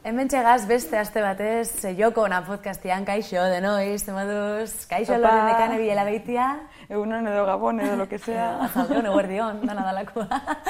Hemen 0.00 0.30
txegaz 0.32 0.62
beste 0.64 0.96
aste 0.96 1.20
batez, 1.20 1.82
joko 1.98 2.22
ona 2.24 2.38
podcastian, 2.46 3.02
kaixo, 3.04 3.42
de 3.52 3.58
noiz, 3.60 4.00
temaduz, 4.06 4.86
kaixo 4.88 5.12
Opa. 5.12 5.20
loren 5.20 5.50
dekane 5.50 5.76
bilela 5.76 6.06
beitia. 6.08 6.46
Egunon 6.88 7.28
edo 7.28 7.42
gabon 7.44 7.82
edo 7.84 7.98
lo 8.00 8.06
que 8.08 8.16
sea. 8.26 8.46
Azaldeon, 8.64 9.10
eguerdion, 9.10 9.60
dana 9.68 9.84
dalako. 9.90 10.24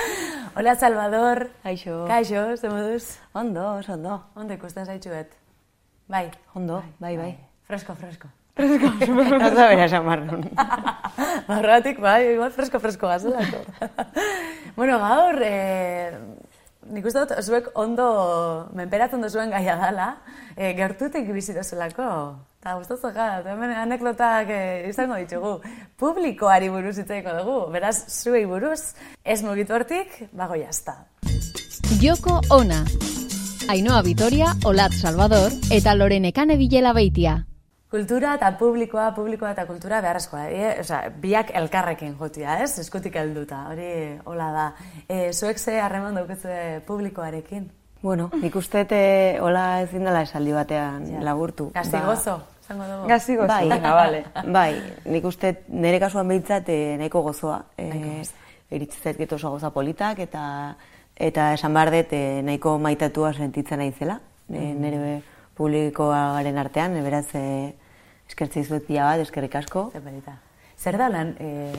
Hola, 0.56 0.74
Salvador. 0.74 1.44
Kaixo. 1.62 2.00
Kaixo, 2.10 2.42
zemoduz. 2.58 3.20
Ondo, 3.32 3.78
ondo. 3.86 4.18
Ondo 4.34 4.58
ikusten 4.58 4.90
zaitxuet. 4.90 5.38
Bai. 6.10 6.26
Ondo, 6.58 6.82
bai, 6.98 7.14
bai. 7.16 7.30
Fresko, 7.70 7.94
fresko. 7.94 8.26
Ez 8.60 9.54
da 9.54 9.68
bera 9.70 9.86
samarrun. 9.88 10.42
Barratik, 11.46 12.02
bai, 12.02 12.32
igual 12.34 12.50
fresko, 12.50 12.82
fresko 12.82 13.06
gazelako. 13.06 13.62
bueno, 14.74 14.98
gaur, 14.98 15.38
eh, 15.46 16.18
nik 16.88 17.06
uste 17.06 17.24
dut, 17.24 17.34
zuek 17.44 17.70
ondo 17.78 18.06
menperatzen 18.76 19.22
duzuen 19.22 19.50
gaia 19.52 19.76
dala, 19.76 20.14
eh, 20.56 20.72
gertutik 20.76 21.28
bizi 21.32 21.54
duzulako. 21.56 22.06
Eta 22.60 22.74
gustatzen 22.76 23.14
gara, 23.16 23.40
hemen 23.52 23.72
anekdotak 23.72 24.50
eh, 24.52 24.88
izango 24.88 25.16
ditugu. 25.16 25.58
Publikoari 26.00 26.68
buruz 26.68 26.98
itzaiko 26.98 27.36
dugu, 27.40 27.58
beraz, 27.72 27.96
zuei 28.08 28.44
buruz, 28.46 28.94
ez 29.24 29.42
mugitu 29.42 29.76
hortik, 29.76 30.16
bago 30.32 30.56
jazta. 30.60 30.98
Joko 32.00 32.40
Ona. 32.50 32.84
Ainhoa 33.70 34.02
Vitoria, 34.02 34.54
Olat 34.64 34.92
Salvador 34.92 35.52
eta 35.70 35.94
Lorenekane 35.94 36.56
Bilela 36.58 36.92
Beitia. 36.92 37.49
Kultura 37.90 38.36
eta 38.38 38.52
publikoa, 38.54 39.08
publikoa 39.16 39.50
eta 39.50 39.64
kultura 39.66 39.98
beharrezkoa. 40.04 40.44
E, 40.54 40.66
osea, 40.84 41.08
biak 41.22 41.48
elkarrekin 41.58 42.12
jotia, 42.20 42.60
ez? 42.62 42.76
Eskutik 42.78 43.16
helduta, 43.18 43.64
hori 43.72 43.88
hola 44.30 44.50
da. 44.54 44.66
E, 45.10 45.32
zuek 45.32 45.58
ze 45.58 45.80
harreman 45.82 46.14
dauketze 46.14 46.82
publikoarekin? 46.86 47.64
Bueno, 48.02 48.28
nik 48.40 48.54
uste 48.56 48.84
te 48.88 49.00
hola 49.42 49.64
ezin 49.82 50.06
dela 50.06 50.22
esaldi 50.22 50.52
batean 50.54 51.08
Ja. 51.10 51.20
lagurtu. 51.26 51.70
Gazti 51.74 51.98
gozo, 52.06 52.36
zango 52.62 52.84
dugu. 52.84 53.08
Gazi 53.08 53.36
gozu, 53.36 53.48
Bai, 53.48 53.68
venga, 53.68 53.94
vale. 53.94 54.22
bai, 54.58 54.70
nik 55.04 55.24
uste 55.24 55.52
nire 55.68 55.98
kasuan 56.00 56.28
behintzat 56.28 56.68
eh, 56.68 56.94
nahiko 56.96 57.22
gozoa. 57.26 57.58
Gozoa. 57.76 58.46
Iritsi 58.70 59.00
zaizkit 59.02 59.32
oso 59.32 59.50
goza 59.50 59.70
politak 59.74 60.18
eta 60.22 60.76
eta 61.16 61.52
esan 61.58 61.74
behar 61.74 61.90
dut 61.90 62.12
eh, 62.14 62.40
nahiko 62.46 62.78
maitatua 62.78 63.32
sentitzen 63.34 63.82
naizela. 63.82 64.20
Eh, 64.48 64.72
nire 64.78 65.22
publikoaren 65.60 66.58
artean, 66.64 66.96
eh, 66.96 67.04
beraz 67.04 67.26
eh, 67.36 67.74
eskertzei 68.30 68.64
zuet 68.64 68.86
pila 68.88 69.10
bat, 69.10 69.26
eskerrik 69.26 69.60
asko. 69.60 69.90
Zer 69.92 70.06
polita. 70.06 70.38
Zer 70.80 70.96
da 70.96 71.10
lan, 71.12 71.34
e, 71.36 71.72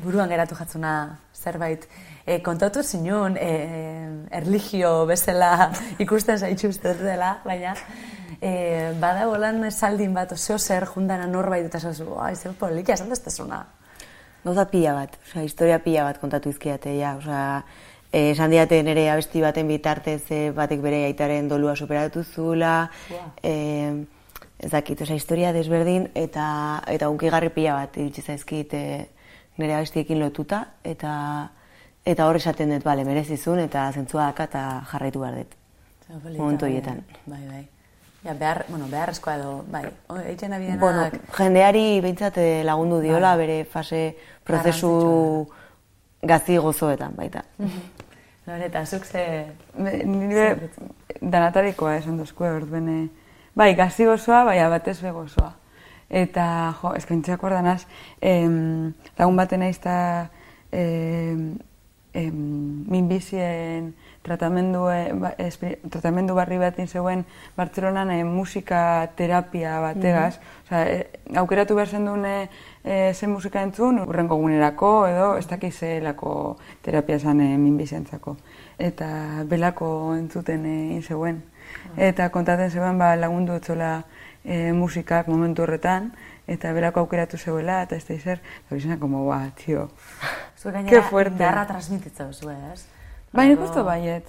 buruan 0.00 0.30
geratu 0.32 0.56
jatzuna 0.56 0.92
zerbait, 1.36 1.82
e, 2.24 2.38
kontatu 2.42 2.82
zinun, 2.82 3.36
e, 3.36 3.50
erligio 4.38 4.92
bezala 5.10 5.68
ikusten 6.04 6.38
zaitxuzte 6.40 6.94
dela, 7.02 7.34
baina 7.44 7.74
e, 8.40 8.94
bada 9.00 9.26
lan 9.42 9.70
saldin 9.70 10.14
bat, 10.16 10.32
zeo 10.38 10.56
zer 10.58 10.88
jundana 10.94 11.26
norbait 11.28 11.68
eta 11.68 11.80
zazu, 11.80 12.14
ai, 12.16 12.34
zer 12.36 12.56
polita, 12.56 12.94
esan 12.94 13.12
destezuna. 13.12 13.60
Gauza 14.46 14.64
pila 14.70 14.94
bat, 15.02 15.18
osea, 15.26 15.44
historia 15.44 15.78
pila 15.84 16.08
bat 16.08 16.22
kontatu 16.22 16.48
izkiate, 16.48 16.96
ja, 16.96 17.16
osea, 17.20 17.62
eh, 18.16 18.30
esan 18.32 18.50
diate 18.54 18.78
nire 18.82 19.02
abesti 19.12 19.42
baten 19.44 19.68
bitartez 19.68 20.22
eh, 20.32 20.50
batek 20.56 20.80
bere 20.80 21.02
aitaren 21.10 21.48
dolua 21.52 21.74
superatu 21.76 22.22
zula, 22.24 22.88
Wow. 23.10 23.26
eh, 23.42 24.06
ez 24.58 24.70
dakit, 24.72 25.00
osea, 25.04 25.16
historia 25.20 25.52
desberdin, 25.52 26.08
eta, 26.16 26.46
eta 26.88 27.10
unkigarri 27.12 27.50
pila 27.52 27.74
bat 27.76 27.96
iritsi 28.00 28.22
zaizkit 28.24 28.72
eh, 28.74 29.06
nire 29.60 29.74
abestiekin 29.76 30.18
lotuta, 30.22 30.62
eta 30.84 31.12
eta 32.06 32.26
hor 32.30 32.36
esaten 32.38 32.70
dut, 32.70 32.84
bale, 32.86 33.04
merezizun, 33.04 33.58
eta 33.58 33.90
zentzua 33.92 34.28
daka 34.30 34.44
eta 34.46 34.60
jarraitu 34.92 35.20
behar 35.20 35.34
dut. 35.42 35.54
Momentu 36.38 36.64
bai, 36.64 36.70
horietan. 36.70 37.00
Bai, 37.26 37.40
bai. 37.50 37.64
Ja, 38.24 38.32
behar, 38.38 38.64
bueno, 38.68 38.86
beharrezkoa 38.90 39.34
edo, 39.36 39.64
bai, 39.70 39.84
o, 40.08 40.16
eitzen 40.22 40.52
abidenak, 40.54 40.80
Bueno, 40.80 41.04
jendeari 41.36 42.00
behintzat 42.00 42.38
eh, 42.38 42.62
lagundu 42.64 43.00
diola 43.02 43.34
Bai. 43.34 43.40
bere 43.46 43.58
fase 43.64 44.00
prozesu 44.46 44.92
gazi 46.22 46.56
gozoetan 46.62 47.14
baita. 47.18 47.42
Loreta, 48.46 48.84
zuk 48.86 49.04
ze... 49.04 49.46
Be- 49.76 50.04
Nire 50.06 50.70
danatarikoa 51.20 51.96
esan 52.00 52.18
duzku 52.20 52.44
orduen. 52.46 53.10
Bai, 53.56 53.72
gazi 53.74 54.04
gozoa, 54.06 54.44
bai, 54.44 54.58
batez 54.70 54.98
be 55.02 55.10
gozoa. 55.16 55.52
Eta, 56.08 56.44
jo, 56.80 56.92
eskaintzeak 56.94 57.42
ordanaz, 57.42 57.86
em, 58.22 58.92
lagun 59.18 59.36
baten 59.40 59.62
eta 59.66 59.94
em, 60.70 61.56
em, 62.14 62.36
minbizien 62.92 63.88
tratamendu, 64.22 64.84
ba, 65.22 65.32
espri- 65.42 65.78
tratamendu 65.90 66.34
barri 66.34 66.58
batin 66.58 66.86
zegoen 66.88 67.24
Bartzelonan 67.56 68.10
eh, 68.14 68.22
musika 68.24 69.10
terapia 69.18 69.80
bategaz. 69.82 70.38
Osea, 70.66 70.84
eh, 70.86 71.06
aukeratu 71.42 71.74
behar 71.74 71.88
zen 71.90 72.06
duen 72.06 72.24
eh, 72.86 73.08
eh, 73.10 73.14
zen 73.14 73.30
musika 73.30 73.62
entzun, 73.62 73.98
urrengo 73.98 74.36
gunerako 74.36 75.06
edo 75.08 75.36
ez 75.36 75.46
dakiz 75.50 75.74
zelako 75.78 76.56
terapia 76.82 77.18
zen 77.18 77.40
eh, 77.40 77.56
minbizientzako. 77.58 78.36
Eta 78.78 79.42
belako 79.44 80.14
entzuten 80.14 80.64
egin 80.66 81.02
zegoen. 81.02 81.42
Eta 81.96 82.28
kontaten 82.30 82.70
zegoen 82.70 82.98
ba, 82.98 83.16
lagundu 83.16 83.56
etzola 83.58 84.04
eh, 84.44 84.72
musikak 84.72 85.26
momentu 85.28 85.62
horretan, 85.62 86.12
eta 86.46 86.72
belako 86.72 87.00
aukeratu 87.00 87.36
zeuela, 87.38 87.82
eta 87.82 87.96
ez 87.96 88.04
da 88.06 88.14
izer, 88.14 88.40
eta 88.66 88.74
bizena, 88.76 88.98
como, 89.00 89.26
ba, 89.26 89.50
tio. 89.56 89.88
Gainera 90.66 91.02
fuerte. 91.02 91.36
beharra 91.38 91.66
transmititza 91.66 92.24
duzu, 92.26 92.50
ez? 92.50 92.86
Bai, 93.32 93.48
nik 93.48 93.58
Algo- 93.58 93.68
uste 93.68 93.82
baiet. 93.82 94.26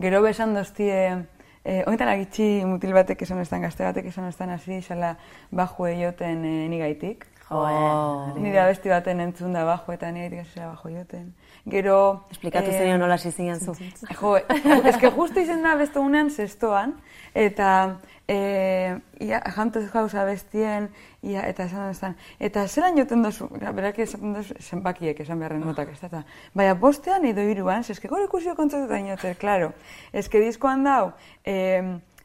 Gero 0.00 0.22
besan 0.22 0.54
doztie, 0.54 1.24
eh, 1.64 1.82
ointan 1.86 2.08
agitxi 2.08 2.64
mutil 2.64 2.92
batek 2.92 3.22
esan 3.22 3.40
estan, 3.40 3.62
gazte 3.64 3.84
batek 3.84 4.06
esan 4.12 4.28
estan 4.28 4.50
hasi, 4.50 4.80
xala 4.82 5.16
baju 5.50 5.86
eioten 5.88 6.44
eh, 6.44 6.68
nigaitik. 6.68 7.26
Jo, 7.48 7.60
Oh. 7.62 8.32
eh, 8.34 8.40
Nire 8.42 8.58
abesti 8.60 8.88
baten 8.90 9.20
entzun 9.20 9.52
da 9.54 9.64
baju 9.64 9.92
eta 9.94 10.10
nigaitik 10.10 10.40
hasi 10.40 10.50
zela 10.58 10.72
baju 10.74 10.88
eioten. 10.88 11.28
Gero... 11.70 12.24
Esplikatu 12.30 12.70
eh, 12.72 12.78
zen 12.78 12.98
nola 12.98 13.14
hasi 13.14 13.30
zinen 13.30 13.60
zu. 13.60 13.74
Jo, 14.20 14.36
ez 14.84 14.96
que 14.96 15.10
justo 15.10 15.40
izen 15.40 15.62
da 15.62 15.76
beste 15.78 16.00
unean 16.02 16.30
zestoan, 16.30 16.96
eta 17.34 17.98
e, 18.26 18.96
ia, 19.22 19.40
jantuz 19.54 19.84
gauza 19.92 20.24
bestien, 20.26 20.88
ia, 21.22 21.46
eta 21.46 21.68
esan 21.70 21.90
estan, 21.90 22.16
eta 22.40 22.66
zelan 22.66 22.98
joten 22.98 23.22
dozu, 23.22 23.46
berak 23.62 23.98
esaten 24.02 24.34
dozu, 24.34 24.58
zenbakiek 24.60 25.20
esan 25.22 25.38
beharren 25.38 25.62
notak, 25.62 25.94
ez 25.94 26.10
da, 26.10 26.24
baina 26.54 26.74
bostean 26.74 27.24
edo 27.30 27.46
hiruan, 27.46 27.84
zeske 27.84 28.08
gure 28.10 28.26
ikusio 28.26 28.56
kontzertuta 28.58 28.98
inoter, 28.98 29.38
klaro, 29.38 29.70
eske 30.12 30.42
diskoan 30.42 30.82
dau, 30.82 31.12
e, 31.44 31.56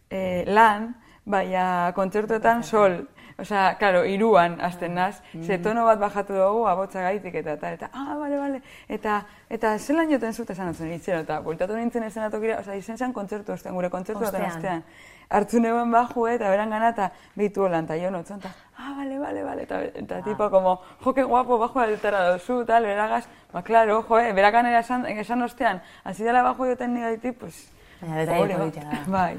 e, 0.09 0.43
lan, 0.49 0.95
baina 1.25 1.91
kontzertuetan 1.95 2.63
sol, 2.65 3.03
Osea, 3.41 3.75
claro, 3.79 4.03
iruan 4.05 4.59
hasten 4.61 4.93
naz, 4.93 5.21
ze 5.41 5.57
tono 5.57 5.81
bat 5.85 5.97
bajatu 5.99 6.35
dugu 6.37 6.67
abotza 6.69 7.01
gaitik 7.01 7.39
eta 7.39 7.55
eta, 7.57 7.71
eta 7.73 7.87
ah, 7.91 8.13
bale, 8.19 8.37
bale, 8.37 8.59
eta, 8.87 9.15
eta 9.49 9.71
zelan 9.79 10.11
joten 10.11 10.33
zut 10.33 10.51
esan 10.53 10.69
atzen 10.69 10.91
itzen, 10.93 11.23
eta 11.25 11.39
bultatu 11.41 11.73
nintzen 11.73 12.05
esenatokira, 12.05 12.59
osea, 12.61 12.75
izen 12.77 13.01
zen 13.01 13.13
kontzertu 13.13 13.55
ostean, 13.55 13.73
gure 13.73 13.89
kontzertu 13.89 14.21
baten 14.21 14.45
Ostean. 14.45 14.83
ostean. 14.83 14.83
Hartu 15.31 15.59
neuen 15.63 15.89
baju 15.91 16.27
eta 16.27 16.49
beran 16.53 16.69
gana 16.69 16.93
eta 16.93 17.09
behitu 17.35 17.65
holan, 17.65 17.89
eta 17.89 17.97
jo 17.97 18.11
notzen, 18.13 18.37
eta, 18.43 18.53
ah, 18.77 18.93
bale, 18.99 19.17
bale, 19.17 19.43
bale, 19.43 19.63
eta, 19.63 19.81
eta 20.03 20.21
tipo, 20.21 20.49
como, 20.51 20.77
jo, 21.01 21.13
que 21.15 21.23
guapo, 21.23 21.57
bajo 21.57 21.79
altera 21.79 22.27
dozu, 22.29 22.63
tal, 22.65 22.85
beragaz, 22.85 23.25
ba, 23.53 23.63
claro, 23.63 24.03
jo, 24.03 24.19
eh, 24.19 24.33
berakan 24.37 24.69
esan, 24.75 25.07
esan 25.07 25.41
ostean, 25.41 25.81
hasi 26.03 26.23
dela 26.23 26.43
bajo 26.43 26.69
joten 26.69 26.93
nigaitik, 26.93 27.39
pues, 27.39 27.70
Baina 28.01 28.71
bai. 29.07 29.35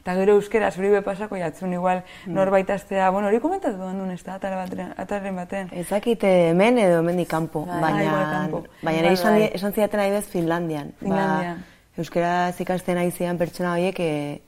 Eta 0.00 0.14
gero 0.16 0.36
euskera 0.40 0.70
zuri 0.70 0.90
pasako 1.04 1.36
jatzun 1.36 1.72
igual 1.72 2.02
norbait 2.26 2.70
astea, 2.70 3.10
bueno, 3.10 3.28
hori 3.28 3.40
komentatu 3.40 3.76
duen 3.76 3.98
duen 3.98 4.10
ez 4.10 4.22
da, 4.24 4.38
atarren 4.96 5.36
baten. 5.36 5.68
Ez 5.72 5.88
dakit 5.88 6.24
eh, 6.24 6.50
hemen 6.50 6.78
edo 6.78 7.02
kanpo, 7.28 7.66
Bai, 7.66 7.80
baina, 7.80 8.02
igual 8.02 8.24
kanpo. 8.32 8.60
baina 8.82 8.82
Bai, 8.82 8.94
nire 8.96 9.12
esan, 9.12 9.38
bai. 9.38 9.50
esan 9.54 9.72
zidaten 9.72 10.00
adibidez 10.00 10.26
Finlandian. 10.26 10.92
Finlandian. 11.00 11.56
Ba, 11.58 11.98
euskaraz 11.98 12.60
ikasten 12.60 12.98
ari 12.98 13.10
zidan 13.10 13.38
pertsona 13.38 13.72
horiek 13.74 14.00
eh, 14.00 14.40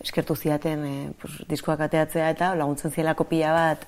eskertu 0.00 0.36
zidaten 0.36 0.84
eh, 0.84 1.12
pues, 1.20 1.38
diskoak 1.48 1.80
ateatzea 1.80 2.30
eta 2.30 2.54
laguntzen 2.54 2.90
zielako 2.90 3.24
pila 3.24 3.52
bat 3.52 3.86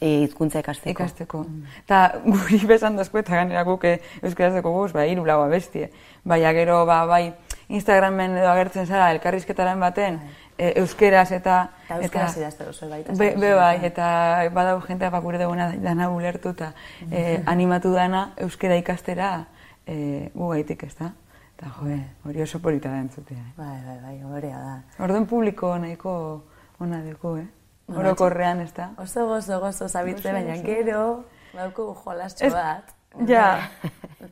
eh, 0.00 0.22
hizkuntza 0.24 0.60
ikasteko. 0.60 0.90
Ikasteko. 0.90 1.44
Eta 1.84 2.00
guri 2.24 2.60
besan 2.66 2.96
dozko 2.96 3.18
eta 3.20 3.36
ganera 3.36 3.64
guk 3.66 3.84
eh, 3.84 3.98
euskarazeko 4.22 4.72
guz, 4.72 4.92
ba, 4.92 5.06
hiru 5.06 5.24
lau 5.26 5.40
abestie. 5.44 5.90
Baina 6.24 6.52
gero, 6.56 6.84
ba, 6.86 7.04
bai, 7.06 7.32
Instagramen 7.68 8.36
edo 8.36 8.48
agertzen 8.50 8.86
zara 8.86 9.10
elkarrizketaren 9.14 9.80
baten, 9.80 10.20
e, 10.58 10.72
euskeraz 10.80 11.30
eta... 11.32 11.56
Eta 11.88 12.28
idazte 12.36 12.66
duzu, 12.68 12.88
baita. 12.90 13.16
Be, 13.18 13.32
be 13.40 13.52
bai, 13.56 13.78
eta 13.86 14.06
badau 14.54 14.78
jentea 14.86 15.10
ba, 15.10 15.20
gure 15.24 15.40
duguna 15.40 15.70
dana 15.82 16.10
ulertu 16.12 16.54
eta 16.54 16.72
eh, 17.10 17.42
animatu 17.50 17.92
dana 17.94 18.30
euskera 18.44 18.76
ikastera 18.80 19.34
eh, 19.86 20.30
gu 20.34 20.48
gaitik, 20.52 20.86
ez 20.88 20.94
da? 21.00 21.12
Eta 21.54 21.70
jo, 21.76 21.98
hori 22.26 22.42
oso 22.42 22.60
polita 22.60 22.90
da 22.90 23.02
entzutea. 23.02 23.38
Eh? 23.38 23.52
Bai, 23.56 23.76
bai, 23.86 23.98
bai, 24.02 24.16
hoberea 24.26 24.58
da. 24.58 24.74
Orduan 25.04 25.26
publiko 25.30 25.76
nahiko 25.78 26.14
ona 26.82 27.00
dugu, 27.04 27.36
eh? 27.42 27.48
Orokorrean, 27.94 28.62
ez 28.64 28.72
da? 28.72 28.90
Oso 28.98 29.26
gozo, 29.28 29.60
gozo 29.60 29.88
zabitze, 29.88 30.30
Oso 30.30 30.32
baina 30.32 30.56
gero, 30.64 31.24
bauko 31.54 31.92
jolastxo 32.00 32.50
bat. 32.54 32.93
Ja. 33.26 33.70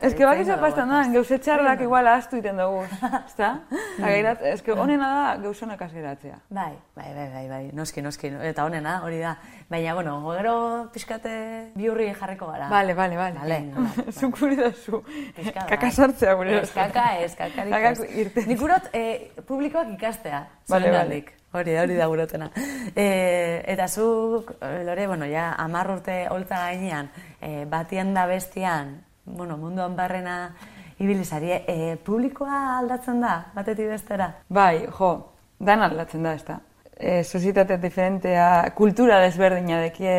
Ez 0.01 0.13
que 0.17 0.25
bakizu 0.25 0.55
pastan 0.59 0.89
da, 0.91 1.01
gauze 1.13 1.37
txarrak 1.39 1.81
igual 1.85 2.07
ahaztu 2.09 2.39
iten 2.41 2.57
dugu, 2.59 2.81
ezta? 3.21 3.49
Agairat, 4.03 4.41
ez 4.49 4.61
que 4.65 4.73
honena 4.75 5.09
da 5.13 5.35
gauzonak 5.43 5.81
azgeratzea. 5.85 6.39
Bai, 6.49 6.73
bai, 6.97 7.11
bai, 7.15 7.27
bai, 7.31 7.43
bai, 7.51 7.61
noski, 7.77 8.03
noski, 8.03 8.31
eta 8.49 8.65
honena, 8.67 8.97
hori 9.05 9.21
da. 9.21 9.35
Baina, 9.69 9.93
bueno, 9.95 10.17
gero 10.33 10.55
pixkate 10.93 11.35
biurri 11.77 12.09
jarriko 12.17 12.49
gara. 12.51 12.67
Bale, 12.73 12.97
bale, 12.97 13.19
bale. 13.21 13.39
Bale. 13.39 13.85
Zuk 14.19 14.41
gure 14.41 14.57
da 14.59 14.71
zu. 14.73 15.03
Pixka 15.37 15.67
Kaka 15.69 15.91
sartzea 15.91 16.33
gure. 16.41 16.57
Ez 16.63 16.73
kaka, 16.73 17.05
ez 17.23 17.31
kakarik 17.39 17.87
ez. 17.93 18.03
irten. 18.25 18.49
Nik 18.51 18.67
urot, 18.67 18.91
eh, 18.91 19.31
publikoak 19.47 19.95
ikastea. 19.95 20.43
Bale, 20.67 20.89
zuengandik. 20.89 21.33
Hori, 21.53 21.75
hori 21.77 21.93
da 21.93 22.07
gurotena. 22.09 22.47
E, 22.95 23.61
eta 23.69 23.85
zuk, 23.87 24.55
eh, 24.59 24.83
Lore, 24.83 25.05
bueno, 25.07 25.25
ja, 25.29 25.51
amar 25.61 25.91
urte 25.93 26.23
holtza 26.33 26.57
gainean, 26.63 27.11
e, 27.39 27.65
batien 27.69 28.13
da 28.15 28.25
bestian, 28.25 28.95
bueno, 29.25 29.57
munduan 29.61 29.95
barrena 29.95 30.55
ibilizari, 30.97 31.51
e, 31.53 31.97
publikoa 32.03 32.79
aldatzen 32.79 33.21
da, 33.21 33.35
batetik 33.53 33.91
bestera? 33.91 34.31
Bai, 34.49 34.87
jo, 34.97 35.11
dan 35.59 35.85
aldatzen 35.85 36.25
da, 36.25 36.33
ezta. 36.33 36.57
E, 36.97 37.21
sozietate 37.23 37.77
diferentea, 37.77 38.73
kultura 38.73 39.21
desberdina 39.21 39.83
dekie, 39.85 40.17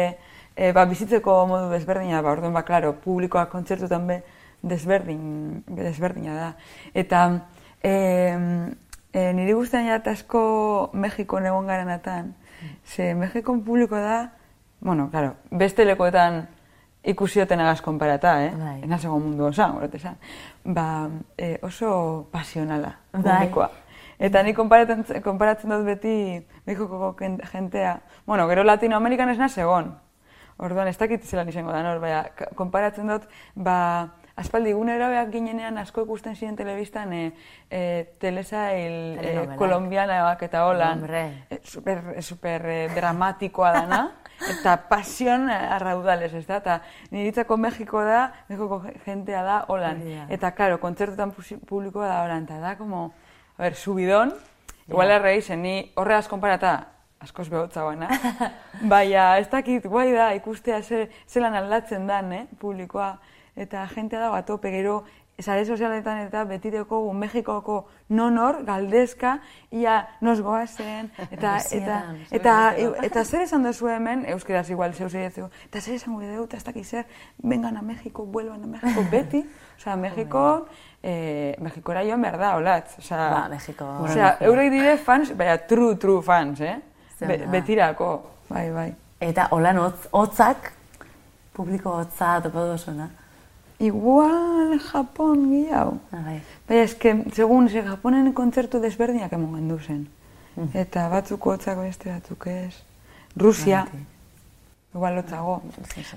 e, 0.55 0.71
ba, 0.71 0.87
bizitzeko 0.87 1.41
modu 1.51 1.75
desberdina, 1.75 2.23
ba, 2.23 2.37
orduan, 2.39 2.55
ba, 2.55 2.63
klaro, 2.63 2.95
publikoa 3.03 3.49
kontzertutan 3.51 4.07
be 4.07 4.23
desberdin, 4.63 5.65
desberdina 5.67 6.39
da. 6.39 6.49
Eta 6.95 7.27
e, 7.83 7.95
e, 9.15 9.33
niri 9.33 9.55
guztian 9.55 9.87
jat 9.87 10.07
asko 10.11 10.91
Mexikon 10.93 11.47
egon 11.47 11.71
garenatan, 11.71 12.35
ze 12.85 13.15
Mexikon 13.15 13.63
publiko 13.65 13.97
da, 13.97 14.35
bueno, 14.81 15.09
claro, 15.11 15.37
beste 15.51 15.85
lekoetan 15.85 16.49
ikusioten 17.05 17.61
agaz 17.61 17.81
konparata, 17.85 18.35
eh? 18.45 18.53
Bai. 18.57 18.79
Enazego 18.83 19.19
mundu 19.21 19.47
osan, 19.47 19.77
horret. 19.77 19.95
Ba, 20.65 21.09
e, 21.39 21.59
oso 21.63 22.29
pasionala, 22.33 22.99
Bai. 23.13 23.23
publikoa. 23.23 23.71
Eta 24.19 24.43
ni 24.43 24.55
konparatzen, 24.55 25.23
konparatzen 25.23 25.71
dut 25.71 25.85
beti 25.87 26.47
Mexikoko 26.67 27.15
jentea, 27.53 28.01
bueno, 28.27 28.49
gero 28.49 28.65
Latinoamerikan 28.65 29.31
ez 29.31 29.39
naz 29.39 29.57
egon. 29.59 29.95
Orduan, 30.57 30.89
ez 30.89 30.99
dakit 30.99 31.25
zelan 31.27 31.49
izango 31.49 31.73
da, 31.73 31.83
nor, 31.83 31.99
baina, 32.01 32.25
konparatzen 32.55 33.11
dut, 33.11 33.27
ba, 33.55 34.15
aspaldi 34.37 34.73
egunero 34.75 35.09
behar 35.13 35.31
ginenean 35.31 35.79
asko 35.79 36.03
ikusten 36.05 36.35
ziren 36.35 36.57
telebistan 36.59 37.13
e, 37.13 37.23
e, 37.71 37.81
telesail 38.19 38.95
e, 39.15 39.21
Telenovelak. 39.21 39.59
kolombianaak 39.59 40.43
eta 40.43 40.65
holan. 40.67 41.05
E, 41.07 41.61
super, 41.63 42.03
super 42.23 42.67
e, 42.67 42.79
dramatikoa 42.95 43.73
dana, 43.77 44.01
eta 44.59 44.77
pasion 44.89 45.47
arraudales, 45.51 46.33
ez 46.35 46.47
da? 46.49 46.59
Eta 46.59 46.81
niritzako 47.15 47.57
Mexiko 47.57 48.03
da, 48.03 48.25
Mexikoko 48.49 48.83
jentea 49.05 49.45
da 49.47 49.61
holan. 49.69 50.03
Da. 50.03 50.27
Eta, 50.35 50.51
claro, 50.57 50.81
kontzertutan 50.83 51.33
publikoa 51.35 52.09
da 52.11 52.25
holan, 52.25 52.49
eta 52.49 52.59
da, 52.59 52.75
como, 52.79 53.13
a 53.57 53.63
ver, 53.63 53.79
subidon, 53.79 54.35
igual 54.89 55.15
erreizen, 55.15 55.63
ni 55.63 55.77
horregaz 55.95 56.27
konparata, 56.29 56.75
askoz 57.25 57.47
behotza 57.49 57.87
guana. 57.87 58.11
Baina, 58.93 59.39
ez 59.39 59.47
dakit, 59.53 59.87
guai 59.87 60.11
da, 60.13 60.33
ikustea 60.35 60.83
ze, 60.83 61.07
zelan 61.31 61.55
aldatzen 61.55 62.11
dan, 62.11 62.33
eh, 62.35 62.45
publikoa. 62.59 63.15
Eta 63.57 63.87
jentea 63.87 64.21
dago 64.21 64.35
atope 64.35 64.71
gero, 64.71 65.05
sare 65.43 65.65
sozialetan 65.67 66.21
eta 66.29 66.45
beti 66.47 66.71
daukagu 66.71 67.13
Mexikoko 67.15 67.89
nonor, 68.15 68.61
galdezka, 68.65 69.39
ia 69.71 69.97
nos 70.21 70.41
goazen, 70.43 71.11
eta, 71.35 71.57
eta, 71.75 71.99
eta, 72.31 72.55
eta, 73.03 73.25
zer 73.25 73.43
esan 73.43 73.67
duzu 73.67 73.89
hemen, 73.91 74.25
euskeraz 74.31 74.69
igual 74.71 74.95
zeu 74.95 75.09
zeietzu, 75.09 75.49
eta 75.67 75.81
zer 75.81 75.95
esan 75.95 76.15
gure 76.15 76.31
dugu, 76.31 76.47
eta 76.47 76.57
ez 76.57 76.65
dakit 76.65 76.87
zer, 76.87 77.07
vengan 77.43 77.77
a 77.77 77.83
México, 77.83 78.27
vuelvan 78.27 78.63
a 78.63 78.67
México, 78.67 79.07
beti, 79.15 79.43
osea, 79.77 79.97
Mexiko, 79.97 80.67
eh, 81.03 81.57
Mexikora 81.61 82.05
joan 82.07 82.23
behar 82.23 82.39
da, 82.39 82.55
olatz, 82.57 82.99
osea, 82.99 83.31
Ba, 83.31 83.49
Mexiko. 83.49 83.91
osea, 84.07 84.37
eurek 84.41 84.71
dire 84.71 84.97
fans, 84.99 85.35
baina 85.37 85.59
true, 85.67 85.97
true 85.97 86.23
fans, 86.23 86.61
eh? 86.61 86.79
Zer 87.19 87.29
Be, 87.29 87.39
da. 87.43 87.51
betirako, 87.51 88.15
bai, 88.49 88.71
bai. 88.71 88.89
Eta 89.21 89.49
holan 89.51 89.79
hotz, 89.83 90.09
hotzak, 90.13 90.73
publiko 91.55 91.91
hotza 92.01 92.41
topo 92.43 92.67
duzuna. 92.71 93.11
Igual 93.79 94.79
Japon 94.93 95.51
gehiago. 95.51 95.99
Ah, 96.13 96.21
bai. 96.25 96.41
Baina 96.69 96.83
eske, 96.83 97.15
segun, 97.35 97.69
ze 97.69 97.83
Japonen 97.83 98.33
kontzertu 98.33 98.81
desberdinak 98.81 99.33
emon 99.33 99.55
gendu 99.59 99.79
zen. 99.81 100.07
Eta 100.75 101.09
batzuk 101.11 101.43
hotzako 101.51 101.83
beste 101.83 102.11
batzuk 102.13 102.47
ez. 102.47 102.75
Rusia, 103.37 103.85
Beti. 103.91 104.05
igual 104.95 105.19
hotzago. 105.19 105.57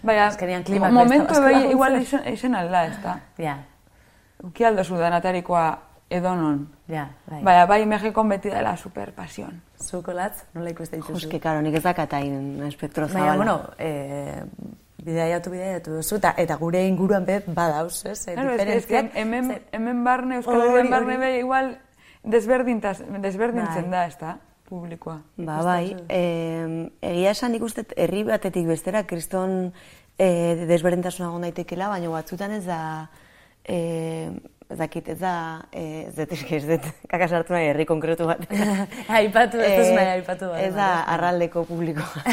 Baina, 0.03 0.27
Azkenean 0.27 0.63
klimak 0.63 0.91
momentu 0.93 1.27
beste 1.33 1.41
bai, 1.43 1.71
igual 1.71 1.99
izen, 2.01 2.21
izen 2.29 2.55
alda, 2.55 2.85
ez 2.85 3.01
da. 3.03 3.19
Ja, 3.41 3.57
Uki 4.43 4.63
aldozu 4.63 4.95
danatarikoa 5.01 5.79
edonon. 6.13 6.67
ja, 6.87 7.07
bai. 7.25 7.41
Baina, 7.43 7.65
bai, 7.65 7.85
Mexikon 7.89 8.29
beti 8.29 8.49
dela 8.53 8.77
super 8.77 9.11
pasion. 9.13 9.61
Zuko 9.81 10.13
latz, 10.13 10.43
nola 10.53 10.69
ikuste 10.69 10.95
dituzu? 10.97 11.13
Juske, 11.17 11.39
karo, 11.39 11.61
nik 11.61 11.73
ez 11.73 11.83
dakatain 11.83 12.61
espektro 12.67 13.07
Baina, 13.07 13.19
zabala. 13.19 13.35
bueno, 13.35 13.61
e, 13.79 14.43
bidaiatu 15.07 15.53
bidaiatu 15.53 15.97
duzu, 15.97 16.19
eta, 16.19 16.33
eta 16.37 16.57
gure 16.59 16.83
inguruan 16.87 17.25
be 17.25 17.39
badauz, 17.47 18.05
ez? 18.05 18.19
E, 18.27 18.33
Claro, 18.35 18.53
diferentziak. 18.53 19.11
hemen, 19.15 19.53
hemen 19.71 20.03
barne, 20.05 20.41
Euskal 20.41 20.61
Herrian 20.61 20.91
barne 20.93 21.17
be, 21.21 21.31
igual 21.39 21.77
desberdintaz, 22.23 22.99
desberdintzen 23.23 23.87
Bai. 23.87 23.91
da, 23.91 24.05
ez 24.07 24.17
da, 24.19 24.33
publikoa. 24.67 25.21
Ba, 25.37 25.61
bai, 25.63 25.95
eh, 26.09 26.89
egia 27.01 27.31
esan 27.31 27.55
nik 27.55 27.63
uste 27.63 27.85
herri 27.95 28.25
batetik 28.27 28.67
bestera, 28.67 29.05
kriston 29.07 29.71
eh, 30.17 30.65
desberdintasuna 30.67 31.29
egon 31.29 31.47
daitekela, 31.47 31.89
baina 31.93 32.11
batzutan 32.11 32.51
ez 32.57 32.65
da, 32.65 32.81
eh, 33.63 34.31
ez 34.69 34.77
dakit, 34.77 35.07
ez 35.09 35.19
da, 35.19 35.33
eh, 35.71 36.07
ez 36.09 36.15
dut, 36.15 36.31
ez 36.51 36.65
dut, 36.67 36.87
kaka 37.11 37.27
sartu 37.31 37.53
nahi 37.53 37.69
herri 37.69 37.85
konkretu 37.87 38.25
bat. 38.27 38.41
Aipatu, 39.19 39.61
ez 39.63 39.73
duzu 39.79 39.91
Eh, 39.91 39.95
nahi 39.95 40.09
aipatu 40.17 40.49
bat. 40.51 40.59
Ez 40.59 40.73
da 40.75 40.87
arraldeko 41.13 41.63
publikoa. 41.69 42.23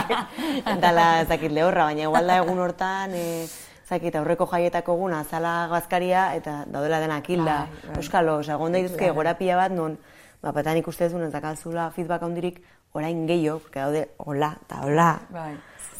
Dala 0.82 1.20
ez 1.22 1.28
dakit 1.30 1.52
lehorra, 1.52 1.84
baina 1.90 2.06
igual 2.08 2.26
da 2.26 2.36
egun 2.42 2.58
hortan, 2.58 3.14
eh, 3.14 3.44
ez 3.44 3.88
dakit 3.90 4.16
aurreko 4.16 4.46
jaietako 4.50 4.94
eguna 4.98 5.20
azala 5.24 5.54
gazkaria 5.70 6.34
eta 6.38 6.64
daudela 6.70 7.00
denak 7.02 7.28
hilda. 7.30 7.56
Bai, 7.66 7.80
bai. 7.88 7.96
Euskalo, 8.02 8.38
osea, 8.42 8.54
egon 8.58 8.72
daitezke 8.76 9.10
gorapila 9.16 9.56
bat 9.62 9.72
non, 9.74 9.96
ba, 10.42 10.52
patan 10.52 10.76
ikuste 10.80 11.06
ez 11.06 11.12
dakalzula 11.32 11.90
feedback 11.90 12.22
handirik 12.22 12.62
orain 12.92 13.26
gehiago, 13.26 13.58
porque 13.60 13.80
daude 13.80 14.08
hola 14.18 14.56
eta 14.64 14.80
hola. 14.82 15.10
Bai. 15.30 15.52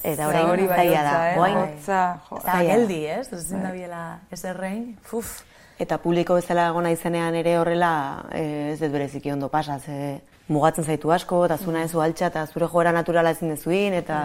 Eta 0.02 0.12
Eta 0.14 0.28
orain 0.28 0.66
bai 0.66 0.76
zaila 0.76 1.02
da. 1.02 1.32
eh? 1.32 1.38
Orain- 1.38 1.56
Hotza, 1.60 2.20
jo. 2.28 2.36
Eta 2.38 2.52
zaila. 2.52 2.72
geldi, 2.72 3.00
ez? 3.06 3.26
Ez 3.32 3.38
ezin 3.44 3.62
da 3.62 3.70
biela 3.70 4.18
ez 4.32 4.44
errein. 4.44 4.96
Fuf. 5.02 5.42
Eta 5.80 5.96
publiko 6.02 6.36
bezala 6.36 6.66
egon 6.68 6.84
naizenean 6.84 7.34
ere 7.38 7.54
horrela 7.56 7.92
eh, 8.36 8.72
ez 8.74 8.80
dut 8.82 8.92
bereziki 8.92 9.30
ondo 9.32 9.48
pasa, 9.48 9.78
ze 9.80 10.20
mugatzen 10.50 10.84
zaitu 10.84 11.12
asko, 11.14 11.44
eta 11.46 11.56
zuna 11.56 11.84
ez 11.86 11.94
altxa, 11.94 12.26
eta 12.26 12.42
zure 12.46 12.66
joera 12.68 12.92
naturala 12.92 13.30
ezin 13.32 13.54
dezuin, 13.54 13.94
eta 13.94 14.18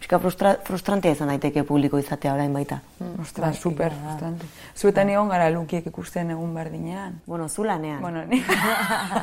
pixka 0.00 0.18
frustra, 0.18 0.54
frustrantea 0.64 1.12
izan 1.14 1.30
daiteke 1.30 1.62
publiko 1.68 2.00
izatea 2.02 2.32
orain 2.34 2.52
baita. 2.52 2.80
Ostras, 3.22 3.58
super 3.60 3.92
frustrante. 3.92 4.48
Zuetan 4.74 5.12
egon 5.12 5.30
gara 5.30 5.50
lukiek 5.54 5.86
ikusten 5.86 6.32
egun 6.34 6.54
berdinean. 6.56 7.20
Bueno, 7.26 7.48
zu 7.48 7.64
lanean. 7.68 8.00
Bueno, 8.02 8.24
ni... 8.24 8.42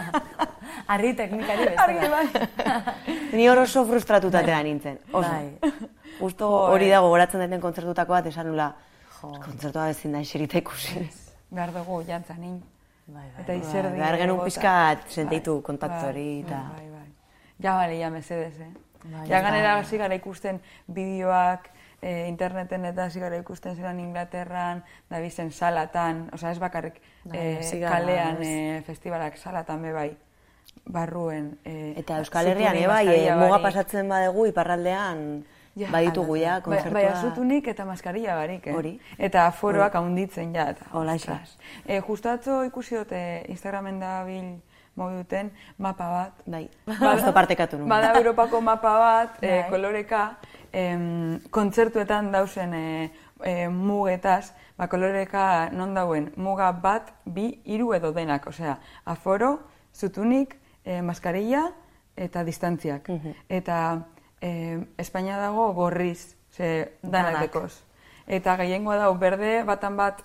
Arri 0.96 1.14
teknikari 1.18 1.70
bezala. 1.72 2.10
bai. 2.14 3.18
Ni 3.34 3.50
hor 3.50 3.64
oso 3.66 3.86
frustratutatera 3.90 4.62
nintzen. 4.64 5.00
Oso. 5.12 5.28
Bai. 5.28 5.74
Justo 6.22 6.50
hori 6.70 6.88
dago 6.92 7.12
goratzen 7.12 7.44
daiten 7.44 7.64
kontzertutako 7.64 8.16
bat 8.16 8.32
esan 8.32 8.52
nula, 8.52 8.72
kontzertua 9.20 9.90
bezin 9.92 10.16
da 10.16 10.24
eserita 10.24 10.62
ikusi. 10.62 11.08
Behar 11.56 11.72
dugu 11.74 12.02
jantzanin. 12.08 12.58
Bai, 13.08 13.24
bai. 13.36 13.44
Eta 13.44 13.54
izerdi. 13.54 13.98
behar 14.00 14.18
genuen 14.18 14.40
bota. 14.42 14.50
pixkat 14.50 15.06
sentitu 15.14 15.60
Bai, 15.60 15.64
kontaktu 15.68 16.08
hori, 16.10 16.26
bai, 16.42 16.48
eta- 16.48 16.72
Bai, 16.76 16.90
bai. 16.90 17.08
Ja, 17.64 17.76
bale, 17.78 18.00
ja, 18.00 18.10
mesedez, 18.10 18.60
eh? 18.60 18.72
Bai, 19.06 19.28
ja, 19.30 19.40
ganera 19.46 19.76
hasi 19.78 19.98
gara 20.02 20.16
ikusten 20.18 20.60
bideoak, 20.88 21.70
eh, 22.02 22.26
interneten 22.28 22.86
eta 22.86 23.06
hasi 23.06 23.20
gara 23.22 23.38
ikusten 23.38 23.76
zelan 23.78 24.00
Inglaterran, 24.00 24.84
da 25.10 25.20
bizen 25.20 25.52
salatan, 25.52 26.30
osea 26.34 26.52
ez 26.52 26.60
bakarrik 26.60 27.00
Bai, 27.24 27.80
gara, 27.80 27.92
kalean 28.00 28.38
eh, 28.42 28.82
festivalak 28.86 29.38
salatan 29.38 29.82
be 29.82 29.94
bai, 29.94 30.18
barruen. 30.86 31.60
Eh, 31.64 31.94
Eta 31.98 32.18
Euskal 32.18 32.48
Herrian, 32.48 32.76
eh, 32.76 32.88
bai, 32.88 33.08
eh, 33.08 33.36
muga 33.36 33.62
pasatzen 33.62 34.10
badegu 34.10 34.48
iparraldean 34.48 35.46
Ja, 35.76 35.90
baditugu 35.92 36.36
ja, 36.40 36.54
Bai, 36.54 36.62
kontzertua. 36.62 36.94
bai, 36.94 37.22
zutunik 37.22 37.68
eta 37.68 37.86
maskarilla 37.86 38.36
barik, 38.36 38.68
eh? 38.68 38.74
Hori. 38.76 38.94
Eta 39.20 39.46
aforoak 39.48 39.96
haunditzen 39.96 40.54
ja. 40.56 40.70
Eta, 40.72 40.86
Holaxe. 40.94 41.32
ostras. 41.32 41.58
Eh, 41.86 42.00
justo 42.02 42.30
atzo 42.32 42.64
ikusi 42.64 42.96
dute 42.96 43.44
Instagramen 43.50 44.00
da 44.00 44.24
bil 44.24 44.62
mobi 44.96 45.18
duten 45.18 45.52
mapa 45.78 46.08
bat. 46.10 46.32
Bai, 46.48 46.70
Justo 46.88 47.34
partekatu 47.34 47.78
nuen. 47.78 47.90
Bada 47.90 48.14
Europako 48.16 48.62
mapa 48.62 48.94
bat, 49.00 49.38
eh, 49.44 49.62
Bai. 49.64 49.70
koloreka, 49.70 50.38
em, 50.72 51.40
kontzertuetan 51.52 52.32
dausen 52.32 52.74
eh, 52.74 53.12
eh, 53.44 53.68
mugetaz, 53.68 54.54
ba, 54.78 54.88
koloreka 54.88 55.70
non 55.74 55.94
dauen 55.94 56.32
muga 56.38 56.72
bat, 56.72 57.12
bi, 57.26 57.60
hiru 57.66 57.94
edo 57.94 58.14
denak, 58.14 58.48
osea, 58.48 58.80
aforo, 59.04 59.60
zutunik, 59.94 60.56
eh, 60.86 61.02
maskarilla 61.02 61.72
eta 62.16 62.44
distantziak. 62.48 63.10
Eta 63.50 64.06
eh, 64.46 64.86
Espainia 65.02 65.38
dago 65.42 65.72
gorriz, 65.74 66.36
ze 66.52 66.92
Danak. 67.02 67.34
danatekoz. 67.34 67.82
Eta 68.28 68.56
gehiengoa 68.58 68.98
dau 69.02 69.12
berde, 69.18 69.64
batan 69.66 69.98
bat 69.98 70.24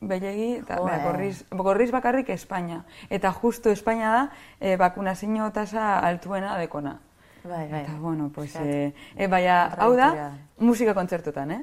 belegi, 0.00 0.56
eta 0.58 0.76
Jo, 0.76 0.84
bera, 0.84 0.96
eh. 0.98 1.04
gorriz, 1.04 1.44
gorriz 1.50 1.90
bakarrik 1.92 2.30
Espainia. 2.30 2.82
Eta 3.10 3.32
justu 3.32 3.70
Espainia 3.70 4.10
da, 4.12 4.22
e, 4.60 4.76
bakunazio 4.76 5.50
tasa 5.52 5.98
altuena 5.98 6.56
dekona. 6.58 6.98
Bai, 7.44 7.68
bai. 7.70 7.82
Eta, 7.82 7.92
bueno, 8.00 8.30
pues, 8.34 8.52
Fíjate. 8.52 8.86
e, 8.86 9.24
e, 9.24 9.26
baina, 9.28 9.64
hau 9.78 9.94
da, 9.96 10.32
musika 10.58 10.94
kontzertutan, 10.94 11.50
eh? 11.50 11.62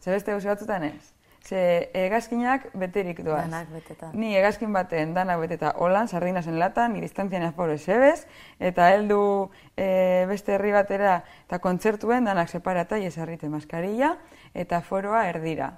Zer 0.00 0.14
beste 0.14 0.32
gauzi 0.32 0.48
batzutan 0.48 0.84
ez? 0.84 1.13
Ze 1.44 1.90
egazkinak 1.92 2.70
beterik 2.72 3.18
doaz. 3.20 3.44
Danak 3.44 3.68
beteta. 3.68 4.08
Ni 4.16 4.32
egazkin 4.36 4.72
baten 4.72 5.12
danak 5.12 5.42
beteta 5.42 5.74
holan, 5.76 6.08
sardinasen 6.08 6.56
latan, 6.58 6.94
ni 6.96 7.04
distantzian 7.04 7.44
aporo 7.44 7.76
esebez, 7.76 8.24
eta 8.58 8.88
heldu 8.94 9.50
e, 9.76 10.24
beste 10.30 10.56
herri 10.56 10.72
batera 10.72 11.18
eta 11.44 11.60
kontzertuen 11.60 12.24
danak 12.24 12.48
separata 12.48 12.96
jesarrite 13.02 13.52
maskarilla 13.52 14.14
eta 14.54 14.80
foroa 14.80 15.26
erdira. 15.28 15.74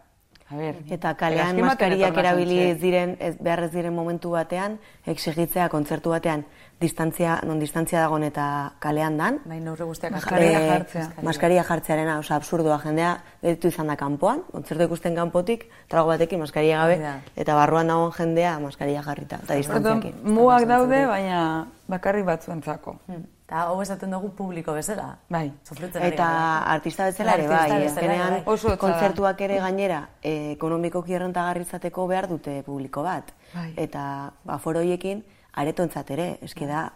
A 0.46 0.54
ber, 0.54 0.76
Eta 0.94 1.16
kalean 1.18 1.58
maskariak 1.58 2.14
erabili 2.23 2.61
ez 2.68 2.76
diren, 2.78 3.16
ez, 3.18 3.32
behar 3.42 3.64
ez 3.66 3.73
diren 3.73 3.94
momentu 3.94 4.30
batean, 4.37 4.76
exigitzea 5.11 5.66
kontzertu 5.73 6.12
batean, 6.14 6.44
distantzia, 6.80 7.40
non 7.47 7.59
distantzia 7.59 8.00
dagoen 8.04 8.25
eta 8.28 8.73
kalean 8.78 9.16
dan, 9.16 9.38
Bai, 9.49 9.61
neurri 9.61 9.85
guztiak 9.88 10.12
Maskaria 10.12 10.59
Eh, 10.61 10.68
jartzea. 10.68 11.06
Maskaria 11.23 11.62
jartzearena, 11.64 12.18
oso 12.18 12.35
absurdoa 12.35 12.78
jendea, 12.83 13.14
betitu 13.42 13.68
izan 13.68 13.87
da 13.87 13.97
kanpoan, 13.97 14.42
kontzertu 14.52 14.85
ikusten 14.85 15.14
kanpotik, 15.16 15.64
trago 15.88 16.09
batekin 16.09 16.38
maskaria 16.40 16.80
gabe, 16.83 16.95
Hori 16.95 17.02
da. 17.02 17.14
eta 17.37 17.54
barruan 17.54 17.87
dagoen 17.88 18.12
jendea 18.12 18.59
maskaria 18.61 19.02
jarrita, 19.02 19.37
eta 19.37 19.54
Orduan, 19.54 19.59
distantziakin. 19.62 20.35
mugak 20.35 20.66
daude, 20.68 21.06
baina 21.06 21.66
bakarrik 21.88 22.25
batzuentzako. 22.26 22.99
Eta 23.47 23.61
hau 23.62 23.80
esaten 23.80 24.11
dugu 24.11 24.33
publiko 24.35 24.73
bezala. 24.75 25.18
Bai. 25.30 25.52
Sufritzen 25.62 26.02
ari 26.02 26.12
Eta 26.14 26.25
gara. 26.25 26.73
artista 26.75 27.04
bezala 27.04 27.35
ere 27.35 27.45
Artista 27.47 27.68
bai, 27.68 27.76
ere 27.80 27.87
azkenean 27.92 28.30
bai. 28.33 28.42
Oso 28.47 28.76
kontzertuak 28.76 29.40
ere 29.40 29.61
gainera 29.61 30.09
eh, 30.21 30.50
ekonomikoki 30.56 31.14
errentagarri 31.14 31.62
izateko 31.62 32.06
behar 32.09 32.26
dute 32.28 32.62
publiko 32.66 33.04
bat. 33.04 33.30
Bai. 33.54 33.73
Eta 33.76 34.33
ba, 34.45 34.59
foro 34.59 34.80
horiekin 34.80 35.23
aretontzat 35.57 36.11
ere, 36.15 36.29
eski 36.47 36.69
da, 36.69 36.87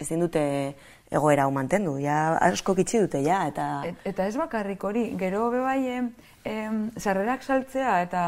ezin 0.00 0.24
dute 0.24 0.42
egoera 1.14 1.44
hau 1.44 1.52
mantendu, 1.54 1.96
ja 2.02 2.36
asko 2.42 2.74
kitxi 2.74 3.04
dute 3.04 3.20
ja, 3.24 3.44
eta 3.50 3.68
Et, 3.88 4.00
eta 4.10 4.26
ez 4.26 4.36
bakarrik 4.40 4.82
hori, 4.84 5.04
gero 5.20 5.50
be 5.52 5.60
bai 5.62 5.80
em, 5.98 6.10
em, 6.44 6.80
sarrerak 6.98 7.44
saltzea 7.44 8.00
eta 8.02 8.24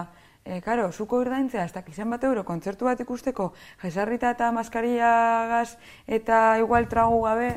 e, 0.47 0.61
karo, 0.62 0.91
zuko 0.93 1.19
irdaintzea, 1.25 1.65
ez 1.67 1.73
dakit 1.75 1.95
zenbat 1.95 2.25
euro 2.25 2.45
kontzertu 2.47 2.87
bat 2.87 3.00
ikusteko, 3.03 3.50
jesarrita 3.83 4.31
eta 4.37 4.53
maskariagaz 4.55 5.76
eta 6.07 6.59
igual 6.62 6.87
tragu 6.88 7.19
gabe, 7.25 7.50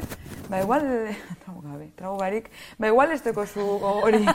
ba 0.50 0.62
igual, 0.63 0.88
tragu 1.43 1.62
gabe, 1.67 1.89
tragu 1.96 2.17
barik, 2.17 2.50
ba 2.79 2.89
igual 2.89 3.13
ez 3.13 3.22
teko 3.22 3.46
zu 3.53 3.65
gogorik. 3.84 4.29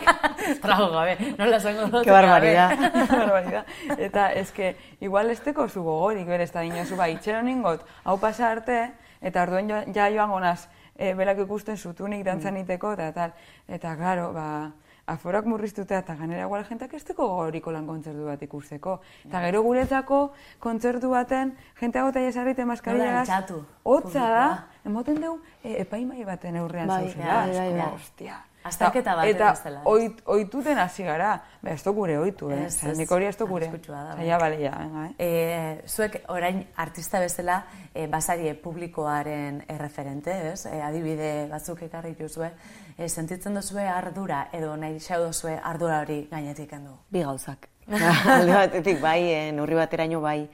Trago 0.62 0.90
gabe, 0.94 1.16
nola 1.38 1.60
zango 1.60 1.88
dut. 1.88 2.04
Ke 2.06 2.14
barbaridad. 2.14 2.78
Barbaridad. 3.10 3.66
Eta 3.98 4.30
eske 4.32 4.76
igual 5.00 5.30
ez 5.30 5.40
teko 5.42 5.68
zu 5.68 5.82
gogorik 5.82 6.26
berez 6.30 6.50
eta 6.50 6.62
dinozu, 6.62 6.96
ba, 6.96 7.10
itxero 7.10 7.42
ningot, 7.42 7.82
hau 8.04 8.18
pasa 8.22 8.52
arte, 8.52 8.86
eta 9.20 9.42
orduen 9.42 9.68
jo, 9.70 9.82
ja 9.94 10.08
joango 10.14 10.38
naz, 10.40 10.68
e, 10.94 11.12
belak 11.18 11.42
ikusten 11.42 11.76
zutunik 11.76 12.24
dantzan 12.24 12.56
iteko, 12.62 12.94
eta 12.94 13.10
tal. 13.12 13.34
Eta, 13.66 13.96
claro, 13.98 14.30
ba, 14.32 14.70
aforak 15.06 15.46
murriztuta 15.46 15.98
eta 15.98 16.14
ganera 16.16 16.46
igual 16.46 16.64
jentak 16.64 16.94
ez 16.94 17.02
teko 17.04 17.26
gogoriko 17.28 17.72
lan 17.72 17.86
kontzertu 17.86 18.24
bat 18.24 18.42
ikusteko. 18.42 18.98
Eta 19.26 19.42
gero 19.44 19.62
guretzako 19.66 20.20
kontzertu 20.60 21.10
baten, 21.12 21.54
jentea 21.80 22.06
gota 22.08 22.24
jesarrite 22.24 22.64
maskarillagaz, 22.64 23.28
altxatu 23.28 23.60
hotza 23.84 24.30
da, 24.32 24.46
emoten 24.86 25.20
dugu 25.20 25.40
e, 25.62 25.76
epaimai 25.82 26.24
baten 26.24 26.56
aurrean 26.56 26.88
Bai, 26.88 27.04
zauzela, 27.04 27.46
bai, 27.46 27.56
bai, 27.58 27.70
bai. 27.80 27.92
ostia. 27.94 28.40
Azterketa 28.64 29.14
bat 29.14 29.26
Eta 29.28 29.50
bezala. 29.52 29.80
oit, 29.84 30.22
oituten 30.24 30.78
hasi 30.78 31.04
gara, 31.04 31.42
ba, 31.60 31.70
ez 31.70 31.82
gure 31.84 32.16
oitu, 32.18 32.50
eh? 32.50 32.64
Ez, 32.64 32.78
Ez, 32.84 33.10
hori 33.10 33.26
ez 33.26 33.36
gure. 33.38 33.66
da, 33.68 34.14
bai. 34.14 34.16
Zaila 34.16 34.38
balia, 34.38 34.70
venga, 34.78 35.06
eh? 35.06 35.14
E, 35.18 35.82
zuek 35.86 36.22
orain 36.28 36.66
artista 36.76 37.20
bezala 37.20 37.64
e, 37.92 38.06
basarie 38.06 38.54
publikoaren 38.54 39.62
erreferente, 39.68 40.30
ez? 40.52 40.64
E, 40.66 40.80
adibide 40.80 41.46
batzuk 41.50 41.82
ekarri 41.82 42.14
dituzue, 42.14 42.50
e, 42.96 43.08
sentitzen 43.08 43.54
duzue 43.54 43.86
ardura 43.86 44.48
edo 44.52 44.76
nahi 44.76 44.98
xau 44.98 45.26
duzue 45.26 45.58
ardura 45.62 46.00
hori 46.00 46.26
gainetik 46.30 46.70
kendu. 46.70 46.96
bi 47.10 47.20
gauzak. 47.20 47.68
Alde 48.38 48.54
batetik 48.54 49.00
bai, 49.00 49.52
neurri 49.52 49.74
bateraino 49.74 50.20
bai, 50.20 50.48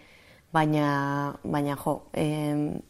baina, 0.53 1.37
baina 1.45 1.77
jo, 1.77 2.09
em, 2.13 2.81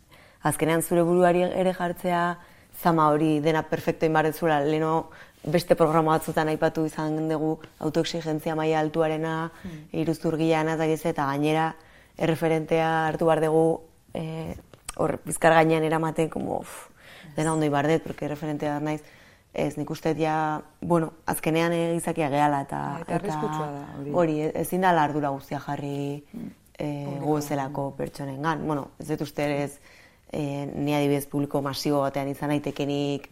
azkenean 0.43 0.81
zure 0.83 1.03
buruari 1.03 1.43
ere 1.43 1.75
jartzea, 1.75 2.39
zama 2.83 3.09
hori 3.11 3.41
dena 3.41 3.63
perfecto 3.63 4.07
inbarretzula, 4.07 4.61
leno 4.65 5.11
beste 5.45 5.75
programa 5.77 6.13
batzutan 6.19 6.49
aipatu 6.49 6.85
izan 6.87 7.29
dugu 7.29 7.59
autoexigentzia 7.81 8.55
maila 8.55 8.81
altuarena, 8.81 9.51
Hmm. 9.63 9.87
iruzurgia 9.93 10.63
nazakiz 10.65 11.05
eta 11.07 11.27
gainera 11.27 11.75
erreferentea 12.19 13.07
hartu 13.09 13.27
behar 13.27 13.41
dugu 13.41 13.81
eh, 14.15 14.55
hor 14.97 15.19
bizkar 15.25 15.53
gainean 15.55 15.85
eramaten, 15.85 16.29
como, 16.29 16.59
uf, 16.61 16.89
dena 17.37 17.53
ondo 17.55 17.65
ibardet, 17.67 18.03
porque 18.03 18.25
erreferentea 18.27 18.81
naiz, 18.81 19.03
ez 19.55 19.77
nik 19.79 19.89
uste 19.91 20.15
ja, 20.19 20.61
bueno, 20.81 21.13
azkenean 21.27 21.73
eh, 21.73 21.93
gizakia 21.95 22.29
gehala 22.31 22.61
eta, 22.67 22.81
Bai, 22.95 23.03
eta 23.03 23.15
arriskutsua 23.15 23.71
da 23.71 23.87
hori. 24.15 24.41
e- 24.43 24.53
ezin 24.61 24.81
da 24.83 24.91
ardura 24.91 25.31
guztia 25.31 25.59
jarri 25.61 26.25
eh, 26.79 27.19
gu 27.21 27.41
zelako 27.41 27.95
pertsonengan. 27.97 28.67
Bueno, 28.67 28.91
ez 28.99 29.09
dut 29.09 29.21
uste 29.23 29.63
ez 29.65 29.79
eh, 30.33 30.67
ni 30.75 30.95
adibidez 30.95 31.27
publiko 31.27 31.63
masibo 31.63 32.01
batean 32.05 32.29
izan 32.29 32.53
naitekenik 32.55 33.29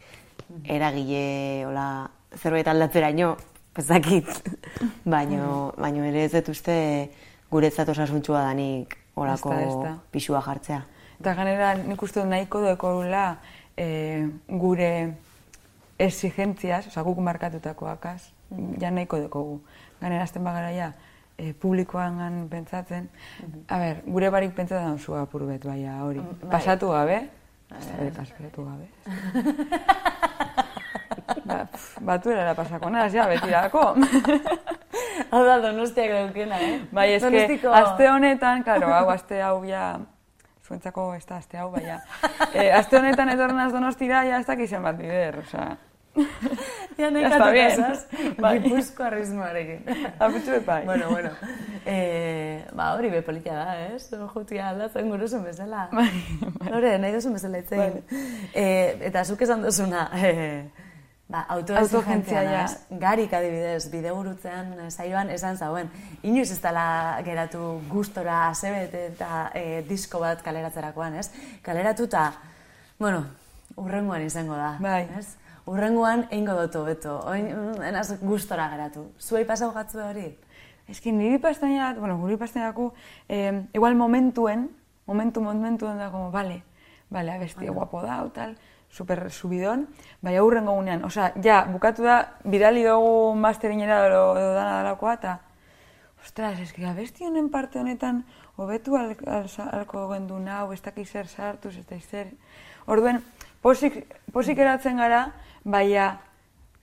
eragile, 0.65 1.65
hola, 1.69 1.89
zerbait 2.37 2.69
aldatzeraino, 2.69 3.37
ezakit, 3.79 4.29
baino, 5.15 5.73
baino 5.79 6.05
ere 6.09 6.25
ez 6.27 6.33
dut 6.35 6.51
uste 6.55 6.77
guretzat 7.51 7.89
osasuntsua 7.95 8.43
danik 8.49 8.97
da. 9.17 9.97
pisua 10.11 10.43
jartzea. 10.43 10.83
Eta 11.19 11.35
ganera 11.35 11.75
nik 11.79 12.03
uste 12.03 12.21
dut 12.21 12.31
nahiko 12.31 12.63
dekorula 12.63 13.39
e, 13.77 14.29
gure 14.49 14.91
exigentziaz, 15.99 16.87
oza, 16.87 17.03
guk 17.03 17.19
markatutakoakaz, 17.27 18.31
ja 18.79 18.91
nahiko 18.91 19.19
dekogu. 19.19 19.61
Ganera 20.01 20.23
azten 20.23 20.45
bagara 20.47 20.71
ja, 20.71 20.93
e, 21.39 21.53
publikoan 21.55 22.49
pentsatzen, 22.51 23.09
a 23.69 23.79
ber, 23.79 24.03
gure 24.07 24.31
barik 24.35 24.55
pentsatzen 24.57 24.97
duzu 24.99 25.15
apur 25.15 25.47
bet, 25.47 25.65
baina 25.65 26.03
hori. 26.05 26.21
Pasatu 26.51 26.91
gabe, 26.93 27.21
ez 27.79 27.87
da, 27.87 28.09
pasatu 28.19 28.65
gabe. 28.67 28.89
ba, 31.45 31.65
pff, 31.73 31.99
baturara 32.05 32.55
pasako 32.59 32.91
naz, 32.91 33.13
ja, 33.15 33.27
betirako. 33.31 33.95
Hau 35.31 35.43
da, 35.45 35.59
donostiak 35.61 36.11
daukena, 36.15 36.59
eh? 36.63 36.79
Bai, 36.95 37.11
eske, 37.17 37.29
Donostiko- 37.29 37.73
aste 37.75 38.09
honetan, 38.09 38.63
karo, 38.65 38.89
hau, 38.95 39.09
aste 39.13 39.43
hau 39.45 39.59
ja, 39.67 39.99
zuentzako 40.65 41.11
ez 41.17 41.25
da 41.29 41.37
aste 41.43 41.59
hau, 41.61 41.69
baina, 41.75 41.99
e, 42.55 42.71
aste 42.73 42.97
honetan 42.97 43.29
etornaz 43.35 43.73
donostira, 43.75 44.23
ja 44.25 44.39
ez 44.41 44.47
dakizen 44.49 44.83
bat 44.83 44.97
bider, 44.97 45.41
osea, 45.43 45.77
Ja, 46.99 47.11
nahi 47.15 47.53
bien. 47.53 47.77
kasaz, 47.77 48.07
Bai. 48.43 48.59
gipuzko 48.63 49.05
arrismoarekin. 49.07 49.85
apitxu 50.19 50.51
bet 50.51 50.65
bai. 50.67 50.85
bueno, 50.85 51.11
bueno. 51.11 51.31
E, 51.87 52.65
ba, 52.75 52.89
hori 52.97 53.11
be 53.11 53.23
politia 53.23 53.55
da, 53.55 53.77
ez? 53.87 54.11
Jutia 54.35 54.69
aldatzen 54.73 55.09
guruzen 55.11 55.45
bezala. 55.47 55.87
Bai, 55.93 56.11
Hore, 56.73 56.97
nahi 56.99 57.15
duzun 57.15 57.39
bezala 57.39 57.63
hitz 57.63 57.71
egin. 57.73 58.03
E, 58.53 58.67
eta 59.13 59.25
zuk 59.25 59.47
esan 59.47 59.63
duzuna, 59.63 60.09
e, 60.19 60.35
ba, 61.29 61.45
autoexigentzia 61.55 62.43
ja. 62.43 62.67
da. 62.67 62.99
Garik 62.99 63.33
adibidez, 63.37 63.89
bidegurutzean 63.93 64.73
eh, 64.79 64.91
saioan 64.91 65.31
esan 65.31 65.57
zauen. 65.57 65.91
Inoiz 66.27 66.51
ez 66.51 66.61
dela 66.65 66.87
geratu 67.25 67.79
gustora 67.93 68.49
asebet 68.49 68.95
eta 69.07 69.51
e, 69.55 69.83
disko 69.89 70.23
bat 70.25 70.43
kaleratzerakoan, 70.43 71.21
ez? 71.23 71.29
Kaleratuta, 71.63 72.31
bueno, 72.99 73.27
urrengoan 73.77 74.25
izango 74.27 74.57
da, 74.59 74.77
Bai. 74.83 75.05
ez? 75.19 75.29
Urrengoan 75.69 76.25
eingo 76.33 76.55
dut 76.57 76.77
hobeto, 76.81 77.19
oin, 77.29 77.49
mm, 77.53 77.83
enaz 77.91 78.09
gustora 78.23 78.69
geratu. 78.73 79.05
Zuei 79.21 79.45
pasau 79.45 79.71
gatzu 79.75 80.01
hori? 80.01 80.31
Eski 80.89 81.13
niri 81.13 81.39
pastaina, 81.39 81.93
bueno, 81.99 82.17
guri 82.17 82.39
pastainaku, 82.41 82.93
eh, 83.29 83.67
igual 83.75 83.95
momentuen, 83.95 84.71
momentu 85.07 85.41
momentuen 85.41 85.99
da, 85.99 86.11
como, 86.11 86.31
vale, 86.31 86.63
vale, 87.11 87.33
abesti 87.33 87.69
guapo 87.69 88.01
da, 88.01 88.23
o 88.25 88.31
tal, 88.31 88.57
super 88.89 89.31
subidon, 89.31 89.87
bai 90.23 90.37
aurrengo 90.37 90.73
gunean, 90.73 91.05
osea, 91.05 91.35
ja, 91.45 91.65
bukatu 91.69 92.03
da, 92.03 92.39
bidali 92.45 92.85
dugu 92.85 93.35
masterinera 93.35 94.07
edo, 94.07 94.23
edo 94.39 94.55
dana 94.55 94.79
dalakoa, 94.79 95.15
eta, 95.21 95.35
ostras, 96.25 96.59
eski 96.61 96.85
abesti 96.85 97.29
honen 97.29 97.51
parte 97.51 97.79
honetan, 97.79 98.25
hobetu 98.57 98.97
al, 98.97 99.13
al, 99.27 99.51
alko 99.73 100.09
gendu 100.15 100.39
nau, 100.41 100.73
ez 100.73 100.81
dakiz 100.81 101.11
zer 101.11 101.29
sartuz, 101.29 101.77
ez 101.77 101.85
dakiz 101.85 102.09
zer. 102.09 102.33
Orduen, 102.87 103.21
posik, 103.61 104.01
posik 104.33 104.59
eratzen 104.59 104.97
gara, 104.97 105.27
baina, 105.69 106.09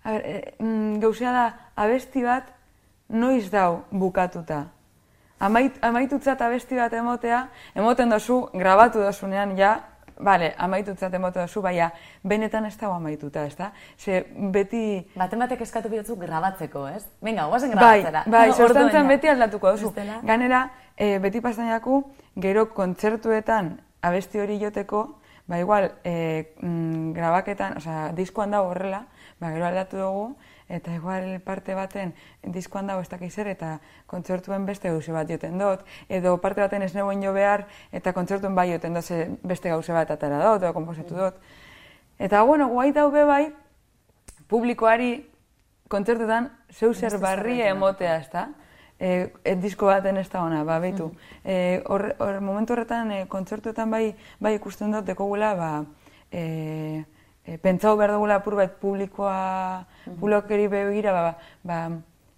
e, 0.05 0.53
gauzea 1.01 1.33
da, 1.33 1.45
abesti 1.75 2.23
bat, 2.23 2.53
noiz 3.09 3.49
dau 3.51 3.83
bukatuta. 3.91 4.65
Amait, 5.39 5.75
amaitutzat 5.83 6.41
abesti 6.41 6.77
bat 6.79 6.93
emotea, 6.95 7.47
emoten 7.75 8.13
dozu, 8.13 8.45
grabatu 8.53 9.01
dozunean, 9.03 9.57
ja, 9.57 9.75
bale, 10.23 10.53
amaitutzat 10.57 11.13
emote 11.13 11.41
duzu, 11.43 11.61
baina 11.65 11.89
benetan 12.23 12.65
ez 12.69 12.75
dago 12.79 12.93
amaituta, 12.95 13.43
ez 13.45 13.55
da? 13.57 13.71
Ze 13.97 14.23
beti... 14.53 14.85
Baten 15.15 15.43
batek 15.43 15.65
eskatu 15.65 15.91
bihotzu 15.91 16.15
grabatzeko, 16.19 16.85
ez? 16.87 17.03
Venga, 17.21 17.49
guazen 17.51 17.75
Bai, 17.75 18.01
grabatzera. 18.01 18.23
bai, 18.31 18.47
sustantzan 18.53 19.03
ja. 19.03 19.09
beti 19.11 19.33
aldatuko 19.33 19.75
duzu. 19.75 19.91
Bestela? 19.91 20.21
Ganera, 20.23 20.63
e, 20.95 21.17
beti 21.19 21.43
pastainaku, 21.43 22.01
gero 22.47 22.69
kontzertuetan 22.73 23.75
abesti 24.05 24.39
hori 24.39 24.59
joteko, 24.61 25.05
ba 25.51 25.59
igual, 25.59 25.91
e, 26.03 26.53
mm, 26.61 26.84
grabaketan, 27.13 27.77
osea, 27.77 28.11
diskoan 28.15 28.51
dago 28.51 28.71
horrela, 28.73 29.05
ba 29.39 29.51
gero 29.51 29.65
aldatu 29.67 29.97
dugu, 29.97 30.27
eta 30.69 30.95
igual 30.95 31.39
parte 31.45 31.75
baten 31.75 32.13
diskoan 32.41 32.87
dago 32.87 33.01
ez 33.01 33.09
dakiz 33.09 33.33
zer, 33.33 33.47
eta 33.47 33.79
kontzertuen 34.09 34.65
beste 34.65 34.89
gauze 34.89 35.13
bat 35.13 35.29
joten 35.29 35.59
dut, 35.61 35.85
edo 36.09 36.37
parte 36.41 36.61
baten 36.61 36.81
ez 36.81 36.93
neuen 36.95 37.21
jo 37.21 37.33
behar, 37.33 37.67
eta 37.91 38.13
kontzertuen 38.13 38.55
bai 38.55 38.71
joten 38.71 38.97
dut, 38.97 39.11
beste 39.43 39.69
gauze 39.69 39.93
bat 39.93 40.11
atara 40.11 40.41
dut, 40.47 40.63
edo 40.63 40.73
komposatu 40.73 41.15
dut. 41.19 41.39
Eta, 42.17 42.41
bueno, 42.43 42.69
guai 42.71 42.91
dau 42.95 43.09
be 43.11 43.25
bai, 43.27 43.43
publikoari 44.47 45.25
kontzertutan 45.91 46.49
zeu 46.71 46.93
zer 46.93 47.19
barria 47.19 47.69
emotea, 47.69 48.17
ez 48.17 48.29
da? 48.31 48.47
E, 48.97 49.33
e, 49.43 49.55
disko 49.59 49.89
baten 49.91 50.17
ez 50.17 50.29
da 50.31 50.41
ona, 50.41 50.63
ba, 50.63 50.79
behitu. 50.79 51.09
E, 51.43 51.83
hor, 51.91 52.07
hor, 52.17 52.39
momentu 52.41 52.73
horretan, 52.73 53.11
e, 53.11 53.25
kontzertuetan 53.27 53.91
bai, 53.91 54.15
bai 54.39 54.55
ikusten 54.55 54.95
dut, 54.95 55.05
dekogula, 55.05 55.53
ba, 55.59 55.71
e, 56.35 57.05
e, 57.45 57.57
pentsau 57.63 57.95
behar 57.97 58.11
dugula 58.17 58.41
apur 58.41 58.57
bat 58.59 58.73
publikoa, 58.81 59.85
publikori 60.19 60.67
begira, 60.67 61.11
ba, 61.15 61.37
ba, 61.63 61.77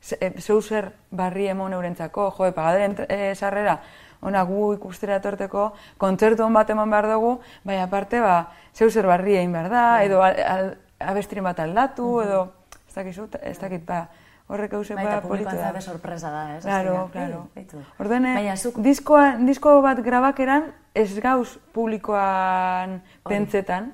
ze- 0.01 0.17
e, 0.21 0.33
zeu 0.41 0.61
zer 0.61 0.91
barri 1.11 1.47
emon 1.49 1.73
eurentzako, 1.73 2.29
jo, 2.37 2.51
pagaderen 2.53 2.95
e, 3.09 3.33
sarrera, 3.35 3.79
ona 4.21 4.43
gu 4.49 4.73
ikustera 4.75 5.17
etorteko, 5.21 5.71
kontzertu 6.01 6.43
hon 6.45 6.53
bat 6.53 6.69
eman 6.73 6.89
behar 6.89 7.07
dugu, 7.11 7.39
baina 7.63 7.83
aparte, 7.87 8.21
ba, 8.21 8.51
zeu 8.73 8.89
zer 8.89 9.05
barri 9.09 9.35
egin 9.37 9.53
behar 9.53 9.69
da, 9.73 9.83
edo 10.05 10.21
al, 10.25 10.39
al, 10.45 10.71
abestiren 10.99 11.45
bat 11.45 11.59
aldatu, 11.65 12.21
edo, 12.25 12.39
ez 12.87 12.95
dakizu, 12.95 13.27
ez 13.41 13.57
dakit, 13.61 13.83
ba, 13.85 14.07
horrek 14.47 14.73
hau 14.73 14.81
Bai, 14.95 15.05
eta 15.05 15.21
publikoan 15.21 15.57
zabe 15.57 15.81
sorpresa 15.81 16.29
da, 16.31 16.43
ez? 16.57 16.63
Claro, 16.63 17.09
claro. 17.11 17.47
Orduan, 17.99 18.27
Baina 18.37 18.55
zuk, 18.55 18.79
diskoa, 18.83 19.35
disko 19.43 19.81
bat 19.83 19.99
grabakeran, 20.03 20.71
ez 20.95 21.19
gauz 21.21 21.57
publikoan 21.75 23.01
pentsetan, 23.27 23.91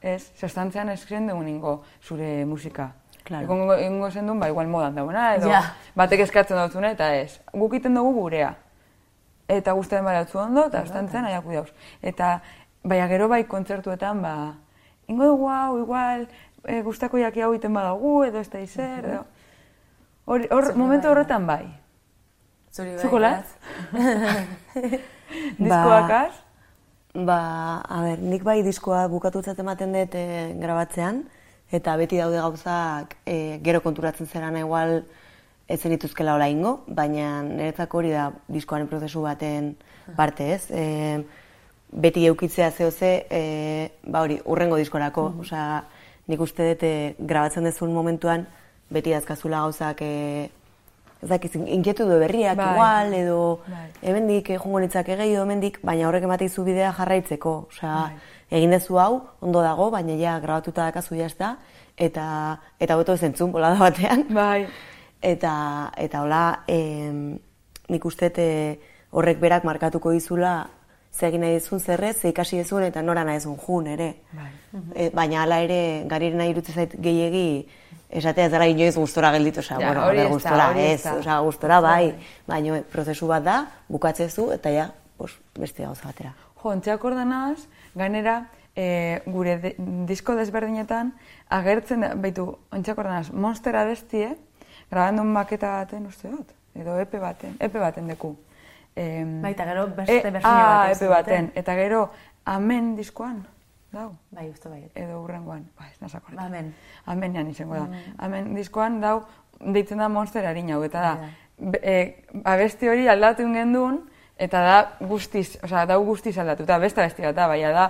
ez, 0.00 0.30
sostantzean 0.38 0.92
ez 0.92 1.00
zen 1.06 1.26
dugu 1.28 1.42
ningo 1.42 1.82
zure 2.02 2.44
musika. 2.44 2.92
Claro. 3.24 3.46
Egongo, 3.48 3.74
egongo 3.80 4.10
zen 4.10 4.26
duen, 4.28 4.40
ba, 4.40 4.50
igual 4.52 4.68
modan 4.68 4.94
dagoena, 4.94 5.34
edo 5.38 5.48
Ja. 5.48 5.62
batek 5.96 6.20
eskatzen 6.26 6.58
dutzune, 6.60 6.90
eta 6.92 7.14
ez. 7.16 7.40
Guk 7.52 7.72
iten 7.74 7.94
dugu 7.94 8.12
gurea. 8.12 8.54
Eta 9.48 9.72
guztien 9.72 10.04
baratzu 10.04 10.38
ondo, 10.38 10.66
eta 10.66 10.84
sostantzean 10.84 11.24
aiaku 11.24 11.52
dauz. 11.52 11.72
Eta, 12.02 12.42
baina 12.82 13.08
gero 13.08 13.28
bai 13.28 13.44
kontzertuetan, 13.44 14.20
ba, 14.20 14.34
ingo 15.08 15.24
dugu 15.24 15.48
hau, 15.48 15.78
igual, 15.78 16.28
e, 16.64 16.82
gustako 16.82 17.18
jaki 17.18 17.40
hau 17.40 17.54
iten 17.54 17.72
badagu, 17.72 18.24
edo 18.24 18.40
ez 18.40 18.50
da 18.50 18.60
izer, 18.60 19.04
edo... 19.04 19.24
Hor, 20.24 20.46
hor, 20.50 20.72
momentu 20.76 21.08
horretan 21.08 21.46
bai. 21.46 21.64
zuri 22.72 22.94
bai, 22.94 23.02
Zuko 23.02 23.18
latz? 23.18 23.46
Diskoak 25.58 26.10
az? 26.10 26.38
Ba, 27.14 27.38
a 27.84 28.00
ber, 28.02 28.22
nik 28.24 28.42
bai 28.42 28.62
diskoa 28.64 29.04
bukatutzat 29.12 29.60
ematen 29.60 29.92
dut 29.94 30.16
e, 30.16 30.24
grabatzean, 30.58 31.20
eta 31.70 31.94
beti 32.00 32.18
daude 32.18 32.40
gauzak 32.40 33.14
e, 33.26 33.60
gero 33.62 33.82
konturatzen 33.84 34.26
zeran 34.26 34.56
igual 34.56 35.02
ez 35.68 35.78
zenituzkela 35.80 36.34
hola 36.34 36.48
ingo, 36.48 36.78
baina 36.88 37.42
niretzako 37.44 38.00
hori 38.00 38.16
da 38.16 38.30
diskoaren 38.48 38.88
prozesu 38.88 39.22
baten 39.22 39.74
parte 40.16 40.48
ez. 40.56 40.64
E, 40.72 41.22
beti 41.92 42.24
eukitzea 42.26 42.72
zehoze, 42.72 43.12
e, 43.30 43.92
ba 44.08 44.24
hori, 44.24 44.40
urrengo 44.50 44.80
diskorako. 44.80 45.34
Osea, 45.44 45.84
nik 46.26 46.40
uste 46.40 46.72
dut 46.72 47.22
grabatzen 47.28 47.68
dezun 47.68 47.92
momentuan, 47.92 48.48
beti 48.90 49.14
dazkazula 49.14 49.64
gauzak 49.64 50.02
e, 50.02 50.50
ez 51.24 51.28
dakiz, 51.30 51.54
inkietudu 51.56 52.18
berriak 52.20 52.56
Bai. 52.56 52.70
igual, 52.74 53.14
edo 53.16 53.40
Bai. 53.66 53.88
hemendik 54.02 54.50
eh, 54.50 54.58
joango 54.58 54.80
nitzake 54.84 55.16
gehiago 55.16 55.44
hemendik, 55.46 55.78
baina 55.82 56.08
horrek 56.08 56.26
emateizu 56.28 56.64
bidea 56.66 56.92
jarraitzeko. 56.92 57.54
Osea, 57.72 57.94
Bai. 57.94 58.58
egin 58.58 58.74
dezu 58.76 58.98
hau, 59.00 59.22
ondo 59.40 59.62
dago, 59.64 59.90
baina 59.90 60.16
ja 60.20 60.38
grabatuta 60.40 60.84
dakazu 60.90 61.16
jazta, 61.16 61.56
eta 61.96 62.26
eta 62.78 62.96
beto 63.00 63.14
ez 63.14 63.22
entzun 63.22 63.52
bolada 63.52 63.80
batean. 63.80 64.26
Bai. 64.28 64.66
Eta, 65.24 65.54
eta 65.96 66.22
hola, 66.22 66.44
em, 66.68 67.38
nik 67.88 68.04
uste 68.04 68.30
eh, 68.36 68.80
horrek 69.10 69.40
berak 69.40 69.64
markatuko 69.64 70.12
dizula 70.12 70.66
ze 71.14 71.26
egin 71.28 71.40
nahi 71.44 71.54
dizun 71.54 71.80
zerrez, 71.80 72.16
ze 72.20 72.28
ikasi 72.28 72.58
dizun 72.58 72.82
eta 72.82 73.02
nora 73.02 73.22
nahi 73.24 73.38
dizun 73.38 73.56
jun 73.66 73.86
ere. 73.86 74.14
Bai. 74.32 74.50
E, 74.94 75.10
baina 75.14 75.42
hala 75.44 75.60
ere, 75.62 76.04
gari 76.10 76.30
nahi 76.34 76.50
irutze 76.50 76.72
zait 76.72 76.96
gehiegi, 77.00 77.68
esatea 78.10 78.46
ez 78.48 78.52
dara 78.52 78.66
inoiz 78.66 78.96
gustora 78.96 79.30
gelditu, 79.32 79.60
osea, 79.60 79.78
Ja, 79.80 79.86
bueno, 79.92 80.06
hori 80.08 80.18
ez 80.24 80.28
gustora 80.28 80.66
ez 80.80 81.06
osea, 81.06 81.38
gustora 81.46 81.80
bai, 81.80 82.14
baina 82.46 82.80
prozesu 82.90 83.28
bat 83.30 83.44
da, 83.46 83.60
bukatzezu, 83.88 84.50
eta 84.56 84.70
ja, 84.74 84.88
pos, 85.16 85.36
beste 85.58 85.84
gauza 85.84 86.08
batera. 86.10 86.34
Jo, 86.62 86.70
ontzeak 86.70 87.04
ordenaz, 87.04 87.66
gainera, 87.94 88.48
e, 88.74 89.20
gure 89.26 89.58
de, 89.62 89.74
disko 90.08 90.34
desberdinetan, 90.34 91.12
agertzen, 91.48 92.00
da- 92.00 92.14
baitu, 92.14 92.48
ontzeak 92.72 92.98
ordenaz, 92.98 93.30
Monster 93.30 93.76
abestie, 93.76 94.32
grabandun 94.90 95.30
maketa 95.32 95.76
baten 95.78 96.06
uste 96.06 96.28
dut, 96.28 96.50
edo 96.74 96.98
epe 96.98 97.18
baten, 97.22 97.54
epe 97.60 97.78
baten 97.78 98.08
deku. 98.10 98.34
Em, 98.96 99.42
Baita 99.42 99.64
gero 99.66 99.88
beste 99.96 100.20
e, 100.20 100.30
bertsio 100.30 100.50
ah, 100.50 100.84
bat 100.86 100.96
epe 100.96 101.08
baten, 101.08 101.50
eta 101.54 101.74
gero, 101.74 102.10
amen 102.46 102.94
diskoan, 102.96 103.40
dau, 103.90 104.12
Bai, 104.30 104.48
uste 104.50 104.68
bai. 104.68 104.84
edo 104.94 105.20
urrengoan, 105.22 105.64
ba, 105.78 105.88
ez 105.90 105.98
nazak 106.02 106.22
Ba, 106.30 106.44
Amen. 106.46 106.72
Amenean 107.06 107.48
izango 107.50 107.74
da. 107.74 107.88
Amen 108.18 108.54
diskoan 108.54 109.00
dau, 109.00 109.24
deitzen 109.60 109.98
da 109.98 110.08
monster 110.08 110.46
harina 110.46 110.76
hau, 110.76 110.82
eta 110.86 111.00
da, 111.00 111.12
be- 111.58 111.80
e, 111.82 112.24
abesti 112.44 112.88
hori 112.88 113.08
aldatu 113.08 113.46
gendun, 113.52 114.00
eta 114.38 114.60
da 114.62 114.76
guztiz, 115.00 115.58
osea, 115.62 115.86
dau 115.86 116.00
guztiz 116.04 116.36
aldatu, 116.38 116.62
eta 116.62 116.78
beste 116.78 117.00
abesti 117.02 117.22
bat 117.22 117.34
da, 117.34 117.46
baina 117.50 117.70
da, 117.72 117.88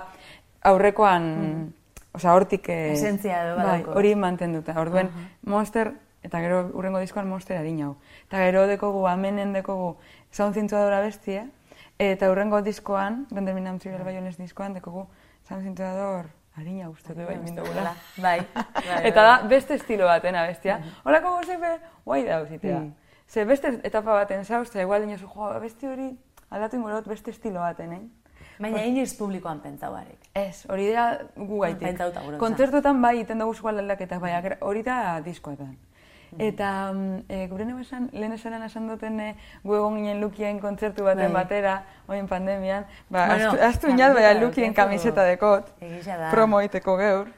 aurrekoan, 0.63 1.73
osea, 2.13 2.33
hortik... 2.33 2.69
eh, 2.69 2.93
Esentzia 2.93 3.43
edo 3.45 3.55
bai, 3.57 3.65
badauko. 3.65 3.97
hori 3.99 4.15
mantenduta. 4.15 4.73
Orduen, 4.81 5.09
monster, 5.43 5.91
eta 6.25 6.41
gero 6.41 6.63
urrengo 6.73 6.99
diskoan 7.03 7.29
monster 7.29 7.57
harina 7.57 7.91
hau. 7.91 7.95
Eta 8.27 8.41
gero 8.43 8.65
dekogu, 8.67 9.05
amenen 9.07 9.53
dekogu, 9.53 9.95
sound 10.31 10.57
zintuadora 10.57 11.01
bestie, 11.05 11.45
eta 11.99 12.31
urrengo 12.31 12.61
diskoan, 12.65 13.25
Render 13.31 13.53
Minam 13.55 13.79
Zirel 13.79 14.03
Baionez 14.03 14.35
diskoan, 14.37 14.73
dekogu, 14.73 15.05
sound 15.47 15.63
zintuador 15.63 16.31
harina 16.55 16.89
uste 16.89 17.13
du 17.13 17.25
bai, 17.27 17.37
mindugula. 17.43 17.93
Bai, 18.25 18.39
bai, 18.55 18.99
Eta 19.09 19.21
bai. 19.21 19.29
da, 19.29 19.47
beste 19.47 19.75
estilo 19.75 20.05
baten 20.07 20.35
abestia. 20.39 20.79
Horako 21.03 21.37
gozepe, 21.37 21.77
guai 22.05 22.23
da 22.25 22.41
uzitea. 22.43 22.83
Ze 23.27 23.45
beste 23.45 23.79
etapa 23.83 24.13
baten 24.13 24.45
zauzta, 24.45 24.81
igual 24.81 25.03
dinosu, 25.03 25.27
jo, 25.27 25.49
abesti 25.51 25.87
hori 25.87 26.11
aldatu 26.49 26.77
ingo 26.77 27.01
beste 27.09 27.31
estilo 27.31 27.59
baten, 27.59 27.93
eh? 27.93 28.03
Baina 28.59 28.85
inoiz 28.87 29.11
publikoan 29.17 29.59
pentsauarik. 29.59 30.29
Ez, 30.33 30.63
hori 30.71 30.87
da 30.93 31.09
gu 31.35 31.59
gaitik. 31.59 31.89
Pentsauta 31.89 32.21
guretzat. 32.23 32.39
Kontzertuetan 32.39 33.01
bai, 33.03 33.17
iten 33.19 33.43
dugu 33.43 33.53
zual 33.53 33.81
aldaketak, 33.81 34.21
bai, 34.21 34.31
hori 34.61 34.83
da 34.83 35.19
diskoetan. 35.25 35.75
Eta 36.39 36.93
e, 37.29 37.47
gure 37.47 37.65
neu 37.65 37.79
esan, 37.79 38.09
lehen 38.13 38.33
esaran 38.35 38.63
esan 38.63 38.87
duten 38.87 39.19
e, 39.19 39.29
gu 39.63 39.77
egon 39.77 39.95
ginen 39.99 40.19
Lukien 40.21 40.59
kontzertu 40.59 41.05
baten 41.05 41.31
Bai. 41.31 41.43
batera, 41.43 41.77
oin 42.07 42.27
pandemian, 42.27 42.85
ba, 43.09 43.27
Bueno, 43.27 43.49
astu, 43.51 43.63
astu 43.63 43.93
inat, 43.93 44.13
bai, 44.13 44.27
Lukien 44.41 44.73
kamiseta 44.73 45.23
dekot, 45.23 45.71
Egia 45.81 46.17
da. 46.17 46.31
promo 46.31 46.61
iteko 46.61 46.97
geur. 46.97 47.33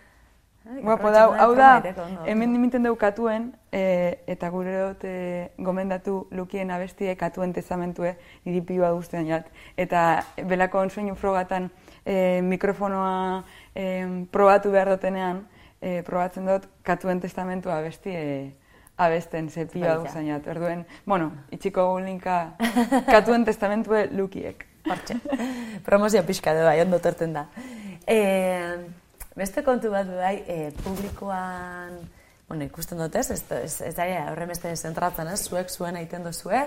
Guapo 0.83 1.11
da, 1.11 1.23
hau 1.39 1.53
da, 1.55 1.81
hemen 2.27 2.51
dimiten 2.51 2.83
dugu 2.83 2.97
katuen, 2.99 3.53
e, 3.71 4.19
eta 4.27 4.49
gure 4.51 4.73
dut 4.75 5.05
e, 5.07 5.49
gomendatu 5.63 6.27
lukien 6.35 6.71
abestie 6.75 7.15
katuen 7.15 7.53
tezamentue 7.55 8.17
niri 8.43 8.61
piua 8.67 8.91
guztian 8.91 9.29
jat. 9.29 9.47
Eta 9.79 10.25
belako 10.49 10.81
onsuinu 10.83 11.15
frogatan 11.15 11.69
e, 12.03 12.41
mikrofonoa 12.43 13.45
e, 13.73 13.85
probatu 14.31 14.73
behar 14.75 14.91
dutenean, 14.91 15.45
e, 15.79 16.01
probatzen 16.03 16.49
dut 16.49 16.67
katuen 16.83 17.23
testamentua 17.23 17.79
abestie 17.79 18.19
abesten 18.97 19.49
ze 19.49 19.65
piua 19.65 19.87
Baita. 19.87 20.01
guztian 20.01 20.27
jat. 20.27 20.47
Orduen, 20.47 20.85
bueno, 21.05 21.31
itxiko 21.51 21.91
gu 21.91 21.99
linka 21.99 22.55
katuen 23.13 23.45
testamentue 23.45 24.07
lukiek. 24.11 24.65
Hortxe. 24.87 25.19
Promozio 25.85 26.23
pixka 26.25 26.53
bai, 26.63 26.79
ondo 26.81 26.99
torten 26.99 27.33
da. 27.33 27.47
E, 28.07 28.19
beste 29.35 29.63
kontu 29.63 29.91
bat 29.91 30.07
bai, 30.07 30.35
e, 30.47 30.71
publikoan, 30.83 31.97
bueno, 32.47 32.63
ikusten 32.63 32.97
dut 32.97 33.15
ez, 33.19 33.29
ez, 33.31 33.41
ez, 33.51 33.81
ez 33.89 33.95
da 33.95 34.05
horren 34.31 34.47
beste 34.47 34.71
zentratzen 34.75 35.27
ez, 35.27 35.41
zuek 35.43 35.69
zuen 35.69 35.99
egiten 35.99 36.23
duzue, 36.23 36.61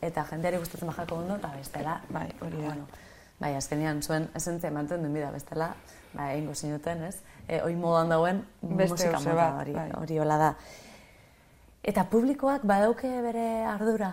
eta 0.00 0.24
jendeari 0.30 0.58
gustatzen 0.62 0.88
bajako 0.88 1.20
ondo, 1.22 1.36
eta 1.36 1.52
bestela. 1.56 2.00
Bai, 2.08 2.30
hori 2.40 2.56
da. 2.56 2.72
Bueno, 2.72 2.88
bai, 3.38 3.52
azkenean 3.60 4.02
zuen 4.02 4.30
esentzia 4.34 4.72
manten 4.72 5.04
duen 5.04 5.14
bida 5.14 5.30
bestela, 5.30 5.74
bai, 6.14 6.32
egingo 6.38 6.54
zinuten, 6.54 7.04
ez? 7.10 7.20
E, 7.46 7.60
hoi 7.60 7.76
modan 7.76 8.08
dauen 8.10 8.42
Beste 8.62 8.96
musika 8.96 9.20
mota 9.20 9.36
bat, 9.36 9.60
hori, 9.60 9.76
bai. 9.76 9.90
hori 10.00 10.18
hola 10.18 10.40
da. 10.40 10.50
Eta 11.86 12.02
publikoak 12.10 12.64
badauke 12.66 13.08
bere 13.22 13.64
ardura? 13.70 14.10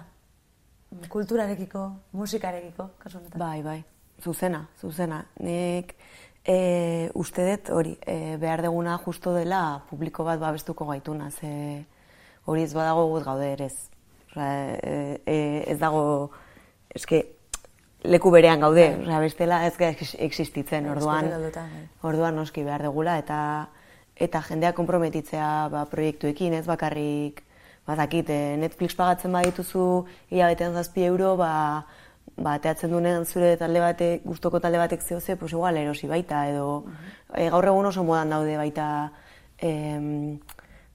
Kulturarekiko, 1.09 1.87
musikarekiko, 2.13 2.91
kasu 3.01 3.17
honetan? 3.17 3.39
Bai, 3.41 3.63
bai, 3.65 3.79
zuzena, 4.21 4.67
zuzena. 4.79 5.23
Nik 5.41 5.95
E, 6.43 7.09
uste 7.15 7.45
dut 7.47 7.69
hori, 7.71 7.93
e, 8.03 8.35
behar 8.35 8.59
deguna 8.65 8.97
justo 8.99 9.31
dela 9.31 9.79
publiko 9.87 10.25
bat 10.27 10.41
babestuko 10.41 10.85
gaituna, 10.89 11.29
ze 11.31 11.85
hori 12.43 12.65
ez 12.65 12.73
badago 12.75 13.05
gut 13.13 13.23
gaude 13.23 13.47
ere 13.53 13.69
ez. 13.69 13.87
E, 14.35 15.19
e, 15.23 15.37
ez 15.71 15.77
dago, 15.79 16.31
eske, 16.91 17.21
leku 18.03 18.31
berean 18.35 18.59
gaude, 18.59 18.89
osea, 19.05 19.21
bestela 19.23 19.61
ez 19.65 19.73
existitzen, 20.19 20.89
orduan, 20.91 21.29
Eskutik 21.29 21.37
galduta, 21.37 21.63
bai. 21.71 21.87
orduan 22.11 22.35
noski 22.35 22.63
behar 22.67 22.83
degula, 22.89 23.17
eta 23.23 23.69
eta 24.19 24.41
jendea 24.43 24.73
konprometitzea 24.75 25.69
ba, 25.71 25.85
proiektuekin, 25.89 26.59
ez 26.59 26.65
bakarrik, 26.67 27.39
badakit, 27.87 28.29
eh, 28.29 28.55
Netflix 28.57 28.95
pagatzen 28.95 29.31
badituzu 29.35 30.05
hilabetean 30.31 30.73
zazpi 30.73 31.03
euro, 31.03 31.35
ba, 31.37 31.85
ba, 32.37 32.57
teatzen 32.59 32.91
duenean 32.91 33.25
zure 33.25 33.55
talde 33.57 33.79
batek, 33.83 34.23
gustoko 34.25 34.59
talde 34.63 34.79
batek 34.81 35.01
zehoze, 35.01 35.35
pues 35.35 35.51
igual 35.51 35.77
erosi 35.77 36.07
baita, 36.07 36.47
edo 36.49 36.85
eh, 37.35 37.49
gaur 37.49 37.65
egun 37.65 37.85
oso 37.91 38.03
modan 38.03 38.29
daude 38.29 38.55
baita, 38.57 38.87
em, 39.57 40.39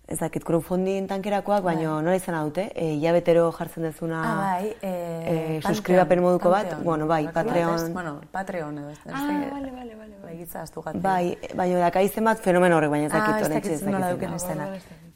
ez 0.08 0.16
dakit, 0.18 0.42
crowdfunding 0.42 1.06
tankerakoak, 1.10 1.62
baina 1.62 1.98
nola 2.00 2.16
izan 2.16 2.38
dute, 2.48 2.70
e, 2.74 2.94
hilabetero 2.96 3.50
jartzen 3.52 3.84
dezuna 3.84 4.22
Ah, 4.24 4.36
bai, 4.40 4.70
eh, 4.80 5.58
eh, 5.58 5.60
suskribapen 5.60 6.22
moduko 6.24 6.48
bat, 6.50 6.78
bueno, 6.82 7.06
bai, 7.06 7.26
Patreon, 7.28 7.74
ez? 7.74 7.92
Bueno, 7.92 8.20
Patreon 8.32 8.78
edo. 8.78 8.88
ez 8.90 8.98
da, 9.04 9.12
Ah, 9.12 9.26
bale, 9.52 9.70
bale, 9.70 9.94
bale. 9.94 10.07
Gitza 10.48 10.62
astu 10.64 10.80
gatik. 10.80 11.02
bai, 11.04 11.36
baina 11.54 11.78
daka 11.84 12.00
izen 12.00 12.24
bat 12.24 12.40
fenomeno 12.40 12.78
horrek, 12.78 12.90
baina 12.90 13.06
ez 13.06 13.12
dakit, 13.12 13.34
Ah, 13.34 13.40
ez 13.40 13.48
dakit 13.52 13.82
nola 13.86 14.12
duken 14.14 14.34
izena. 14.34 14.68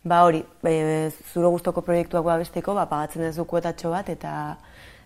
Ba 0.05 0.23
hori, 0.27 0.45
e, 0.65 1.11
zure 1.33 1.49
gustoko 1.49 1.81
proiektuak 1.81 2.25
babesteko, 2.25 2.75
ba, 2.75 2.85
pagatzen 2.87 3.23
duzu 3.25 3.45
kuotatxo 3.47 3.91
bat, 3.91 4.09
eta 4.09 4.57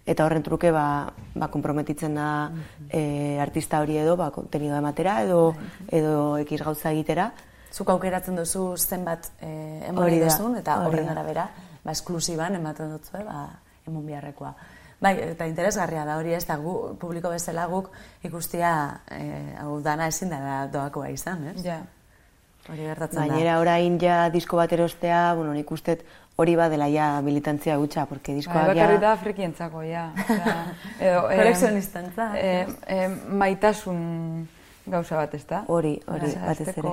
eta 0.06 0.24
horren 0.24 0.42
truke 0.42 0.70
ba, 0.72 1.12
ba 1.34 1.48
konprometitzen 1.48 2.14
da 2.14 2.50
e, 2.90 3.38
artista 3.42 3.80
hori 3.80 3.98
edo 3.98 4.16
ba, 4.16 4.30
kontenidoa 4.30 4.78
ematera 4.78 5.22
edo, 5.22 5.54
edo 5.90 6.36
ekiz 6.38 6.60
gauza 6.62 6.90
egitera. 6.92 7.30
Zuk 7.72 7.90
aukeratzen 7.90 8.36
duzu 8.36 8.76
zenbat 8.78 9.30
eh, 9.40 9.88
emon 9.88 10.04
Hori 10.04 10.18
nahi 10.18 10.28
da, 10.28 10.36
duzun, 10.36 10.56
eta 10.56 10.76
horren 10.86 11.06
da. 11.06 11.12
arabera, 11.12 11.48
ba, 11.84 11.90
esklusiban 11.92 12.54
ematen 12.54 12.90
dutzu, 12.94 13.18
ba, 13.26 13.48
emon 13.86 14.06
biharrekoa. 14.06 14.54
Bai, 15.00 15.12
eta 15.34 15.46
interesgarria 15.48 16.06
da 16.08 16.16
hori 16.16 16.32
ez 16.32 16.46
da, 16.48 16.56
gu, 16.56 16.96
publiko 17.00 17.28
bezala 17.28 17.66
guk 17.68 17.90
ikustia, 18.24 18.70
eh, 19.12 19.56
hau 19.60 19.80
dana 19.84 20.08
ezin 20.08 20.32
da 20.32 20.64
doakoa 20.72 21.10
izan, 21.12 21.44
ez? 21.52 21.58
Ja. 21.64 21.82
Hori 22.66 22.88
gertatzen 22.88 23.20
da. 23.20 23.26
Gainera 23.28 23.58
orain 23.60 23.98
ja 24.02 24.30
disko 24.32 24.56
bat 24.56 24.72
erostea, 24.72 25.34
bueno, 25.36 25.52
nik 25.54 25.70
uste 25.70 25.98
hori 26.36 26.56
badela 26.56 26.88
ja 26.92 27.20
militantzia 27.22 27.76
gutxa, 27.76 28.06
porque 28.06 28.32
Bai, 28.32 28.40
diskoak 28.40 28.66
bakarrik 28.72 28.98
ja... 28.98 29.04
da 29.04 29.14
frikientzako, 29.20 29.84
ja. 29.86 30.08
Edo, 30.98 31.28
eh, 31.30 31.38
Kolekzionistantzat, 31.38 32.36
eh, 32.40 32.66
eh, 32.86 33.08
maitasun 33.28 34.02
gauza 34.86 35.16
bat, 35.20 35.34
ez 35.34 35.46
da? 35.46 35.64
Hori, 35.68 35.96
hori, 36.06 36.34
batez 36.40 36.72
ere. 36.74 36.92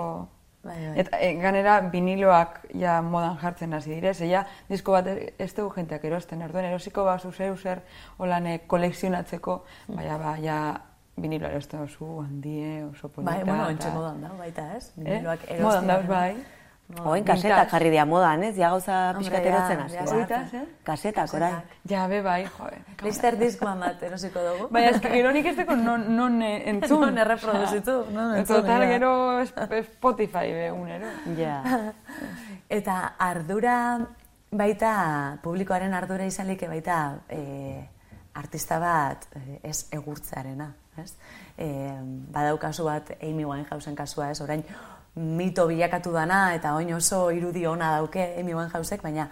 Bai, 0.63 0.77
bai. 0.79 0.93
Eta 1.01 1.19
eh, 1.19 1.33
ganera 1.41 1.75
viniloak 1.91 2.61
ja 2.79 3.01
modan 3.03 3.35
jartzen 3.41 3.73
hasi 3.73 3.89
dire, 3.97 4.13
ze 4.13 4.29
ja 4.29 4.45
disko 4.69 4.95
bat 4.95 5.07
ez 5.11 5.51
dugu 5.55 5.73
jenteak 5.75 6.05
erosten, 6.07 6.41
orduan 6.41 6.65
erosiko 6.69 7.03
ba 7.03 7.17
zer 7.19 7.57
zer 7.57 7.81
holan 8.17 8.47
eh, 8.47 8.59
kolekzionatzeko, 8.67 9.63
baina 9.87 10.17
ba 10.17 10.37
ja 10.37 10.79
vinilo 11.17 11.47
erosten 11.47 11.81
oso 11.81 12.21
handie, 12.21 12.83
oso 12.85 13.09
polita. 13.09 13.31
Bai, 13.31 13.43
bueno, 13.43 13.69
entxe 13.69 13.89
modan 13.91 14.21
da, 14.21 14.29
baita, 14.39 14.73
ez? 14.77 14.89
Eh? 14.97 15.03
Viniloak 15.03 15.49
Modan 15.59 15.87
dauz, 15.87 16.05
erostea. 16.05 16.62
Bai. 16.89 17.05
Oen 17.09 17.23
kasetak 17.25 17.69
jarri 17.71 17.89
dira 17.89 18.05
modan, 18.05 18.43
ez? 18.43 18.55
Ja 18.57 18.69
gauza 18.69 18.97
Hombre, 19.11 19.19
pixkat 19.23 19.45
ja, 19.45 19.51
erotzen 19.51 19.79
ja, 19.95 20.01
hasi. 20.03 20.49
zer? 20.51 20.65
Kasetak, 20.83 21.33
orain. 21.33 21.55
Ja, 21.89 22.07
be 22.07 22.21
bai, 22.21 22.43
joe. 22.57 22.81
Lister 23.07 23.37
diskoan 23.39 23.79
bat 23.79 24.03
erosiko 24.03 24.43
dugu. 24.45 24.67
Baina 24.71 24.89
ez 24.91 24.99
que 25.01 25.09
gero 25.09 25.31
nik 25.31 25.45
ez 25.45 25.55
deko 25.57 25.75
non, 25.79 26.03
non 26.15 26.41
eh, 26.41 26.69
entzun. 26.69 27.01
Non 27.07 27.17
erreproduzitu, 27.17 27.95
non 28.11 28.35
entzun, 28.37 28.61
Total, 28.61 28.83
ja. 28.83 28.91
gero 28.97 29.13
Sp- 29.47 29.81
Spotify 29.95 30.51
be 30.53 30.67
unero. 30.71 31.07
Ja. 31.37 31.61
Eta 32.79 33.15
ardura 33.17 33.77
baita, 34.53 35.39
publikoaren 35.41 35.93
ardura 35.97 36.25
izalik 36.29 36.61
baita 36.69 36.99
e, 37.29 37.81
artista 38.37 38.77
bat 38.79 39.25
e, 39.35 39.59
ez 39.63 39.87
egurtzearena, 39.93 40.67
ez? 41.01 41.15
E, 41.57 41.67
badaukazu 42.33 42.85
bat 42.85 43.15
Amy 43.19 43.45
Winehousen 43.45 43.95
kasua, 43.97 44.29
ez? 44.29 44.41
Orain 44.45 44.61
mito 45.15 45.67
bilakatu 45.67 46.11
dana 46.11 46.53
eta 46.55 46.75
oin 46.75 46.93
oso 46.93 47.29
irudi 47.31 47.65
ona 47.67 47.91
dauke 47.97 48.33
Amy 48.39 48.53
Winehousek, 48.53 49.01
baina 49.03 49.29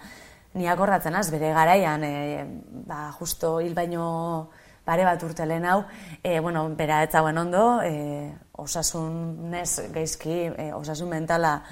ni 0.54 0.68
akordatzen 0.68 1.14
az, 1.16 1.30
bere 1.32 1.52
garaian, 1.52 2.04
e, 2.04 2.44
ba, 2.86 3.10
justo 3.18 3.58
hil 3.60 3.74
baino 3.74 4.50
pare 4.84 5.04
bat 5.06 5.22
urte 5.22 5.46
lehen 5.46 5.64
hau, 5.64 5.82
e, 6.22 6.38
bueno, 6.40 6.68
bera 6.76 7.02
ez 7.02 7.10
zauen 7.10 7.38
ondo, 7.38 7.80
e, 7.82 8.30
osasunez 8.52 9.88
gaizki, 9.94 10.38
e, 10.52 10.72
osasun 10.74 11.08
mentala, 11.08 11.62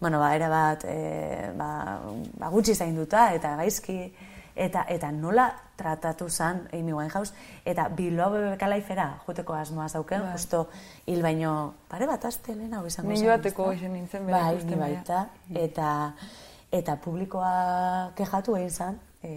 bueno, 0.00 0.18
ba, 0.18 0.34
era 0.34 0.48
bat, 0.48 0.84
e, 0.88 1.50
ba, 1.58 2.00
ba, 2.38 2.48
gutxi 2.48 2.74
zainduta 2.74 3.30
eta 3.36 3.56
gaizki, 3.60 4.00
eta 4.56 4.86
eta 4.88 5.12
nola 5.12 5.50
tratatu 5.80 6.28
zan 6.28 6.66
Amy 6.76 6.92
Winehouse, 6.92 7.32
eta 7.64 7.88
Bilbao 7.88 8.30
BBK 8.34 8.68
Lifera 8.74 9.08
joteko 9.26 9.54
asmoa 9.56 9.88
zauken, 9.88 10.22
justo 10.34 10.66
hil 11.06 11.22
baino 11.24 11.54
pare 11.88 12.06
bat 12.06 12.24
aste 12.28 12.54
lehen 12.54 12.74
izango 12.86 13.08
Ni 13.08 13.16
zen, 13.16 13.26
joateko 13.26 13.70
ezta? 13.72 13.80
izan 13.80 13.92
nintzen 13.96 14.26
bera 14.28 14.42
Bai, 14.50 14.64
ni 14.64 14.76
baita, 14.84 15.22
eta, 15.54 15.88
eta 16.70 16.96
publikoa 17.00 18.12
kejatu 18.16 18.56
egin 18.60 18.70
zan, 18.70 19.00
e, 19.22 19.32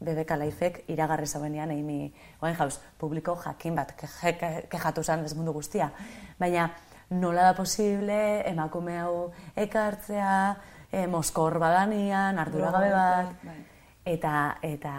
BBK 0.00 0.38
Lifek 0.40 0.80
iragarri 0.90 1.26
zauenean 1.26 1.70
Amy 1.70 2.12
Winehouse 2.42 2.80
publiko 2.98 3.36
jakin 3.44 3.74
bat 3.78 3.92
ke- 3.98 4.34
ke- 4.38 4.66
kejatu 4.72 5.02
zan 5.04 5.24
ez 5.24 5.34
mundu 5.34 5.52
guztia. 5.52 5.90
Baina 6.38 6.70
nola 7.10 7.42
da 7.50 7.54
posible 7.54 8.16
emakume 8.50 8.96
hau 8.98 9.30
ekartzea, 9.56 10.56
e, 10.92 11.06
moskor 11.06 11.58
badanian, 11.62 12.38
arduragabe 12.38 12.90
bat, 12.90 13.32
Bai. 13.44 13.60
Eta 14.06 14.58
eta 14.62 14.96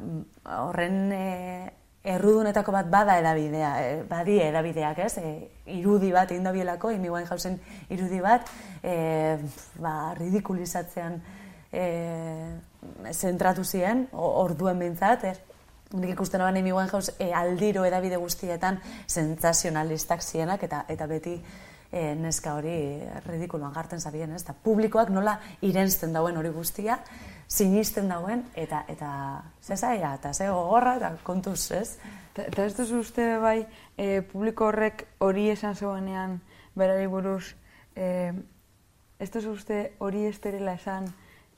mm, 0.00 0.22
horren 0.58 1.12
e, 1.14 1.26
errudunetako 2.08 2.72
bat 2.72 2.88
bada 2.90 3.18
edabidea, 3.20 3.72
e, 3.82 3.90
badi 4.08 4.38
edabideak, 4.42 4.98
ez? 5.06 5.18
E, 5.22 5.32
irudi 5.78 6.10
bat 6.14 6.30
egin 6.32 6.46
dabielako, 6.46 6.90
Amy 6.94 7.10
Winehousen 7.12 7.58
irudi 7.94 8.20
bat, 8.24 8.48
e, 8.82 9.36
ba, 9.82 10.14
ridikulizatzean 10.18 11.20
e, 11.72 11.84
zentratu 13.12 13.64
ziren, 13.64 14.06
orduen 14.12 14.80
bintzat, 14.82 15.28
ez? 15.30 15.38
Nik 15.94 16.12
ikusten 16.12 16.42
aban 16.42 16.58
Amy 16.60 16.72
Winehouse 16.72 17.14
e, 17.18 17.30
aldiro 17.32 17.86
edabide 17.88 18.18
guztietan 18.20 18.80
sentsazionalistak 19.06 20.20
zienak 20.22 20.66
eta 20.66 20.82
eta 20.92 21.06
beti 21.08 21.38
e, 21.92 22.14
neska 22.14 22.54
hori 22.54 23.00
ridikuluan 23.26 23.72
jartzen 23.74 24.00
zabien, 24.00 24.32
ez? 24.34 24.42
Eta 24.42 24.54
publikoak 24.64 25.08
nola 25.10 25.38
irensten 25.62 26.12
dauen 26.12 26.36
hori 26.36 26.50
guztia, 26.52 26.98
sinisten 27.48 28.08
dauen 28.08 28.44
eta 28.54 28.84
eta 28.88 29.10
ze 29.62 29.76
zaila 29.76 30.14
eta 30.14 30.34
ze 30.34 30.48
gogorra 30.48 30.96
eta 30.96 31.14
kontuz, 31.22 31.70
ez? 31.72 31.96
Ta- 32.34 32.42
Eta 32.42 32.64
ez 32.64 32.76
duzu 32.76 32.98
uste 33.00 33.38
bai, 33.38 33.66
e, 33.96 34.20
publiko 34.22 34.66
horrek 34.68 35.06
hori 35.18 35.48
esan 35.50 35.74
zegoenean 35.74 36.40
berari 36.76 37.06
buruz, 37.06 37.54
e, 37.96 38.32
ez 39.18 39.30
duzu 39.30 39.50
uste 39.56 39.94
hori 39.98 40.26
ez 40.26 40.38
derela 40.40 40.74
esan 40.74 41.08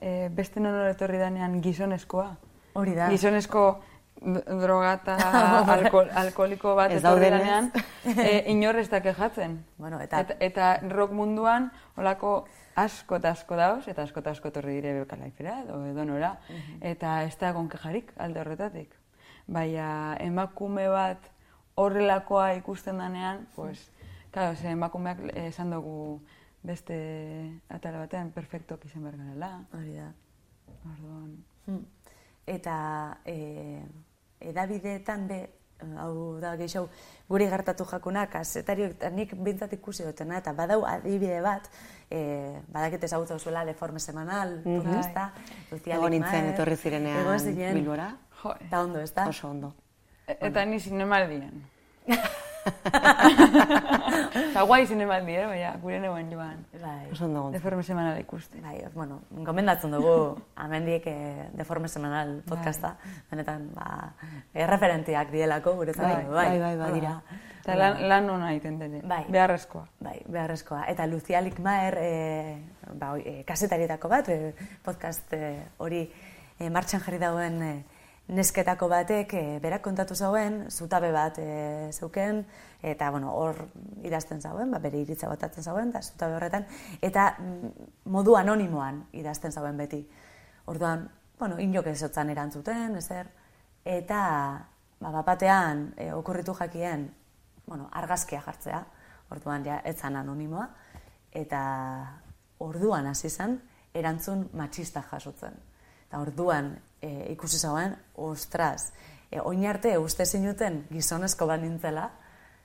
e, 0.00 0.28
beste 0.32 0.60
non 0.60 0.78
etorri 0.88 1.18
danean 1.18 1.60
gizonezkoa? 1.60 2.36
Hori 2.74 2.94
da. 2.94 3.10
Gizonezko 3.10 3.80
d- 4.20 4.44
droga 4.62 4.92
eta 4.98 5.16
alkohol, 5.76 6.08
alkoholiko 6.14 6.74
bat 6.76 6.92
Ez 6.92 7.02
danean, 7.02 7.70
e, 8.04 8.44
inor 8.52 8.76
ez 8.76 8.88
da 8.90 9.00
kejatzen. 9.02 9.58
Bueno, 9.78 10.00
eta- 10.00 10.20
eta, 10.20 10.36
eta 10.40 10.70
rock 10.88 11.12
munduan 11.12 11.70
olako 11.96 12.46
asko 12.76 13.16
eta 13.16 13.30
asko 13.34 13.56
dauz, 13.56 13.88
eta 13.88 14.02
asko 14.02 14.20
eta 14.20 14.30
asko 14.30 14.48
etorri 14.48 14.74
dire 14.80 14.92
bekalaifera 15.00 15.60
edo 15.64 15.84
edonora, 15.86 16.34
eta 16.80 17.22
ez 17.24 17.36
da 17.38 17.50
egon 17.50 17.68
kejarik 17.68 18.12
alde 18.16 18.40
horretatik. 18.40 18.94
Baina 19.46 20.16
emakume 20.20 20.86
bat 20.88 21.30
horrelakoa 21.74 22.52
ikusten 22.60 22.98
danean, 22.98 23.46
pues, 23.56 23.90
claro, 24.30 24.54
ze 24.56 24.68
emakumeak 24.70 25.18
eh, 25.34 25.48
esan 25.48 25.70
dugu 25.70 26.20
beste 26.62 26.96
atala 27.68 27.98
batean 28.04 28.30
perfektoak 28.30 28.84
izan 28.84 29.02
behar 29.02 29.16
garela. 29.16 29.50
Hori 29.74 29.94
da. 29.96 30.10
Orduan, 30.84 31.32
Hmm. 31.66 31.84
Eta 32.46 33.18
e, 33.24 33.82
edabideetan 34.40 35.26
be, 35.28 35.40
hau 35.98 36.38
da 36.40 36.56
gehiago, 36.56 36.88
guri 37.28 37.46
gertatu 37.48 37.84
jakuna, 37.88 38.26
kasetariok 38.28 38.90
eta 38.98 39.10
nik 39.10 39.34
bintzat 39.34 39.72
ikusi 39.72 40.04
dutena, 40.04 40.38
eta 40.38 40.52
badau 40.52 40.84
adibide 40.84 41.40
bat, 41.40 41.70
e, 42.10 42.60
badakit 42.68 43.04
ezagutu 43.04 43.38
zuela 43.38 43.64
deforme 43.64 44.00
semanal, 44.00 44.60
mm 44.64 44.76
Mhm. 44.78 44.98
ez 44.98 45.14
da? 45.14 45.32
Egon 45.86 46.10
nintzen, 46.10 46.46
etorri 46.54 46.76
zirenean 46.76 47.20
egon 47.20 47.38
zinen, 47.38 47.74
Bilbora. 47.74 48.10
Eta 48.60 48.82
ondo, 48.82 49.00
ez 49.00 49.12
da? 49.14 49.28
Oso 49.28 49.48
ondo. 49.48 49.74
e- 50.26 50.36
eta 50.40 50.64
ni 50.64 50.78
zinemaldien. 50.80 51.64
Eta 54.50 54.62
guai 54.66 54.86
zine 54.86 55.06
bat 55.08 55.24
dire, 55.26 55.46
baina 55.48 55.72
gure 55.82 56.00
neuen 56.02 56.30
joan. 56.32 56.64
Bai. 56.80 57.10
Oso 57.12 57.24
ondo. 57.26 57.50
Deforme 57.54 57.82
semanala 57.86 58.20
ikuste. 58.20 58.60
Bai, 58.64 58.78
bueno, 58.94 59.20
gomendatzen 59.46 59.90
dugu 59.94 60.36
amendiek 60.56 61.06
eh, 61.10 61.48
Deforme 61.56 61.88
Semanal 61.88 62.42
podcasta. 62.48 62.96
Benetan, 63.30 63.70
ba, 63.74 64.12
erreferentiak 64.54 65.30
dielako 65.32 65.74
guretzat. 65.80 66.04
Bai, 66.04 66.24
bai, 66.26 66.58
bai, 66.60 66.74
bai, 66.80 66.92
dira. 66.98 67.14
Eta 67.60 67.76
lan, 67.76 68.00
lan 68.08 68.30
hona 68.32 68.52
egiten 68.54 68.78
dene, 68.80 69.02
Bai. 69.04 69.24
beharrezkoa. 69.28 69.84
Bai, 70.00 70.18
beharrezkoa. 70.26 70.84
Eta 70.88 71.06
Lucia 71.06 71.42
Likmaer, 71.44 71.98
e, 72.00 72.12
ba, 72.94 73.12
oi, 73.12 73.22
e, 73.26 73.44
kasetarietako 73.44 74.08
bat, 74.08 74.28
e, 74.32 74.54
podcast 74.84 75.32
e, 75.36 75.52
hori 75.78 76.06
e, 76.58 76.70
martxan 76.72 77.04
jarri 77.04 77.20
dagoen 77.20 77.60
e, 77.62 77.72
nesketako 78.30 78.88
batek, 78.90 79.32
e, 79.34 79.58
berak 79.62 79.82
kontatu 79.82 80.14
zauen, 80.14 80.62
zutabe 80.70 81.10
bat 81.12 81.38
e, 81.42 81.90
zeuken, 81.92 82.44
eta 82.82 83.10
bueno, 83.10 83.32
hor 83.34 83.58
idazten 84.06 84.40
zauen, 84.40 84.70
ba, 84.70 84.78
bere 84.78 85.00
iritza 85.02 85.28
botatzen 85.28 85.66
zauen, 85.66 85.90
da, 85.92 86.02
zutabe 86.02 86.36
horretan, 86.38 86.66
eta 87.02 87.34
mm, 87.38 87.88
modu 88.14 88.36
anonimoan 88.38 89.04
idazten 89.18 89.52
zauen 89.52 89.78
beti. 89.78 90.00
Orduan, 90.70 91.08
bueno, 91.38 91.58
inok 91.58 91.90
ez 91.90 91.98
zotzan 92.06 92.30
erantzuten, 92.30 92.96
ezer, 93.00 93.30
eta 93.84 94.22
ba, 95.00 95.10
bapatean 95.10 95.88
e, 95.96 96.12
okurritu 96.14 96.54
jakien, 96.54 97.08
bueno, 97.66 97.88
argazkia 97.92 98.42
jartzea, 98.44 98.84
orduan 99.30 99.64
ja, 99.66 99.80
etzan 99.86 100.16
anonimoa, 100.20 100.68
eta 101.32 101.62
orduan 102.60 103.06
hasi 103.10 103.30
zen 103.30 103.58
erantzun 103.94 104.48
matxista 104.54 105.02
jasotzen. 105.10 105.56
Eta 106.06 106.20
orduan 106.22 106.74
e, 107.02 107.32
ikusi 107.32 107.58
zauen, 107.58 107.96
ostras, 108.14 108.92
e, 109.30 109.40
oin 109.40 109.66
arte 109.66 109.96
uste 109.98 110.26
zinuten 110.26 110.84
gizonezko 110.90 111.46
bat 111.46 111.60
nintzela, 111.62 112.10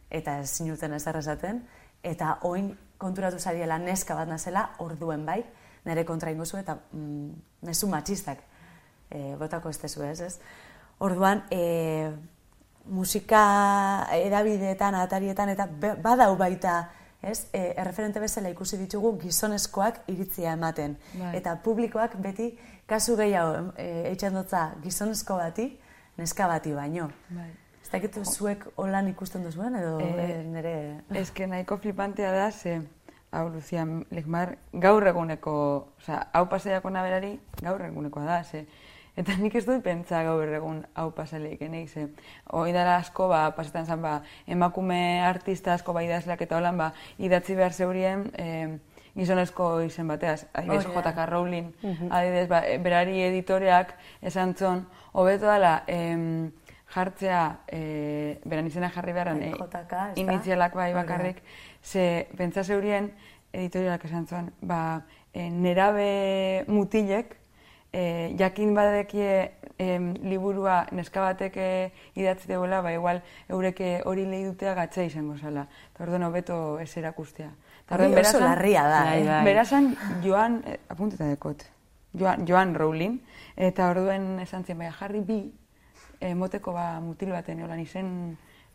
eta 0.10 0.40
ez 0.40 0.50
zinuten 0.58 0.94
ezer 0.94 1.18
esaten, 1.20 1.64
eta 2.04 2.38
oin 2.48 2.74
konturatu 2.98 3.40
zariela 3.40 3.78
neska 3.80 4.16
bat 4.16 4.30
nazela, 4.30 4.70
orduen 4.80 5.26
bai, 5.26 5.42
nire 5.86 6.06
kontra 6.06 6.32
ingozu 6.32 6.58
eta 6.58 6.78
mm, 6.92 7.32
mezu 7.68 7.90
matxistak 7.92 8.42
e, 9.10 9.36
botako 9.40 9.70
ez 9.70 9.78
tezu 9.82 10.04
ez, 10.04 10.20
ez? 10.22 10.38
Orduan, 11.06 11.44
e, 11.52 12.12
musika 12.86 14.08
edabideetan, 14.16 14.96
atarietan, 14.96 15.52
eta 15.56 15.68
badau 16.02 16.36
baita, 16.38 16.78
ez, 17.26 17.48
e, 17.52 17.74
erreferente 17.82 18.22
bezala 18.22 18.52
ikusi 18.54 18.78
ditugu 18.78 19.16
gizonezkoak 19.22 20.04
iritzia 20.14 20.54
ematen. 20.54 20.96
Bai. 21.18 21.34
Eta 21.40 21.58
publikoak 21.64 22.18
beti 22.22 22.52
kasu 22.86 23.18
gehiago 23.18 23.72
e, 23.78 24.10
eitxandotza 24.12 24.76
gizonezko 24.84 25.38
bati, 25.40 25.70
neska 26.18 26.48
bati 26.48 26.74
baino. 26.74 27.10
Bai. 27.30 27.50
Ez 27.86 27.92
dakit 27.92 28.18
zuek 28.26 28.66
holan 28.82 29.10
ikusten 29.12 29.44
duzuen, 29.46 29.76
edo 29.78 30.00
e, 30.02 30.42
nire... 30.50 30.76
Ez 31.14 31.30
que 31.32 31.48
nahiko 31.48 31.78
flipantea 31.78 32.32
da, 32.34 32.50
ze, 32.52 32.80
hau, 33.32 33.50
Lucia 33.54 33.86
Legmar, 34.10 34.56
gaur 34.74 35.06
eguneko, 35.08 35.54
oza, 36.00 36.24
hau 36.34 36.48
pasaiako 36.50 36.90
naberari, 36.90 37.36
gaur 37.62 37.84
egunekoa 37.86 38.26
da, 38.26 38.40
ze, 38.44 38.64
eta 39.16 39.36
nik 39.38 39.54
ez 39.56 39.66
dut 39.68 39.84
pentsa 39.86 40.24
gaur 40.26 40.50
egun 40.58 40.82
hau 40.98 41.12
pasaleik, 41.14 41.62
enik, 41.68 41.92
ze, 41.94 42.08
hoi 42.58 42.72
dara 42.74 42.98
asko, 43.04 43.30
ba, 43.30 43.46
pasetan 43.58 43.86
zen, 43.86 44.02
ba, 44.02 44.18
emakume 44.48 45.22
artista 45.26 45.76
asko, 45.78 45.94
ba, 45.94 46.04
idazleak 46.06 46.42
eta 46.48 46.58
holan, 46.58 46.82
ba, 46.82 46.92
idatzi 47.22 47.58
behar 47.60 47.74
zeurien, 47.74 48.26
eh, 48.34 48.78
gizonezko 49.16 49.70
izen 49.86 50.08
bateaz, 50.12 50.46
adibidez, 50.54 50.86
Hori 50.86 50.96
da. 50.96 51.12
J.K. 51.12 51.26
Rowling, 51.32 51.72
adibidez, 52.10 52.48
ba, 52.52 52.62
berari 52.84 53.22
editoreak 53.30 53.96
esan 54.22 54.56
zon, 54.56 54.86
hobeto 55.14 55.48
dela, 55.48 55.84
em, 55.88 56.52
jartzea, 56.96 57.46
e, 57.68 58.40
beran 58.46 58.68
izena 58.68 58.92
jarri 58.92 59.16
beharren, 59.16 59.40
Bai, 59.40 59.54
e, 59.54 59.70
JK, 59.80 60.04
inizialak 60.22 60.76
bai 60.76 60.92
bakarrik, 60.96 61.42
ze 61.84 62.28
pentsa 62.38 62.64
zeurien 62.64 63.12
editorialak 63.54 64.06
esan 64.06 64.28
zuen, 64.28 64.52
ba, 64.62 65.06
e, 65.34 65.50
nerabe 65.50 66.66
mutilek, 66.68 67.38
e, 67.96 68.36
jakin 68.38 68.76
badekie 68.76 69.52
em, 69.80 70.14
liburua 70.24 70.86
neska 70.92 71.24
batek 71.24 71.58
e, 71.58 71.70
idatzi 72.20 72.52
deuela, 72.52 72.82
ba, 72.84 72.92
igual 72.92 73.22
eureke 73.48 74.02
hori 74.06 74.26
lehi 74.28 74.50
dutea 74.50 74.76
gatza 74.76 75.04
izango 75.08 75.38
zala. 75.38 75.68
Eta 75.94 76.04
orduan 76.04 76.28
hobeto 76.28 76.58
ez 76.84 76.92
erakustea. 77.00 77.54
Eta 77.86 77.96
Hori 78.00 78.06
orduan 78.08 78.26
oso 78.26 78.40
larria 78.42 78.84
da, 78.90 79.02
Bai, 79.06 79.20
eh? 79.22 79.26
bai. 79.30 79.44
Berazan 79.46 79.92
Joan, 80.24 80.64
eh, 80.66 80.80
apunteta 80.90 81.28
dekot, 81.30 81.64
Joan, 82.18 82.48
Joan 82.48 82.74
Rowling, 82.74 83.20
eta 83.56 83.90
orduen 83.92 84.40
esan 84.42 84.66
zen, 84.66 84.78
baina 84.82 84.92
jarri 84.98 85.22
bi, 85.22 85.38
eh, 86.20 86.34
moteko 86.34 86.74
ba, 86.74 87.00
mutil 87.00 87.30
baten, 87.36 87.62
holan 87.62 87.80
izen... 87.84 88.10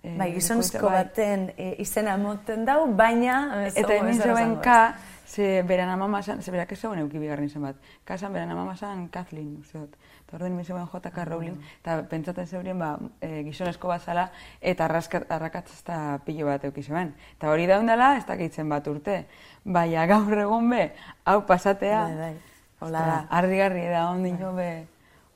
eh, 0.03 0.15
Bai, 0.17 0.31
gizonezko 0.37 0.87
bai. 0.87 1.03
baten 1.05 1.49
e, 1.59 1.75
izena 1.83 2.17
moten 2.17 2.65
dau, 2.65 2.87
baina... 2.97 3.65
ez 3.67 3.75
Eta 3.77 3.99
hemen 3.99 4.15
zegoen 4.15 4.55
esango, 4.55 4.61
ez. 4.61 4.65
K, 4.65 5.27
ze 5.27 5.63
beran 5.67 5.91
amama 5.91 6.23
zan, 6.23 6.41
ze 6.43 6.51
berak 6.55 6.73
ez 6.73 6.79
zegoen 6.81 7.03
euki 7.03 7.19
bigarren 7.19 7.45
izen 7.51 7.63
bat. 7.67 7.77
Kasan 8.05 8.33
beran 8.33 8.51
amama 8.55 8.77
zan 8.77 9.09
Kathleen, 9.11 9.57
uste 9.61 9.79
dut. 9.79 9.97
Eta 10.31 10.37
orduan 10.39 10.53
hemen 10.53 10.65
zegoen 10.65 10.87
J.K. 10.87 11.25
Rowling, 11.27 11.57
eta 11.81 11.97
pentsatzen 12.07 12.47
zeurien 12.47 12.79
ba, 12.79 12.93
e, 13.19 13.41
gizonezko 13.49 13.89
bat 13.91 14.05
zala, 14.07 14.29
eta 14.63 14.87
arrakatzazta 14.87 16.21
pilo 16.23 16.47
bat 16.47 16.69
euki 16.69 16.85
zeuen. 16.87 17.11
Eta 17.35 17.51
hori 17.51 17.67
daundala, 17.67 18.13
ez 18.15 18.23
dakitzen 18.29 18.71
bat 18.71 18.87
urte. 18.87 19.25
Baina 19.65 20.05
gaur 20.07 20.39
egun 20.39 20.71
be, 20.71 20.85
hau 21.27 21.41
pasatea, 21.49 22.05
Bai, 22.05 22.17
bai. 22.21 22.37
Hola 22.79 23.03
ostra, 23.27 23.43
da. 23.91 24.05
ondin 24.13 24.39
be, 24.55 24.71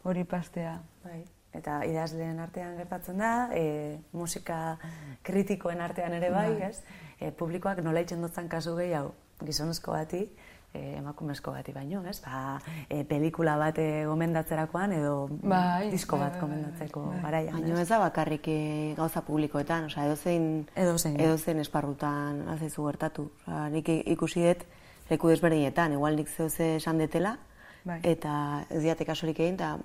hori 0.05 0.23
pastea. 0.25 0.79
Bai. 1.03 1.25
Eta 1.55 1.81
idazleen 1.91 2.39
artean 2.39 2.77
gertatzen 2.79 3.19
da, 3.19 3.49
e, 3.51 3.99
musika 4.13 4.79
kritikoen 5.27 5.81
artean 5.81 6.15
ere 6.15 6.31
bai, 6.31 6.53
ez? 6.71 6.85
E, 7.19 7.33
publikoak 7.33 7.83
nola 7.83 8.07
itxendotzen 8.07 8.49
kasu 8.49 8.77
gehiago 8.79 9.11
gizonezko 9.43 9.93
bati, 9.93 10.29
e, 10.75 10.97
emakumezko 10.99 11.53
bati 11.55 11.73
baino, 11.73 12.03
ez? 12.11 12.21
Ba, 12.25 12.59
e, 12.91 13.05
pelikula 13.09 13.57
bat 13.61 13.79
e, 13.79 14.05
gomendatzerakoan 14.11 14.93
edo 14.99 15.29
Bai, 15.43 15.91
disko 15.93 16.19
bai, 16.19 16.27
bat 16.27 16.33
bai, 16.37 16.41
gomendatzeko 16.43 17.05
bai. 17.07 17.21
garaian, 17.23 17.61
Baina 17.61 17.81
ez 17.81 17.89
da 17.89 17.99
bakarrik 18.03 18.49
eh, 18.49 18.95
gauza 18.99 19.23
publikoetan, 19.23 19.87
osea, 19.87 20.07
edozein, 20.11 20.67
Edozein. 20.75 21.19
edozein 21.21 21.61
esparrutan 21.63 22.43
azaizu 22.57 22.85
gertatu. 22.91 23.31
Osea, 23.47 23.69
nik 23.71 23.89
ikusi 24.05 24.45
dut 24.49 24.67
leku 25.11 25.29
desberdinetan, 25.29 25.93
igual 25.93 26.17
nik 26.17 26.29
zehose 26.29 26.77
esan 26.77 26.99
detela, 26.99 27.37
Bai. 27.85 27.99
eta 28.03 28.65
ez 28.71 28.81
diate 28.83 29.05
kasurik 29.05 29.39
egin, 29.45 29.55
eta 29.59 29.77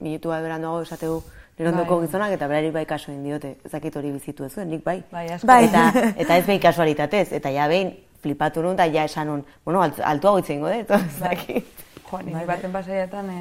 minutu 0.00 0.30
bat 0.32 0.40
beranduago 0.42 0.80
esategu 0.86 1.18
nire 1.58 1.68
ondoko 1.70 1.98
Bai. 1.98 2.06
gizonak, 2.06 2.32
eta 2.32 2.46
berari 2.48 2.70
bai 2.72 2.86
kasu 2.88 3.10
egin 3.12 3.24
diote, 3.24 3.56
ez 3.64 3.70
dakit 3.72 3.94
hori 3.96 4.10
bizitu 4.12 4.44
ez 4.44 4.52
zuen, 4.54 4.70
nik 4.72 4.82
bai. 4.84 5.02
Bai, 5.12 5.26
asko. 5.34 5.46
Bai. 5.46 5.64
Eta, 5.68 5.90
eta 6.24 6.36
ez 6.36 6.46
behin 6.46 6.60
kasualitatez, 6.60 7.32
eta 7.36 7.50
ja 7.52 7.68
behin 7.68 7.92
flipatu 8.26 8.64
nun, 8.64 8.74
eta 8.76 8.88
ja 8.90 9.06
esan 9.08 9.30
nun, 9.30 9.46
bueno, 9.64 9.82
alt, 9.86 10.02
altuago 10.02 10.42
hitz 10.42 10.50
egingo 10.50 10.72
dut, 10.72 10.90
ez 10.98 11.20
dakit. 11.22 11.84
Jo, 12.10 12.22
nire 12.26 12.44
baten 12.46 12.74
pasaiatan 12.74 13.30
e, 13.34 13.38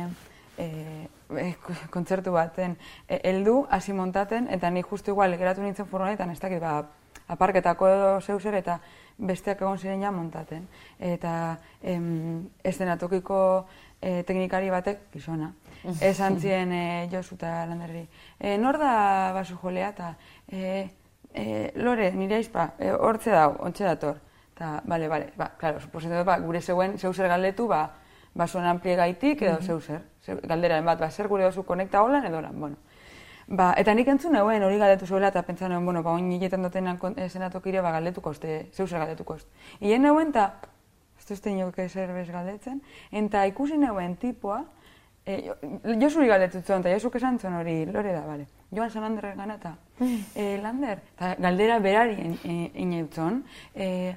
e, 0.62 1.48
kontzertu 1.94 2.34
baten 2.34 2.78
heldu 3.08 3.64
hasi 3.70 3.94
montaten, 3.94 4.48
eta 4.54 4.70
ni 4.70 4.86
justu 4.86 5.14
igual 5.14 5.36
geratu 5.38 5.66
nintzen 5.66 5.90
furgonetan, 5.90 6.32
ez 6.34 6.40
dakit, 6.42 6.62
ba, 6.62 6.84
aparketako 7.28 7.90
edo 7.90 8.14
zeuser, 8.22 8.58
eta 8.62 8.80
besteak 9.18 9.62
egon 9.62 9.80
ziren 9.80 10.04
ja 10.04 10.12
montaten. 10.12 10.68
Eta 11.00 11.58
em, 11.84 12.50
eszenatokiko 12.64 13.40
e, 14.02 14.24
teknikari 14.28 14.70
batek, 14.74 15.08
gizona, 15.14 15.52
esan 16.12 16.40
zien 16.42 16.74
e, 16.76 16.84
Josu 17.12 17.40
eta 17.40 17.64
Landerri, 17.70 18.06
e, 18.40 18.58
nor 18.62 18.80
da 18.82 19.32
basu 19.36 19.58
jolea, 19.62 19.94
eta 19.96 20.14
e, 20.52 20.90
e, 21.34 21.72
lore, 21.76 22.12
nire 22.16 22.40
aizpa, 22.42 22.74
e, 22.80 22.92
hortze 22.92 23.34
dau, 23.36 23.56
ontxe 23.66 23.88
dator. 23.88 24.22
Eta, 24.56 24.82
bale, 24.88 25.10
bale, 25.12 25.34
ba, 25.36 25.50
klaro, 25.60 25.82
suposatzen 25.84 26.16
dut, 26.16 26.26
ba, 26.26 26.38
gure 26.40 26.62
zeuen, 26.62 26.94
zeuser 26.98 27.28
galdetu, 27.28 27.68
ba, 27.68 27.90
basoan 28.40 28.70
ampliegaitik 28.70 29.42
edo 29.44 29.58
zeuser. 29.62 30.00
Zeu, 30.24 30.38
galderaren 30.48 30.86
bat, 30.88 31.00
ba, 31.00 31.10
zer 31.12 31.28
gure 31.28 31.44
dozu 31.44 31.66
konekta 31.68 32.04
holan 32.04 32.24
edo 32.30 32.40
lan, 32.42 32.56
bueno. 32.60 32.78
Ba, 33.48 33.74
eta 33.78 33.94
nik 33.94 34.08
entzun 34.08 34.32
nauen 34.34 34.64
hori 34.64 34.80
galdetu 34.80 35.06
zuela 35.06 35.28
eta 35.28 35.44
pentsa 35.44 35.68
nauen, 35.68 35.84
bueno, 35.86 36.02
ba, 36.04 36.14
oin 36.16 36.32
hiletan 36.32 36.64
dutenan 36.64 36.98
senatokire, 37.28 37.82
ba, 37.84 37.92
galdetuko 37.98 38.32
uste, 38.32 38.70
zeuser 38.72 39.04
galdetuko 39.04 39.36
uste. 39.42 39.52
Hien 39.82 40.02
nauen, 40.08 40.32
eta, 40.32 40.48
ez 41.20 41.28
duzte 41.28 41.52
inok 41.52 41.80
ezer 41.84 42.14
bez 42.16 42.30
galdetzen, 42.32 42.80
eta 43.12 43.44
ikusi 43.52 43.78
nauen 43.78 44.16
tipoa, 44.16 44.64
e, 45.26 45.42
jo, 45.50 45.58
Josuri 46.02 46.32
galdetu 46.32 46.64
zuen, 46.64 46.80
eta 46.80 46.96
Josuk 46.96 47.20
esan 47.20 47.40
zuen 47.40 47.60
hori, 47.60 47.82
lore 47.92 48.16
da, 48.16 48.24
bale. 48.26 48.48
Joan 48.72 48.90
San 48.90 49.04
Landerren 49.04 49.38
gana 49.38 49.60
eta, 49.60 49.76
e, 50.00 50.58
Lander, 50.64 51.04
eta 51.14 51.36
galdera 51.44 51.80
berari 51.80 52.32
inautzen, 52.74 53.44
e, 53.76 54.16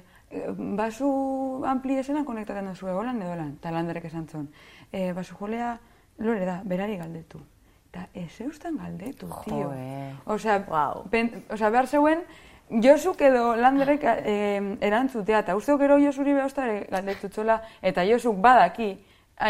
basu 0.77 1.63
ampli 1.65 1.97
esena 1.97 2.23
konektatzen 2.25 2.67
duzu 2.69 2.87
egolan 2.87 3.21
edo 3.21 3.35
lan, 3.35 3.55
eta 3.59 3.71
Landerrek 3.71 4.05
esan 4.05 4.27
zuen. 4.27 4.49
E, 4.91 5.11
basu 5.13 5.35
jolea, 5.35 5.77
lore 6.19 6.45
da, 6.45 6.61
berari 6.65 6.97
galdetu. 6.97 7.41
Eta 7.89 8.05
ez 8.13 8.41
eustan 8.45 8.77
galdetu, 8.77 9.27
tio. 9.45 9.71
Joe. 9.71 10.13
Osea, 10.25 10.59
Wow. 10.67 11.07
osea, 11.49 11.69
behar 11.69 11.87
zeuen, 11.87 12.21
Josuk 12.69 13.21
edo 13.25 13.55
Landerrek 13.55 14.03
eh, 14.05 14.77
erantzutea, 14.85 15.39
eta 15.39 15.55
uste 15.57 15.73
gero 15.81 15.97
Josuri 15.97 16.33
behostare 16.33 16.85
galdetutzola, 16.91 17.63
eta 17.81 18.03
Josuk 18.05 18.37
badaki, 18.37 18.91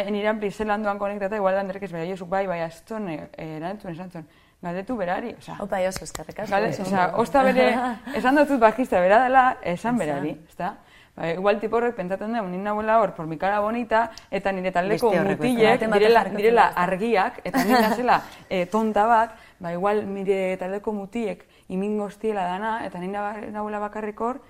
nire 0.10 0.30
ampli 0.30 0.52
zelan 0.52 0.84
doan 0.84 0.98
konektata, 0.98 1.36
igual 1.36 1.56
Landerrek 1.56 1.84
ez 1.84 1.92
bera, 1.92 2.06
Josuk 2.08 2.30
bai, 2.30 2.46
bai, 2.48 2.62
aston 2.62 3.10
erantzun 3.10 3.92
esan 3.92 4.12
zuen. 4.12 4.30
Galdetu 4.62 4.96
berari, 5.00 5.34
osea. 5.38 5.56
Opa, 5.64 5.80
oso 5.88 6.04
eskerrik 6.04 6.40
asko. 6.44 6.52
Gale, 6.52 6.70
osea, 6.70 7.08
osta 7.22 7.44
bere, 7.48 7.72
esan 8.20 8.36
dutut 8.36 8.60
bajista 8.60 9.00
bera 9.00 9.24
dela, 9.24 9.58
esan 9.64 9.98
berari, 9.98 10.36
ezta? 10.50 10.76
Ba, 11.16 11.30
igual 11.34 11.60
tiporrek 11.60 11.96
pentsatzen 11.96 12.32
du, 12.36 12.42
nina 12.48 12.70
nagoela 12.70 13.00
hor, 13.02 13.14
por 13.16 13.28
mi 13.28 13.38
cara 13.38 13.60
bonita, 13.60 14.06
eta 14.32 14.52
nire 14.56 14.72
taldeko 14.72 15.10
horrek 15.12 15.40
mutilek 15.40 15.84
direla, 15.92 16.24
direla 16.32 16.68
argiak, 16.76 17.42
eta 17.44 17.64
nina 17.64 17.90
zela 17.96 18.22
eh, 18.50 18.66
tonta 18.72 19.06
bat, 19.08 19.36
ba, 19.60 19.74
igual 19.76 20.06
nire 20.08 20.56
taldeko 20.60 20.94
mutilek 20.94 21.46
imingo 21.70 22.06
hostiela 22.08 22.46
dana, 22.48 22.86
eta 22.86 23.00
nina 23.00 23.22
ba- 23.22 23.52
nagoela 23.52 23.80
bakarrik 23.80 24.22
hor, 24.22 24.42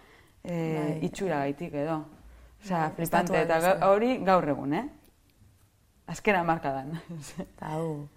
eh, 0.43 0.99
itxura 1.01 1.43
gaitik 1.45 1.73
edo. 1.73 2.03
Osea, 2.63 2.87
Bai, 2.87 2.95
flipante, 2.97 3.41
eta 3.41 3.87
hori 3.87 4.17
gaur 4.25 4.49
egun, 4.49 4.73
eh? 4.73 4.85
Azkena 6.09 6.43
markadan. 6.43 6.97
Eta 7.39 7.75
hau, 7.77 8.09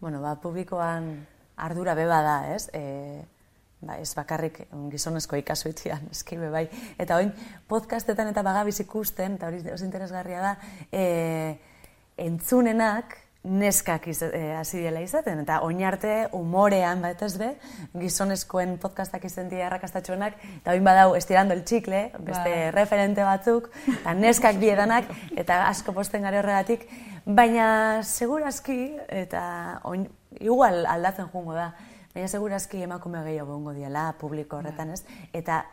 bueno, 0.00 0.20
ba, 0.20 0.36
publikoan 0.36 1.26
ardura 1.58 1.94
beba 1.98 2.20
da, 2.22 2.38
ez? 2.54 2.68
E, 2.72 3.24
ba, 3.80 3.98
ez 3.98 4.10
bakarrik 4.16 4.62
gizonezko 4.92 5.38
ikasuitian, 5.40 6.08
eski 6.14 6.38
be 6.40 6.50
bai. 6.54 6.66
Eta 6.98 7.20
oin, 7.20 7.32
podcastetan 7.68 8.32
eta 8.32 8.44
bagabiz 8.46 8.78
ikusten, 8.84 9.38
eta 9.38 9.50
hori 9.50 9.62
oso 9.72 9.86
interesgarria 9.86 10.42
da, 10.44 10.54
e, 10.92 11.06
entzunenak 12.18 13.16
neskak 13.48 14.08
e, 14.10 14.14
hasi 14.58 14.80
dela 14.82 15.00
izaten, 15.00 15.38
eta 15.44 15.60
oin 15.64 15.78
arte 15.86 16.26
umorean, 16.36 17.00
bat 17.04 17.22
ez 17.22 17.36
be, 17.38 17.52
gizonezkoen 17.96 18.76
podcastak 18.82 19.24
izen 19.24 19.48
dira 19.48 19.68
arrakastatxoenak, 19.68 20.36
eta 20.58 20.74
oin 20.74 20.84
badau 20.84 21.14
estirando 21.16 21.54
el 21.54 21.62
txikle, 21.64 22.02
beste 22.18 22.50
Bai. 22.50 22.70
referente 22.74 23.24
batzuk, 23.24 23.70
eta 23.94 24.14
neskak 24.18 24.58
biedanak, 24.60 25.08
eta 25.38 25.62
asko 25.68 25.94
posten 25.96 26.26
gare 26.26 26.42
horregatik, 26.42 26.88
baina 27.24 28.02
segurazki, 28.02 28.96
eta 29.22 29.44
oin, 29.88 30.08
igual 30.40 30.86
aldatzen 30.86 31.28
joango 31.32 31.54
da, 31.54 31.74
baina 32.14 32.28
segurazki 32.28 32.82
emakume 32.82 33.22
gehiago 33.24 33.52
egongo 33.52 33.72
diela 33.72 34.12
publiko 34.20 34.56
horretan 34.56 34.90
ez, 34.90 35.04
eta 35.32 35.64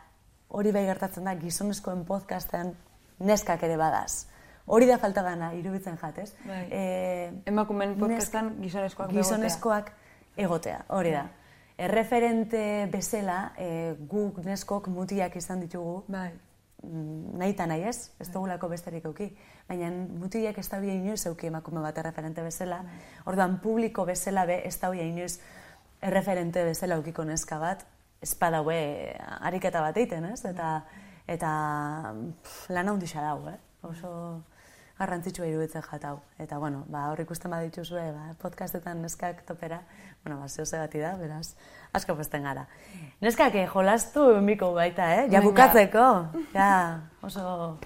hori 0.48 0.72
bai 0.72 0.84
gertatzen 0.86 1.24
da 1.24 1.34
gizonezkoen 1.36 2.04
podcastean 2.04 2.74
neskak 3.18 3.62
ere 3.62 3.76
badaz. 3.76 4.26
Hori 4.66 4.86
da 4.86 4.98
falta 4.98 5.22
dana, 5.22 5.52
iruditzen 5.54 5.96
jatez. 6.00 6.32
Bai. 6.46 6.66
Eh, 6.70 7.32
Emakumeen 7.46 7.94
nesk- 7.94 8.00
podcastan 8.00 8.56
gizonezkoak. 8.60 9.10
Gizonezkoak 9.10 9.92
egotea, 10.36 10.84
hori 10.88 11.12
da. 11.12 11.28
Erreferente 11.78 12.88
bezala, 12.90 13.52
e, 13.58 13.94
guk 14.10 14.38
neskok 14.44 14.88
mutiak 14.88 15.36
izan 15.36 15.60
ditugu, 15.60 16.02
Bai. 16.08 16.32
Nahi 16.86 17.52
eta 17.52 17.66
nahi 17.66 17.84
ez, 17.88 18.10
ez 18.20 18.28
dugulako 18.32 18.68
besterik 18.68 19.04
euki. 19.08 19.28
Baina 19.68 19.90
mutilak 19.90 20.58
ez 20.58 20.68
da 20.70 20.80
bia 20.80 20.94
inoiz 20.94 21.26
euki 21.26 21.50
emakume 21.50 21.82
bat 21.84 21.98
erreferente 21.98 22.42
bezala. 22.42 22.82
Orduan 23.26 23.58
publiko 23.62 24.04
bezala 24.06 24.46
be 24.46 24.60
ez 24.66 24.76
da 24.80 24.90
bia 24.90 25.04
inoiz 25.04 25.38
erreferente 26.02 26.64
bezala 26.64 26.98
eukiko 27.00 27.24
neska 27.24 27.58
bat, 27.58 27.84
ez 28.22 28.34
badaue 28.38 28.78
ariketa 29.40 29.80
bat 29.84 29.96
egiten, 29.96 30.28
ez? 30.32 30.42
Eta, 30.48 30.82
eta 31.28 31.50
pff, 32.42 32.68
lan 32.70 32.92
handi 32.92 33.10
dago, 33.12 33.50
eh? 33.50 33.58
Oso 33.86 34.12
garrantzitsua 34.98 35.46
iruditzen 35.46 35.84
jatau. 35.84 36.20
Eta, 36.38 36.58
bueno, 36.58 36.84
ba, 36.88 37.08
hor 37.10 37.20
ikusten 37.20 37.52
badituzue, 37.52 38.04
ba, 38.16 38.30
podcastetan 38.40 39.02
neskak 39.04 39.44
topera, 39.48 39.82
bueno, 40.26 40.40
ba, 40.40 40.48
zehose 40.48 40.76
gati 40.76 40.98
da, 40.98 41.12
beraz, 41.14 41.54
asko 41.94 42.16
posten 42.18 42.42
gara. 42.42 42.64
Neskak, 43.22 43.54
jolastu 43.70 44.24
miko 44.42 44.72
baita, 44.74 45.06
eh? 45.20 45.28
Ja 45.30 45.40
bukatzeko, 45.44 46.06
ja, 46.54 46.70
oso 47.22 47.76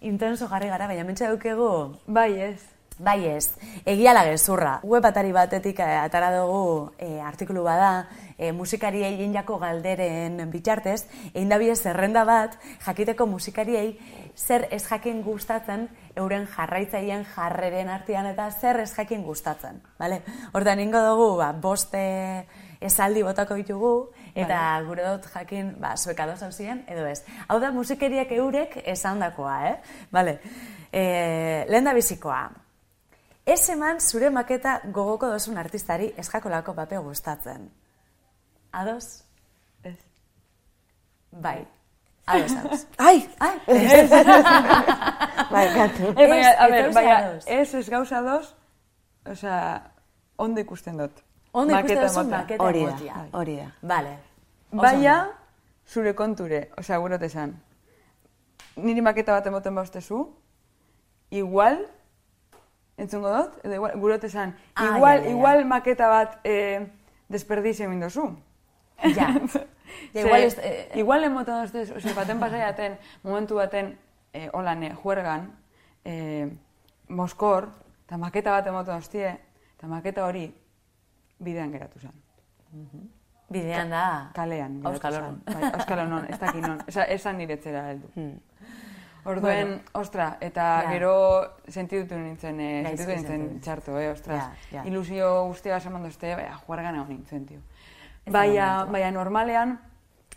intenso 0.00 0.48
jarri 0.48 0.70
gara, 0.72 0.88
baina 0.88 1.04
mentxe 1.04 1.28
daukegu, 1.28 1.68
Bai, 2.08 2.30
ez. 2.48 2.62
Bai 2.98 3.24
ez, 3.26 3.54
egia 3.88 4.12
la 4.12 4.24
gezurra. 4.26 4.80
Web 4.84 5.06
atari 5.08 5.32
batetik 5.32 5.80
eh, 5.80 5.96
atara 6.02 6.28
dugu 6.36 6.92
eh, 6.98 7.20
artikulu 7.24 7.62
bada, 7.64 8.08
eh, 8.36 8.52
musikariei 8.52 9.14
egin 9.14 9.32
jako 9.34 9.58
galderen 9.58 10.50
bitartez, 10.50 11.06
egin 11.32 11.48
da 11.48 11.58
bide 11.58 11.76
zerrenda 11.76 12.24
bat, 12.28 12.58
jakiteko 12.84 13.26
musikariei 13.26 13.98
zer 14.36 14.68
ez 14.70 14.82
jakin 14.84 15.22
gustatzen 15.22 15.88
euren 16.16 16.46
jarraitzaileen 16.46 17.24
jarreren 17.34 17.88
artean 17.88 18.26
eta 18.26 18.50
zer 18.50 18.80
ez 18.80 18.92
jakin 18.94 19.24
gustatzen. 19.24 19.80
Vale? 19.98 20.22
Hortan 20.52 20.80
ingo 20.80 21.00
dugu, 21.06 21.36
ba, 21.40 21.52
boste 21.52 22.02
esaldi 22.82 23.22
botako 23.22 23.56
ditugu, 23.56 23.92
eta 24.34 24.58
gure 24.86 25.06
dut 25.06 25.30
jakin, 25.32 25.76
ba, 25.80 25.96
zuek 25.96 26.20
ados 26.20 26.42
hau 26.42 26.50
ziren, 26.52 26.84
edo 26.90 27.06
ez. 27.06 27.22
Hau 27.48 27.60
da 27.62 27.72
musikeriak 27.72 28.32
eurek 28.36 28.82
esandakoa, 28.84 29.56
eh? 29.70 29.76
Vale. 30.12 30.40
E, 30.92 31.64
lehen 31.70 31.88
da 31.88 31.94
bizikoa. 31.96 32.61
Ez 33.46 33.68
eman 33.70 33.98
zure 34.00 34.30
maketa 34.30 34.80
gogoko 34.94 35.28
dozun 35.32 35.58
artistari 35.58 36.12
ez 36.16 36.28
jakolako 36.30 36.74
pape 36.74 36.98
gustatzen. 37.02 37.70
Ados? 38.72 39.24
Ez. 39.82 39.96
Bai. 41.32 41.66
Ados, 42.26 42.52
ados. 42.52 42.86
Ai! 42.98 43.28
Ai, 43.40 43.56
Bai, 45.52 45.66
gatu. 45.74 46.12
Eh, 46.16 46.28
Ez, 46.30 46.46
a 46.58 46.68
ber, 46.70 46.92
baina, 46.94 47.16
ados. 47.18 47.44
ez 47.46 47.74
ez 47.74 47.88
gauza 47.90 48.20
dos, 48.22 48.54
osea, 49.26 49.90
ondo 50.36 50.60
ikusten 50.60 50.96
dut. 50.96 51.18
Ondo 51.52 51.74
ikusten 51.78 52.00
duzu 52.00 52.20
emotea. 52.20 52.38
maketa 52.38 52.64
Hori 52.64 52.84
da, 52.86 53.24
hori 53.32 53.56
da. 53.56 53.66
Vale. 53.82 54.14
Baina, 54.70 55.16
zure 55.86 56.14
konture, 56.14 56.70
osea, 56.78 56.98
gurot 57.02 57.22
esan. 57.26 57.56
Niri 58.76 59.02
maketa 59.04 59.32
bat 59.34 59.46
emoten 59.50 59.74
baustezu, 59.74 60.22
igual, 61.30 61.82
entzungo 62.96 63.30
dut, 63.36 63.58
edo 63.64 63.74
igual, 63.74 63.98
gurot 64.00 64.24
esan, 64.24 64.54
Ah, 64.74 64.96
igual, 64.96 65.18
ja, 65.18 65.24
ja, 65.24 65.30
ja. 65.30 65.30
igual 65.36 65.64
maketa 65.66 66.08
bat 66.08 66.38
eh, 66.44 66.86
desperdizio 67.28 67.86
egin 67.88 68.00
dozu. 68.00 68.28
Ja. 69.16 69.28
Ja, 70.14 70.20
igual 70.24 70.42
ez- 70.42 70.58
eh, 70.62 70.90
igual 70.94 71.24
emoten 71.24 71.54
doztez, 71.60 71.90
ose, 71.90 72.12
baten 72.14 72.38
pasaiaten, 72.40 72.98
momentu 73.22 73.56
baten, 73.56 73.98
eh, 74.32 74.48
holan, 74.52 74.84
juergan, 75.02 75.50
eh, 76.04 76.48
moskor, 77.08 77.68
eta 78.06 78.16
maketa 78.16 78.50
bat 78.52 78.66
emoten 78.66 78.94
doztie, 78.94 79.38
eta 79.76 79.86
maketa 79.86 80.24
hori 80.26 80.46
bidean 81.38 81.72
geratu 81.72 81.98
zen. 81.98 82.12
Bidean 83.52 83.90
da. 83.90 84.30
Kalean. 84.34 84.80
zen. 84.82 84.82
Herrian. 85.04 85.42
Bai, 85.44 85.72
Euskal 85.76 86.08
non, 86.08 86.24
ez 86.24 86.38
dakit 86.40 86.62
non. 86.66 86.78
Esa, 86.86 87.04
esan 87.04 87.36
niretzera 87.36 87.90
heldu. 87.90 88.08
Orduen, 89.24 89.80
ostra, 89.94 90.36
eta 90.40 90.82
Ja. 90.82 90.90
gero 90.90 91.12
sentidutu 91.68 92.16
nintzen, 92.18 92.60
eh, 92.60 92.82
sentitu 92.86 93.10
nintzen 93.10 93.60
txarto, 93.60 93.98
eh, 93.98 94.10
ostras. 94.10 94.42
Ja, 94.70 94.78
ja. 94.78 94.84
Ilusio 94.84 95.44
guztia 95.46 95.76
esan 95.76 96.02
dozte, 96.02 96.34
baina 96.34 96.58
juargan 96.66 96.94
egon 96.94 97.08
nintzen, 97.08 97.46
tio. 97.46 97.60
Baina, 98.26 98.84
baina 98.84 99.10
normalean, 99.10 99.78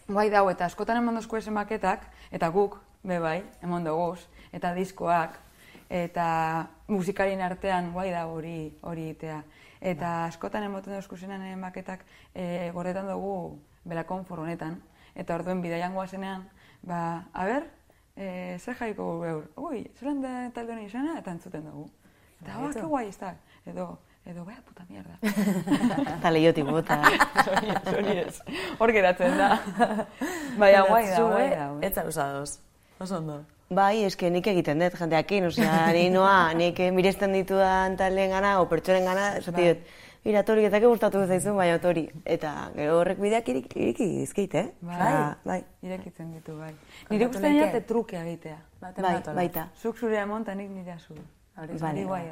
guai 0.07 0.29
dau, 0.29 0.49
eta 0.49 0.65
askotan 0.65 0.97
eman 0.97 1.15
dozko 1.15 1.37
maketak, 1.51 2.01
eta 2.31 2.49
guk, 2.49 2.79
be 3.03 3.19
bai, 3.19 3.43
emon 3.61 3.83
doguz, 3.83 4.27
eta 4.53 4.73
diskoak, 4.73 5.39
eta 5.89 6.67
musikarien 6.87 7.41
artean 7.41 7.91
guai 7.93 8.11
da 8.11 8.25
hori 8.27 8.77
hori 8.81 9.09
itea. 9.09 9.43
Eta 9.81 10.25
askotan 10.25 10.63
emoten 10.63 10.93
dozku 10.93 11.17
zenan 11.17 11.59
maketak 11.59 12.05
eh, 12.33 12.71
gordetan 12.73 13.07
dugu 13.07 13.59
bela 13.83 14.03
konfor 14.03 14.39
honetan, 14.39 14.81
eta 15.15 15.35
orduen 15.35 15.61
bidaian 15.61 15.93
goazenean, 15.93 16.49
ba, 16.81 17.25
a 17.33 17.45
ber, 17.45 17.67
eh, 18.15 18.57
zer 18.59 18.75
jaiko 18.79 19.07
beur, 19.21 19.45
ui, 19.57 19.85
zelan 19.99 20.21
da 20.23 20.33
talde 20.55 20.75
honi 20.75 20.85
izena, 20.89 21.17
eta 21.19 21.31
entzuten 21.35 21.65
dugu. 21.67 21.87
Eta, 22.41 22.59
ba, 22.59 22.73
que 22.73 22.83
guai, 22.85 23.07
ez 23.09 23.17
da, 23.19 23.33
edo, 23.65 23.87
edo, 24.25 24.45
bea 24.45 24.61
puta 24.67 24.85
mierda. 24.89 25.17
Eta 26.17 26.31
lehiotik 26.31 26.67
bota. 26.67 27.01
Hori 27.93 28.19
ez. 28.25 28.39
Hor 28.79 28.93
geratzen 28.95 29.37
da. 29.39 29.49
Baina 30.61 30.85
guai 30.89 31.03
da, 31.09 31.19
guai 31.19 31.45
eh, 31.47 31.57
da. 31.57 31.67
Ez 31.87 31.93
zauz 31.95 32.17
ados. 32.17 32.57
Oso 32.99 33.17
ondo. 33.17 33.43
Bai, 33.75 34.03
eske 34.05 34.29
nik 34.29 34.45
egiten 34.47 34.79
dut 34.79 34.93
jendeakin, 34.99 35.47
osea, 35.49 35.87
ni 35.95 36.09
noa, 36.13 36.53
nik 36.53 36.79
eh, 36.79 36.91
miresten 36.93 37.33
ditudan 37.33 37.97
taldeen 37.97 38.35
gana, 38.35 38.59
o 38.61 38.67
pertsonen 38.69 39.07
gana, 39.09 39.31
esati 39.39 39.57
Bai. 39.63 39.71
dut, 39.73 39.95
Mira, 40.25 40.41
tori, 40.43 40.65
eta 40.65 40.79
gustatu 40.81 41.21
zaizun, 41.27 41.55
baina 41.55 41.77
tori. 41.79 42.07
Eta 42.25 42.71
gero 42.73 42.97
horrek 42.99 43.19
bideak 43.21 43.47
irik, 43.53 43.69
iriki 43.77 44.07
dizkit, 44.23 44.55
eh? 44.57 44.65
Bai. 44.81 45.35
Bai. 45.45 45.59
Irekitzen 45.85 46.33
ditu, 46.33 46.57
bai. 46.57 46.71
Kontatu 46.73 47.13
Nire 47.13 47.27
gustatzen 47.29 47.57
jate 47.59 47.81
trukea 47.85 48.25
egitea. 48.25 48.57
Baten 48.81 49.03
Bai, 49.05 49.13
bat, 49.19 49.27
hola. 49.27 49.35
baita. 49.43 49.67
Zuk 49.81 49.97
zurea 50.01 50.23
emon, 50.25 50.41
eta 50.41 50.55
nik 50.57 50.69
nire 50.73 50.97
zu. 50.99 51.13
Hori 51.61 51.77
Vale. 51.79 52.03
Guai 52.09 52.23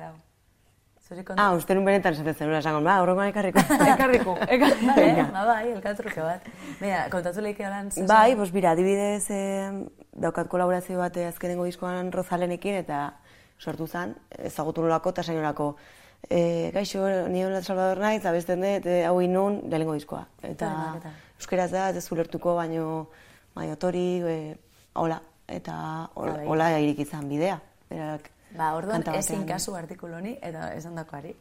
kontu. 1.22 1.38
Ah, 1.38 1.54
uste 1.54 1.76
nun 1.76 1.86
benetan 1.86 2.16
esaten 2.16 2.34
zenura 2.34 2.60
esango, 2.64 2.82
ba, 2.82 2.96
horrengoan 3.04 3.30
ekarriko. 3.30 3.60
Ekarriko, 3.94 4.36
ekarriko. 4.48 4.88
Vale, 4.88 5.26
ba, 5.32 5.44
bai, 5.46 5.72
elkatruke 5.76 6.22
bat. 6.24 6.48
Baina, 6.80 7.04
kontatu 7.14 7.42
leike 7.46 7.66
holan 7.68 7.92
zer- 7.92 8.08
Bai, 8.10 8.36
pues 8.40 8.54
mira, 8.56 8.72
adibidez 8.72 9.28
eh, 9.30 9.70
daukat 10.14 10.48
kolaborazio 10.50 10.98
bat 10.98 11.18
eh, 11.18 11.28
azkenengo 11.30 11.68
diskoan 11.70 12.12
Rozalenekin 12.12 12.80
eta 12.82 13.04
sortu 13.60 13.86
zen, 13.88 14.16
ezagutu 14.40 14.82
nolako 14.82 15.14
eta 15.14 15.24
sainolako. 15.24 15.76
E, 16.30 16.72
gaixo, 16.74 17.04
ni 17.30 17.44
hola 17.44 17.62
Salvador 17.62 18.00
naiz, 18.00 18.24
abesten 18.26 18.64
dut, 18.64 18.88
e, 18.88 19.04
hau 19.08 19.20
inun, 19.22 19.62
lehenengo 19.68 19.96
diskoa. 19.98 20.24
Eta 20.42 20.70
euskeraz 21.40 21.72
da, 21.72 21.90
ez 21.90 22.06
ulertuko, 22.12 22.56
baino, 22.56 23.10
baino 23.56 23.76
tori, 23.78 24.08
e, 24.22 24.38
hola, 25.00 25.20
eta 25.48 25.76
Bai. 26.16 26.24
hola, 26.24 26.38
hola 26.56 26.70
irik 26.80 27.04
izan 27.06 27.28
bidea. 27.30 27.60
berak 27.90 28.32
Ba, 28.54 28.74
orduan 28.78 29.04
ezin 29.18 29.48
kasu 29.50 29.74
artikulu 29.76 30.20
honi, 30.20 30.36
eta 30.42 30.70
esan 30.78 30.96
dakoari, 31.00 31.34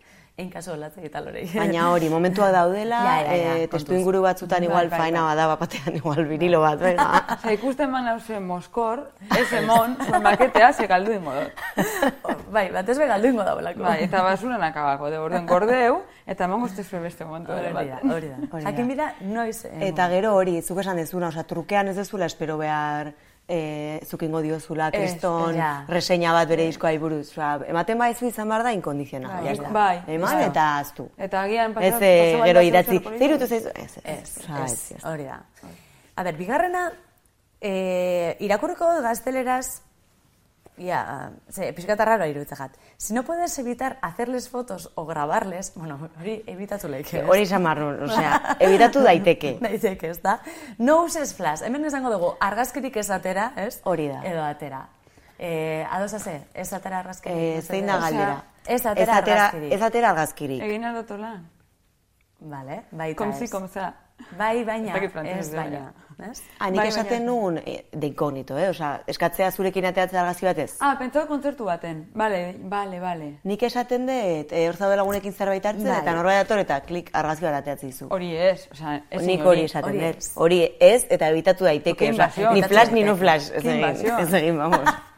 egin 0.42 0.50
kasu 0.52 0.72
olatze 0.74 1.04
eta 1.06 1.22
lorei. 1.24 1.46
Baina 1.54 1.88
hori, 1.92 2.08
momentuak 2.12 2.52
daudela, 2.52 2.98
Ja, 3.06 3.14
ja, 3.22 3.36
ja, 3.36 3.54
eh, 3.56 3.66
kontuz. 3.66 3.70
testu 3.80 3.94
inguru 3.96 4.20
batzutan 4.26 4.60
Bai, 4.60 4.68
igual 4.68 4.90
bai, 4.90 4.98
bai. 5.00 5.12
bada 5.12 5.46
bapatean 5.54 5.96
igual 5.96 6.24
vinilo 6.28 6.60
bat, 6.60 6.78
venga. 6.80 7.06
Osa, 7.38 7.52
ikusten 7.56 7.90
man 7.90 8.08
hause 8.08 8.40
Moskor, 8.40 9.06
ez 9.38 9.46
emon, 9.62 9.96
maketea, 10.22 10.72
ze 10.72 10.86
galdu 10.86 11.12
ingo 11.12 11.32
dut. 11.32 11.52
bai, 12.56 12.68
batez 12.74 12.98
be 12.98 13.06
galdu 13.06 13.28
ingo 13.32 13.44
dagoelako. 13.44 13.82
Bai, 13.86 14.02
eta 14.04 14.22
basuran 14.22 14.62
akabako, 14.62 15.10
de 15.10 15.18
orden 15.18 15.46
gordeu, 15.46 16.02
eta 16.26 16.44
emango 16.44 16.66
uste 16.66 16.82
zuen 16.84 17.02
beste 17.02 17.24
momentu 17.24 17.52
Hori 17.52 17.68
da, 17.68 17.72
bat. 17.72 18.04
hori 18.04 18.28
da. 18.28 18.36
Hori 18.50 18.64
da. 18.64 18.70
Jakin 18.70 18.88
bida, 18.88 19.12
noiz... 19.20 19.64
eh, 19.64 19.88
Eta 19.88 20.08
gero 20.12 20.34
hori, 20.34 20.60
zuk 20.62 20.78
esan 20.82 20.96
dezuna, 20.96 21.28
osea, 21.28 21.44
trukean 21.44 21.88
ez 21.88 21.96
dezula 21.96 22.26
espero 22.26 22.58
behar 22.58 23.12
e, 23.52 24.00
zukingo 24.08 24.40
diozula, 24.40 24.90
kriston, 24.90 25.56
ja. 25.56 25.84
reseña 25.88 26.32
bat 26.32 26.48
bere 26.48 26.64
diskoai 26.70 26.96
buruz. 27.02 27.26
Osea, 27.28 27.52
ematen 27.68 28.00
baizu 28.00 28.26
izan 28.30 28.48
behar 28.48 28.64
da 28.64 28.72
inkondizional. 28.72 29.44
Bai, 29.44 29.52
está. 29.52 29.72
bai. 29.74 29.96
Eman 30.16 30.38
Bai. 30.38 30.48
eta 30.48 30.66
aztu. 30.78 31.08
Eta 31.18 31.42
agian 31.42 31.74
Ez, 31.76 31.76
pasatu, 31.76 32.08
eh, 32.08 32.42
gero 32.46 32.64
idatzi, 32.68 32.98
zer 32.98 33.18
zer 33.18 33.28
irutu 33.28 33.48
zaizu? 33.48 33.72
Ez, 33.74 33.84
ez, 33.84 34.16
Ez, 34.16 34.36
ez, 34.40 34.72
ez, 34.72 34.92
ez. 34.96 35.04
hori 35.04 35.28
da. 35.28 35.40
A 36.16 36.24
ber, 36.24 36.36
bigarrena, 36.40 36.86
eh, 37.60 38.36
irakurriko 38.40 38.88
gazteleraz, 39.04 39.82
ya, 40.76 41.30
ze, 41.50 41.72
pixkata 41.72 42.04
raro 42.04 42.26
iruditzen 42.26 42.58
jat. 42.58 42.76
Si 42.96 43.14
no 43.14 43.22
puedes 43.22 43.58
evitar 43.58 43.98
hacerles 44.02 44.48
fotos 44.48 44.90
o 44.94 45.04
grabarles, 45.06 45.72
bueno, 45.74 45.98
hori 46.20 46.42
evitatu 46.46 46.88
leike. 46.88 47.22
Hori 47.24 47.42
izan 47.42 47.62
marrun, 47.62 48.02
osea, 48.08 48.56
evitatu 48.58 49.02
daiteke. 49.02 49.58
Daiteke, 49.66 50.10
ez 50.10 50.22
da? 50.22 50.38
No 50.78 51.02
uses 51.04 51.34
flash. 51.34 51.62
Hemen 51.66 51.84
esango 51.84 52.10
dugu, 52.12 52.34
argazkirik 52.40 52.96
ez 52.96 53.10
atera, 53.10 53.52
ez? 53.56 53.80
Hori 53.84 54.08
da. 54.08 54.22
Edo 54.24 54.42
atera. 54.44 54.86
Eh, 55.38 55.86
adosa 55.90 56.18
ze, 56.18 56.40
ez 56.54 56.72
atera 56.72 57.00
argazkirik. 57.00 57.36
Eh, 57.36 57.56
ez 57.58 57.66
zein 57.66 57.86
da 57.86 57.98
galdera? 57.98 58.36
Ez 58.66 58.84
atera 58.86 59.16
argazkirik. 59.18 59.72
Ez 59.72 59.82
atera 59.82 60.10
argazkirik. 60.10 60.62
Egin 60.62 60.84
aldoto 60.84 61.16
lan. 61.18 61.48
Vale, 62.38 62.84
baita 62.90 63.18
Komzi, 63.24 63.44
ez. 63.44 63.50
komza. 63.50 63.92
Bai, 64.38 64.64
baina, 64.64 64.96
Ez 64.96 65.48
ez 65.48 65.54
baina. 65.54 65.92
Ez? 66.18 66.42
Ah, 66.58 66.70
nik 66.70 66.80
Bai, 66.80 66.86
esaten 66.88 67.24
nuen 67.26 67.58
eh, 67.64 67.84
de 67.90 68.06
inkognito, 68.06 68.56
eh? 68.58 68.68
Osea, 68.70 69.02
eskatzea 69.10 69.50
zurekin 69.50 69.86
ateatzea 69.88 70.20
argazki 70.22 70.46
batez. 70.46 70.70
Ah, 70.80 70.94
pentsatu 70.98 71.28
kontzertu 71.30 71.66
baten. 71.68 72.04
Bale, 72.14 72.56
bale, 72.72 73.00
bale. 73.00 73.28
Nik 73.48 73.62
esaten 73.68 74.06
dut, 74.08 74.52
e, 74.52 74.64
hor 74.68 74.76
zaude 74.76 74.96
lagunekin 75.00 75.32
zerbait 75.32 75.66
hartzen, 75.66 75.88
Bai. 75.88 76.00
eta 76.02 76.16
norbait 76.16 76.42
dator 76.42 76.62
eta 76.62 76.80
klik 76.88 77.12
argazki 77.12 77.48
bat 77.48 77.60
ateatzen 77.60 77.92
dizu. 77.94 78.10
Hori 78.10 78.34
ez, 78.36 78.68
osea, 78.72 78.98
ez 79.10 79.22
Nik 79.26 79.46
hori 79.46 79.64
esaten 79.68 79.90
hori 79.90 80.04
dut. 80.04 80.28
Hori 80.46 80.60
ez, 80.80 81.06
eta 81.08 81.30
ebitatu 81.32 81.68
daiteke. 81.68 82.12
Invasio. 82.12 82.52
ni 82.52 82.62
flash, 82.62 82.92
ni 82.92 83.06
no 83.06 83.16
flash. 83.16 83.50
Ez 83.52 83.64
egin, 83.64 84.12
ez 84.18 84.34
egin, 84.42 84.58
vamos. 84.58 84.84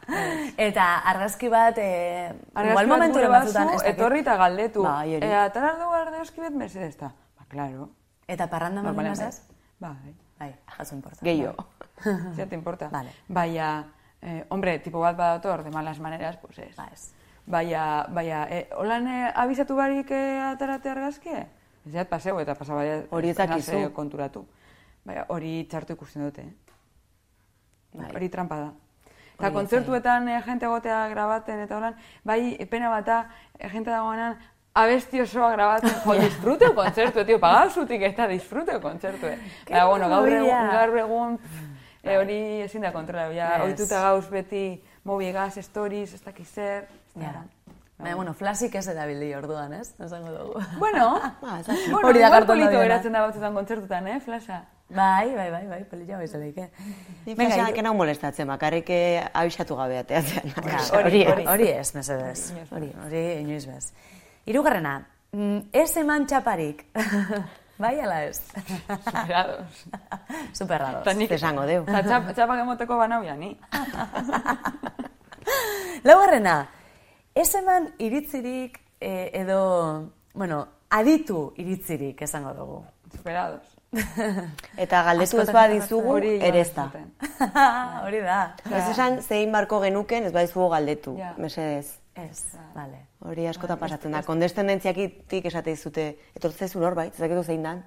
Eta 0.61 0.85
argazki 1.11 1.49
bat, 1.49 1.79
eh, 1.81 2.29
Argazki 2.29 2.71
igual 2.71 2.91
momentu 2.91 3.23
batzutan, 3.33 3.71
etorri 3.89 4.21
eta 4.21 4.37
galdetu. 4.37 4.85
Bai, 4.85 5.17
hori. 5.17 5.27
E, 5.27 5.39
atarar 5.41 5.79
dugu 5.81 5.97
ardeoski 5.97 6.45
bet 6.45 6.59
mesedez, 6.61 6.93
eta, 6.95 7.15
ba, 7.39 7.49
klaro. 7.49 7.89
Eta 8.29 8.49
parranda 8.53 8.83
mamina 8.83 9.15
Normalen 9.15 9.33
zaz? 9.33 9.43
Bai. 9.81 10.15
Bai, 10.39 10.55
jaso 10.77 10.95
importa. 10.95 11.21
Gehiago. 11.23 11.67
Ya 12.37 12.47
te 12.47 12.55
importa. 12.55 12.89
Vale. 12.89 13.11
Baina, 13.29 13.87
eh, 14.21 14.45
hombre, 14.49 14.79
tipo 14.81 15.01
bat 15.01 15.17
badator, 15.17 15.63
de 15.63 15.71
malas 15.71 16.01
maneras, 16.01 16.37
pues 16.37 16.59
ez. 16.59 16.77
Ba, 16.77 16.89
ez. 16.93 17.13
Baina, 17.47 18.07
baina, 18.11 18.47
eh, 18.51 18.69
holan 18.77 19.07
eh, 19.07 19.33
abizatu 19.35 19.77
barik 19.77 20.11
eh, 20.11 20.41
atarate 20.43 20.91
argazkie? 20.91 21.47
Ez 21.87 21.93
jat 21.93 22.09
paseu 22.09 22.39
eta 22.41 22.55
pasa 22.55 22.75
baina 22.75 23.03
Hori 23.11 23.31
ez 23.31 23.39
nase 23.39 23.89
konturatu. 23.93 24.47
Baina, 25.05 25.27
hori 25.29 25.67
txartu 25.71 25.93
ikusten 25.93 26.25
dute. 26.25 26.45
Bai. 27.93 28.11
Hori 28.11 28.29
trampa 28.29 28.59
da. 28.59 28.73
Eta 29.35 29.51
kontzertuetan 29.51 30.29
eh, 30.31 30.41
jente 30.47 30.69
gotea 30.71 31.09
grabaten 31.11 31.65
eta 31.65 31.77
holan, 31.79 31.97
bai, 32.25 32.55
pena 32.71 32.91
bata, 32.93 33.25
eh, 33.59 33.69
jente 33.69 33.91
dagoenan, 33.91 34.39
abesti 34.75 35.21
osoa 35.23 35.51
grabatzen, 35.55 35.95
jo, 36.05 36.15
disfruteo 36.19 36.73
kontzertu, 36.75 37.25
tio, 37.25 37.39
pagauzutik 37.43 38.03
eta 38.11 38.27
disfruteo 38.31 38.81
kontzertu. 38.83 39.29
Baina, 39.69 39.87
bueno, 39.87 40.09
gaur 40.11 40.29
egun, 40.33 40.71
gaur 40.73 40.99
egun, 40.99 41.37
eh, 42.03 42.17
hori 42.19 42.39
ezin 42.67 42.83
da 42.83 42.91
kontrola, 42.93 43.29
ja, 43.33 43.53
Ez. 43.57 43.63
ohituta 43.69 44.01
gauz 44.09 44.27
beti, 44.31 44.83
mobigaz, 45.05 45.55
stories, 45.63 46.15
ez 46.15 46.23
dakiz 46.25 46.49
zer, 46.51 46.89
ez 46.91 47.15
da. 47.15 47.21
Ja. 47.23 47.45
Baina, 47.99 48.17
bueno, 48.19 48.33
flasik 48.35 48.75
ez 48.75 48.89
erabili 48.91 49.29
orduan, 49.39 49.73
ez? 49.79 49.93
Esango 50.03 50.33
dugu. 50.35 50.63
Bueno, 50.81 51.21
dakit. 51.41 51.91
bueno, 51.93 52.09
Hori 52.09 52.19
da 52.19 52.31
polito 52.41 52.65
dabiena. 52.67 52.83
geratzen 52.83 53.13
da 53.13 53.21
batzutan 53.29 53.55
kontzertutan, 53.55 54.09
eh, 54.09 54.19
flasha. 54.21 54.65
Bai, 54.89 55.31
bai, 55.35 55.51
bai, 55.51 55.63
bai, 55.69 55.79
pelilla 55.89 56.19
bai 56.19 56.27
zeleike. 56.29 56.67
Ni 57.25 57.35
Venga, 57.35 57.55
flasha 57.55 57.71
hiru- 57.71 57.83
nau 57.87 57.95
molestatzen, 57.95 58.47
bakarrik 58.51 58.91
eh, 58.91 59.23
abisatu 59.33 59.77
gabe 59.79 59.99
ateatzen. 60.03 60.51
Hori 61.49 61.69
ez, 61.71 61.95
mesedez. 61.95 62.53
Hori, 62.75 62.91
hori 63.07 63.23
inoiz 63.41 63.65
bez. 63.71 63.93
Hirugarrena, 64.47 65.07
mm, 65.33 65.59
ez 65.73 65.97
eman 65.97 66.27
txaparik. 66.27 66.85
bai, 67.83 67.99
ala 68.01 68.23
ez? 68.25 68.41
Superados. 68.87 69.85
Superrados. 70.61 71.03
Eta 71.03 71.15
nik, 71.19 71.31
esango 71.39 71.67
deu. 71.67 71.83
eta 71.89 72.03
txap, 72.07 72.31
txapak 72.37 72.63
emoteko 72.65 72.99
banauia, 73.01 73.35
ni. 73.41 73.55
Laugarrena, 76.05 76.67
ez 77.35 77.51
eman 77.59 77.89
iritzirik 77.99 78.79
eh, 79.01 79.31
edo, 79.41 80.11
bueno, 80.35 80.67
aditu 80.91 81.53
iritzirik 81.61 82.23
esango 82.23 82.53
dugu. 82.55 82.83
Superados. 83.15 83.63
Eta 84.77 85.03
galdetu 85.07 85.39
ez 85.41 85.51
badizugu, 85.55 86.17
ere 86.19 86.61
ez 86.61 86.71
da. 86.75 86.89
hori 88.03 88.21
da. 88.25 88.39
Ez 88.67 88.89
esan 88.91 89.21
zein 89.23 89.53
marko 89.55 89.79
genuken, 89.85 90.25
ez 90.27 90.33
badizugu 90.35 90.69
galdetu, 90.73 91.15
Ja. 91.19 91.33
mesedez. 91.39 92.01
Ez, 92.15 92.55
vale. 92.75 93.01
Hori 93.27 93.47
askotan 93.51 93.79
pasatzen 93.79 94.13
da. 94.15 94.23
Kondestendentziakitik 94.23 95.47
esate 95.51 95.73
dizute, 95.75 96.05
etortzaizu 96.39 96.79
norbait, 96.83 97.13
ez 97.15 97.21
dakitu 97.25 97.43
zein 97.43 97.63
dan, 97.67 97.81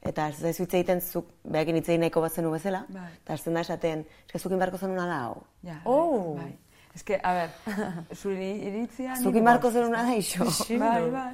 eta 0.00 0.28
ez 0.32 0.38
zaizu 0.40 0.64
hitz 0.64 0.74
egiten 0.78 1.00
zuk 1.04 1.28
behakin 1.44 1.76
hitz 1.76 1.88
egin 1.90 2.00
nahiko 2.06 2.22
bat 2.24 2.32
zenu 2.32 2.50
bezala, 2.54 2.84
Bai. 2.88 3.08
eta 3.22 3.34
hasten 3.36 3.54
da 3.54 3.60
esaten, 3.66 4.06
eske 4.26 4.38
zukin 4.38 4.58
barko 4.62 4.78
zenuna 4.80 5.04
da, 5.10 5.18
hau. 5.26 5.42
Ja, 5.62 5.80
Oh. 5.84 6.36
bai. 6.38 6.54
Ez 6.94 7.02
que, 7.04 7.18
a 7.22 7.32
ber, 7.34 7.50
zuri 8.22 8.48
iritzia... 8.70 9.16
Zukin 9.20 9.44
barko 9.44 9.70
zenuna 9.70 10.02
da, 10.08 10.14
iso. 10.16 10.44
Bai, 10.80 11.10
bai. 11.12 11.32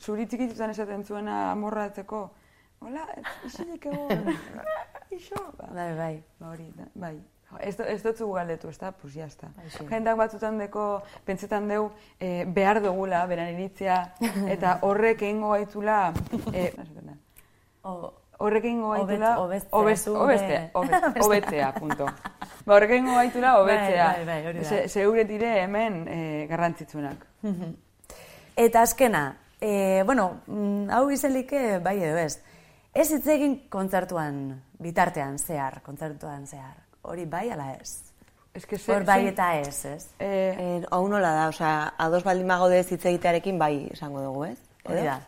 Zuri 0.00 0.24
txikitutan 0.26 0.70
esaten 0.72 1.04
zuena 1.04 1.50
amorratzeko. 1.52 2.22
Hola, 2.80 3.04
isilik 3.44 3.84
egon. 3.86 4.32
Ixo. 5.16 5.36
Ba, 5.58 5.68
Bai, 5.72 5.90
bai. 5.96 6.14
ba 6.40 6.48
hori, 6.54 6.66
bai. 6.94 7.14
Ez, 7.60 7.78
ez 7.80 8.02
dut 8.02 8.16
zugu 8.16 8.34
galdetu, 8.34 8.68
ez 8.68 8.78
da? 8.78 8.92
Pues 8.92 9.14
ya 9.14 9.26
está. 9.26 9.48
Jendak 9.90 10.16
batzutan 10.16 10.58
deko, 10.58 11.02
pentsetan 11.24 11.68
deu, 11.68 11.90
eh, 12.20 12.44
behar 12.46 12.82
dugula, 12.82 13.26
beran 13.26 13.52
iritzia, 13.54 14.14
eta 14.48 14.78
horrek 14.86 15.22
egingo 15.22 15.50
gaitula, 15.50 16.12
eh, 16.52 16.72
da. 16.76 17.16
O, 17.84 18.12
Horrek 18.38 18.64
egingo 18.64 18.90
gaitula... 18.90 19.36
Hobet- 19.38 19.68
hobetzea, 19.70 20.70
hobetzea, 21.22 21.68
punto. 21.78 22.06
Ba, 22.64 22.74
horrek 22.74 22.96
egingo 22.96 23.14
gaitula 23.14 23.52
hobetzea. 23.60 24.06
Bai, 24.16 24.24
bai, 24.26 24.54
bai, 24.58 24.88
Zeure 24.88 25.24
dire 25.28 25.52
hemen 25.62 26.00
eh, 26.08 26.46
garrantzitsunak. 26.50 27.26
Eta 28.56 28.82
azkena, 28.82 29.36
e, 29.60 30.02
bueno, 30.06 30.40
mm, 30.46 30.90
hau 30.90 31.10
izelike 31.10 31.78
bai 31.84 31.96
edo 32.02 32.18
ez. 32.18 32.40
Ez 32.94 33.08
hitz 33.10 33.26
egin 33.26 33.56
kontzertuan 33.70 34.62
bitartean 34.78 35.38
zehar, 35.38 35.80
kontzertuan 35.82 36.46
zehar. 36.46 36.83
Hori 37.04 37.24
bai 37.26 37.50
ala 37.52 37.72
ez? 37.74 38.00
Ez 38.54 38.64
que 38.70 38.78
Hor 38.88 39.04
bai 39.04 39.26
eta 39.28 39.48
ez, 39.58 39.84
ez? 39.84 40.04
Eh, 40.18 40.54
Eh, 40.58 40.82
hau 40.90 41.08
nola 41.08 41.32
da, 41.34 41.48
osea, 41.50 41.92
ados 41.98 42.22
baldin 42.24 42.48
bagaude 42.48 42.78
ez 42.78 42.90
hitz 42.92 43.04
egitearekin 43.10 43.58
bai 43.58 43.88
esango 43.92 44.20
dugu, 44.22 44.44
ez? 44.44 44.58
Hori 44.84 45.02
da. 45.04 45.20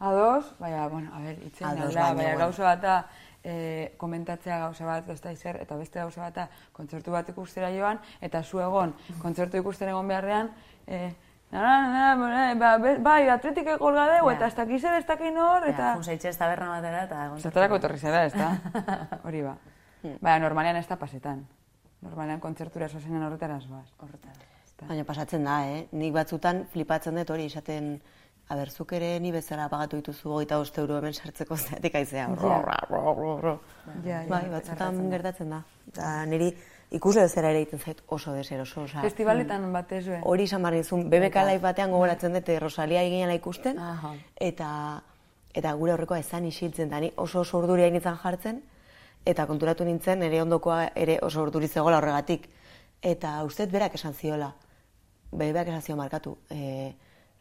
ados, 0.00 0.52
baina, 0.58 0.86
bueno, 0.88 1.10
a 1.14 1.20
ber, 1.20 1.38
itzen 1.46 1.66
Ados, 1.66 1.94
da, 1.94 2.00
baina, 2.02 2.14
baina 2.14 2.30
bueno. 2.34 2.38
gauza 2.44 2.62
bata 2.64 3.06
eh, 3.44 3.94
komentatzea 3.96 4.58
gauza 4.58 4.84
bat 4.84 5.08
ez 5.08 5.20
da 5.22 5.32
izer, 5.32 5.56
eta 5.62 5.76
beste 5.76 5.98
gauza 6.00 6.20
bata 6.20 6.48
kontzertu 6.72 7.10
bat 7.12 7.28
ikustera 7.28 7.70
joan, 7.72 8.00
eta 8.20 8.42
zu 8.42 8.60
egon 8.60 8.92
kontzertu 9.22 9.56
ikusten 9.56 9.88
egon 9.88 10.08
beharrean, 10.08 10.50
eh, 10.86 11.14
ba, 11.50 12.78
bai, 13.00 13.28
atletike 13.28 13.78
kolga 13.78 14.06
deu, 14.16 14.26
Ja. 14.28 14.32
eta 14.36 14.46
ez 14.46 14.54
dakiz 14.54 14.84
ere 14.84 14.98
ez 14.98 15.06
dakin 15.06 15.38
hor, 15.38 15.68
eta... 15.68 15.82
Ja, 15.82 15.94
Junsaitxe 15.94 16.32
taberna 16.36 16.68
batera 16.76 17.04
eta... 17.04 17.30
Zertarako 17.38 17.76
etorri 17.76 17.98
zera, 17.98 18.24
ez 18.26 18.34
da? 18.34 18.52
Hori 19.24 19.42
ba. 19.42 19.56
Baina, 20.20 20.38
normalean 20.44 20.76
ez 20.76 20.86
da 20.88 20.96
pasetan. 21.00 21.44
Normalean 22.04 22.40
kontzertura 22.40 22.88
sozenan 22.88 23.22
horretara 23.24 23.56
ez 23.56 23.66
baz. 23.70 23.86
Horretara. 23.98 24.50
Baina 24.84 25.04
pasatzen 25.08 25.44
da, 25.46 25.62
eh? 25.70 25.86
Nik 25.96 26.12
batzutan 26.12 26.66
flipatzen 26.72 27.16
dut 27.16 27.30
hori 27.30 27.46
esaten, 27.48 27.94
a 28.48 28.56
ber, 28.58 28.68
zuk 28.70 28.92
ere 28.92 29.14
ni 29.20 29.30
bezala 29.32 29.68
pagatu 29.72 29.96
dituzu 30.02 30.34
hogeita 30.34 30.58
bost 30.60 30.76
euro 30.82 30.98
hemen 30.98 31.14
sartzeko 31.14 31.56
zeatik 31.64 31.94
aizea. 31.94 32.26
Ja, 32.42 32.58
ja. 34.04 34.22
Bai, 34.28 34.42
batzutan 34.52 35.00
gertatzen 35.10 35.54
da. 35.54 35.62
Eta 35.88 36.10
niri 36.28 36.50
ikusle 36.94 37.24
bezala 37.24 37.54
ere 37.54 37.62
egiten 37.62 37.80
zait 37.80 38.02
oso 38.08 38.34
deseroso. 38.36 38.84
Osea, 38.84 39.00
Festivaletan 39.06 39.64
batez 39.72 40.04
be. 40.10 40.20
hori 40.22 40.44
izan 40.50 40.62
behar 40.62 40.76
nizun, 40.76 41.08
BBK 41.08 41.46
live 41.48 41.64
batean 41.64 41.94
gogoratzen 41.94 42.36
dute 42.36 42.58
Rosalia 42.60 43.02
eginela 43.06 43.34
ikusten, 43.40 43.78
Aha. 43.78 44.12
eta, 44.36 44.68
eta 45.54 45.72
gure 45.80 45.96
horrekoa 45.96 46.20
ezan 46.20 46.44
isiltzen, 46.50 46.90
da 46.92 47.00
ni 47.00 47.10
oso 47.16 47.40
oso 47.40 47.58
urduria 47.62 47.88
nintzen 47.90 48.20
jartzen, 48.22 48.62
eta 49.24 49.46
konturatu 49.46 49.84
nintzen, 49.84 50.22
ere 50.22 50.42
ondokoa 50.42 50.90
ere 50.94 51.18
oso 51.22 51.42
urduri 51.42 51.68
zegoela 51.68 51.98
horregatik. 51.98 52.48
Eta 53.02 53.42
uste 53.44 53.66
dut 53.66 53.72
berak 53.72 53.96
esan 53.98 54.14
ziola, 54.14 54.52
bebeak 55.32 55.68
esazio 55.72 55.96
markatu, 55.96 56.36
e, 56.50 56.92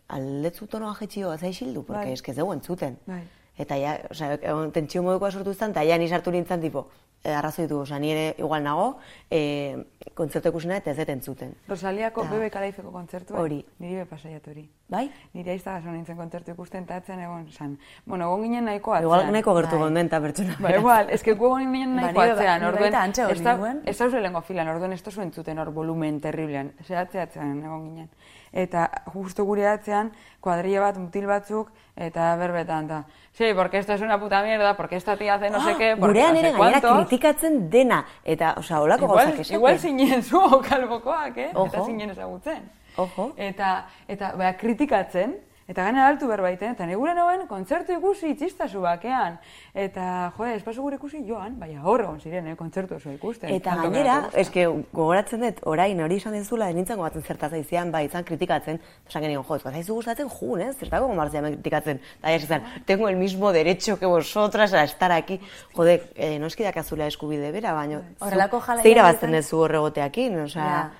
aldetzu 0.07 0.67
tonoa 0.67 0.95
jetxio 0.99 1.31
xildu, 1.37 1.83
porque 1.83 2.05
Bai. 2.05 2.13
eske 2.13 2.33
zegoen 2.33 2.61
zuten. 2.61 2.97
Bai. 3.05 3.23
Eta 3.57 3.77
ja, 3.77 3.97
osea, 4.09 4.37
egon 4.41 4.71
tentsio 4.71 5.03
modukoa 5.03 5.31
sortu 5.31 5.53
zen, 5.53 5.71
eta 5.71 5.83
ja 5.83 5.97
ni 5.97 6.07
sartu 6.07 6.31
nintzen, 6.31 6.61
tipo, 6.61 6.87
arrazoi 7.23 7.67
du, 7.67 7.79
osea, 7.79 7.99
ni 7.99 8.11
ere 8.11 8.35
igual 8.37 8.63
nago, 8.63 8.97
e, 9.31 9.85
kontzertu 10.13 10.49
ikusina 10.49 10.75
eta 10.77 10.91
ez 10.91 10.97
deten 10.97 11.21
zuten. 11.21 11.53
Rosaliako 11.67 12.23
Ta- 12.23 12.29
bebe 12.31 12.49
kalaifeko 12.51 12.91
kontzertua. 12.91 13.39
Hori. 13.39 13.65
Niri 13.79 13.95
be 14.01 14.05
pasaiat 14.05 14.47
hori. 14.47 14.69
Bai? 14.89 15.09
Nire 15.33 15.51
aizta 15.51 15.77
gaso 15.79 15.89
nintzen 15.89 16.17
kontzertu 16.17 16.51
ikusten, 16.51 16.83
eta 16.83 16.97
atzen 16.99 17.19
egon, 17.19 17.47
san. 17.51 17.77
Bueno, 18.05 18.25
egon 18.27 18.43
ginen 18.43 18.65
nahiko 18.65 18.93
atzean. 18.93 19.07
Igual 19.07 19.31
nahiko 19.31 19.55
gertu 19.55 19.75
Bai. 19.75 19.79
gonden 19.85 20.05
eta 20.11 20.19
pertsona. 20.21 20.57
Ba, 20.59 20.75
igual, 20.75 21.09
ez 21.09 21.23
que 21.23 21.33
gu 21.33 21.45
egon 21.47 21.73
ginen 21.73 21.95
Ba, 21.95 22.01
nahiko 22.01 22.21
nire- 22.21 22.33
atzean, 22.33 22.59
nire 22.61 22.71
orduen, 22.73 22.93
ez 22.93 23.41
da, 23.43 23.55
ez 23.85 23.97
da 23.99 24.19
lengo 24.19 24.41
filan, 24.41 24.67
orduen 24.67 24.91
ez 24.93 25.01
tozu 25.01 25.21
entzuten 25.21 25.57
hor 25.59 25.71
volumen 25.73 26.19
terriblean, 26.21 26.73
zehatze 26.83 27.19
atzean 27.21 27.63
egon 27.63 27.83
ginen. 27.89 28.09
Eta 28.53 28.89
justo 29.13 29.43
gure 29.45 29.67
atzean, 29.67 30.11
kuadrilla 30.39 30.79
bat, 30.81 30.97
mutil 30.97 31.25
batzuk, 31.25 31.71
eta 31.95 32.35
berbetan, 32.37 32.85
eta, 32.85 32.99
sí, 33.31 33.45
porque 33.55 33.79
esto 33.79 33.93
es 33.93 34.01
una 34.01 34.19
puta 34.19 34.43
mierda, 34.43 34.77
porque 34.77 34.95
esta 34.95 35.17
tía 35.17 35.33
hace 35.35 35.49
no 35.49 35.59
sé 35.63 35.75
qué, 35.75 35.95
porque 35.97 36.19
Gurean 36.19 36.33
no 36.33 36.39
ere 36.39 36.51
sé 36.51 36.57
gainera 36.57 36.81
cuántos. 36.81 37.07
kritikatzen 37.07 37.69
dena. 37.71 38.05
Eta, 38.23 38.53
osea, 38.57 38.79
holako 38.81 39.05
Igual, 39.05 39.17
gauzak 39.25 39.39
esaten. 39.39 39.55
igual 39.57 39.79
zinen 39.79 40.21
zu 40.23 40.61
kalbokoak, 40.69 41.37
eh? 41.37 41.49
Eta 41.49 41.59
Ojo. 41.59 41.85
zinen 41.85 42.09
ezagutzen. 42.11 42.69
Ojo. 42.95 43.33
Eta, 43.37 43.87
eta 44.07 44.31
bera, 44.37 44.55
kritikatzen, 44.55 45.37
eta 45.67 45.83
gana 45.83 46.07
altu 46.07 46.27
berbaiten, 46.27 46.71
eta 46.73 46.85
negure 46.85 47.13
nagoen 47.13 47.47
kontzertu 47.47 47.93
ikusi 47.93 48.31
itxistazu 48.33 48.81
bakean. 48.81 49.37
Eta, 49.73 50.31
jo, 50.37 50.45
espazu 50.45 50.81
gure 50.81 50.95
ikusi 50.99 51.23
joan, 51.27 51.57
baina 51.59 51.81
hor 51.83 52.01
egon 52.01 52.19
ziren, 52.19 52.47
eh, 52.47 52.55
kontzertu 52.55 52.95
oso 52.95 53.11
ikusten. 53.11 53.49
Eta 53.53 53.75
gainera, 53.75 54.29
eske 54.33 54.65
gogoratzen 54.93 55.41
dut, 55.41 55.61
orain 55.65 55.99
hori 56.01 56.17
esan 56.21 56.33
dizula, 56.33 56.71
nintzen 56.73 56.97
gogatzen 56.97 57.23
zertaz 57.23 57.53
aizian, 57.53 57.91
bai, 57.91 58.05
izan 58.05 58.23
kritikatzen, 58.23 58.79
esan 59.07 59.21
genion, 59.21 59.43
jo, 59.43 59.55
ez 59.55 59.63
zaizu 59.63 59.95
gustatzen, 59.95 60.29
jun, 60.29 60.61
ez, 60.61 60.75
zertako 60.77 61.07
gomarzia 61.07 61.41
kritikatzen. 61.41 62.01
Eta 62.19 62.29
ja, 62.29 62.35
esan, 62.35 62.63
tengo 62.85 63.07
el 63.09 63.15
mismo 63.15 63.51
derecho 63.51 63.97
que 63.99 64.05
vosotras 64.05 64.73
a 64.73 64.83
estar 64.83 65.11
aquí. 65.11 65.39
Jode, 65.75 66.11
eh, 66.15 66.37
noski 66.39 66.63
dakazula 66.63 67.07
eskubide 67.07 67.51
bera, 67.51 67.73
baina, 67.73 68.01
Horrelako 68.19 68.59
jala 68.61 68.81
ze 68.81 68.89
irabazten 68.89 69.29
jaietan- 69.31 69.41
duzu 69.41 69.57
horregoteakin, 69.63 70.39
osea, 70.41 70.91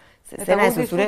zena 0.46 0.68
ez 0.68 0.90
zure... 0.90 1.08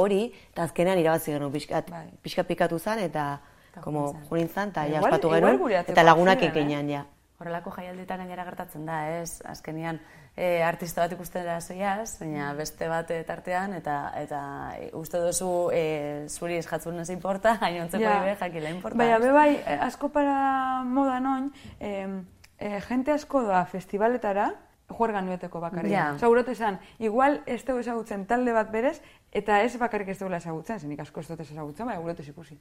Hori, 0.00 0.22
eta 0.52 0.64
azkenean 0.68 0.98
irabazi 0.98 1.32
genuen 1.32 1.52
pixkat, 1.52 1.90
Bai. 1.90 2.06
pixkat 2.22 2.46
pikatu 2.46 2.78
zen, 2.78 2.98
eta, 2.98 3.40
como, 3.80 4.08
zen, 4.30 4.70
eta 4.70 4.86
ja 4.88 5.00
ospatu 5.02 5.30
genuen, 5.30 5.60
eta 5.86 6.02
lagunak 6.02 6.40
ziren, 6.40 6.70
eh? 6.70 6.92
ja. 6.92 7.04
Horrelako 7.38 7.70
jaialdetan 7.70 8.22
gainera 8.22 8.44
gertatzen 8.48 8.86
da, 8.88 9.02
ez? 9.18 9.42
Azkenian 9.44 9.98
e, 10.36 10.62
artista 10.62 11.02
bat 11.02 11.12
ikusten 11.16 11.44
da 11.44 11.58
zoiaz, 11.60 12.18
baina 12.20 12.52
beste 12.56 12.88
bat 12.88 13.10
eh, 13.12 13.22
tartean, 13.28 13.74
eta 13.76 13.96
eta 14.20 14.40
e, 14.78 14.90
uste 14.96 15.20
duzu 15.20 15.50
e, 15.72 15.82
zuri 16.28 16.56
eskatzun 16.60 17.00
ez 17.00 17.08
importa, 17.12 17.56
gainontzeko 17.64 18.04
Ja. 18.04 18.22
ibe 18.22 18.36
jakila 18.40 18.70
importa. 18.72 18.98
Baina, 19.00 19.18
be 19.18 19.32
bai, 19.32 19.50
eh, 19.58 19.78
asko 19.88 20.08
para 20.12 20.82
moda 20.84 21.18
noin, 21.20 21.50
eh, 21.80 22.06
eh, 22.58 22.80
jente 22.88 23.12
asko 23.12 23.42
doa 23.42 23.64
festivaletara, 23.66 24.54
juergan 24.88 25.26
nueteko 25.26 25.60
bakarrik. 25.60 25.92
Ja. 25.92 26.12
Osa, 26.14 26.28
urote 26.28 26.52
esan, 26.52 26.78
igual 26.98 27.40
ez 27.46 27.62
dugu 27.66 27.82
ezagutzen 27.82 28.26
talde 28.26 28.52
bat 28.54 28.70
berez, 28.70 29.00
eta 29.32 29.60
ez 29.62 29.76
bakarrik 29.78 30.08
ez 30.14 30.18
dugula 30.18 30.38
ezagutzen, 30.38 30.80
zenik 30.80 31.00
asko 31.02 31.20
ez 31.20 31.28
dut 31.28 31.40
ez 31.40 31.50
ezagutzen, 31.50 31.86
baina 31.86 32.00
gurote 32.00 32.22
ikusi. 32.22 32.58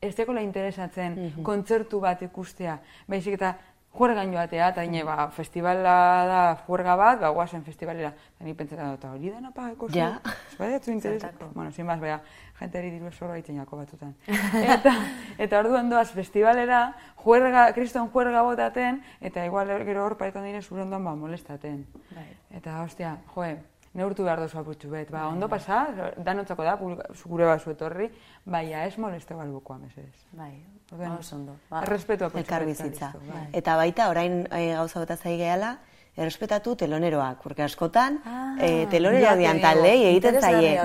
Ez 0.00 0.14
dekola 0.16 0.42
interesatzen 0.44 1.18
kontzertu 1.42 2.00
bat 2.00 2.22
ikustea, 2.22 2.78
baizik 3.08 3.40
eta 3.40 3.54
juergan 3.94 4.32
joatea, 4.32 4.68
eta 4.72 4.84
ine, 4.84 5.04
ba, 5.06 5.28
festivala 5.30 5.94
da 6.26 6.40
juerga 6.66 6.96
bat, 6.98 7.20
ba, 7.20 7.30
guazen 7.34 7.62
festivalera. 7.64 8.10
Eta 8.34 8.44
ni 8.44 8.54
pentsetan 8.54 8.90
dut, 8.90 8.98
"Eta 8.98 9.12
hori 9.12 9.30
dena 9.30 9.50
pagako 9.50 9.88
zu? 9.88 9.98
Ja. 9.98 10.20
Ez 10.50 10.58
badiatzu 10.58 10.90
interes... 10.90 11.22
Zertako. 11.22 11.50
Bueno, 11.54 11.70
sin 11.70 11.86
más, 11.86 12.00
bea, 12.00 12.20
jenteri 12.58 12.90
diru 12.90 13.12
zorra 13.12 13.38
itzen 13.38 13.56
jako 13.56 13.76
batutan. 13.76 14.14
eta, 14.76 14.94
eta 15.38 15.58
orduan 15.58 15.90
doaz 15.90 16.10
festivalera, 16.10 16.94
juerga, 17.24 17.72
kriston 17.72 18.10
juerga 18.10 18.42
botaten, 18.42 19.02
eta 19.20 19.44
igual 19.46 19.68
gero 19.84 20.04
hor 20.04 20.16
paretan 20.16 20.44
dire 20.44 20.62
zure 20.62 20.82
ondoan 20.82 21.04
ba, 21.04 21.14
molestaten. 21.14 21.86
Bai. 22.10 22.28
Eta, 22.50 22.82
ostia, 22.82 23.18
joe, 23.34 23.56
neurtu 23.94 24.24
behar 24.24 24.40
dozu 24.40 24.58
apurtxu 24.58 24.90
bet. 24.90 25.10
Ba, 25.10 25.28
ondo 25.28 25.48
pasa, 25.48 25.86
danotzako 26.18 26.64
da, 26.64 26.76
gure 27.24 27.46
basu 27.46 27.70
etorri, 27.70 28.10
baina 28.44 28.84
ez 28.84 28.98
moleste 28.98 29.34
balbukoa, 29.34 29.78
mesedez. 29.78 30.26
Bai, 30.32 30.52
Orduan, 30.92 31.16
oso 31.18 31.36
ondo. 31.36 31.56
Ba, 31.70 31.80
Elkar 31.82 32.64
bizitza. 32.66 33.12
bai. 33.28 33.48
Eta 33.52 33.76
baita, 33.76 34.08
orain 34.10 34.46
e, 34.52 34.72
gauza 34.74 35.00
bat 35.00 35.10
azai 35.16 35.36
gehala, 35.38 35.78
errespetatu 36.16 36.76
teloneroak, 36.76 37.40
porque 37.42 37.62
askotan 37.62 38.20
Ah, 38.24 38.54
eh, 38.60 38.86
telonero 38.90 39.34
dian 39.36 39.60
taldei 39.60 40.04
egiten 40.12 40.40
zaie. 40.40 40.76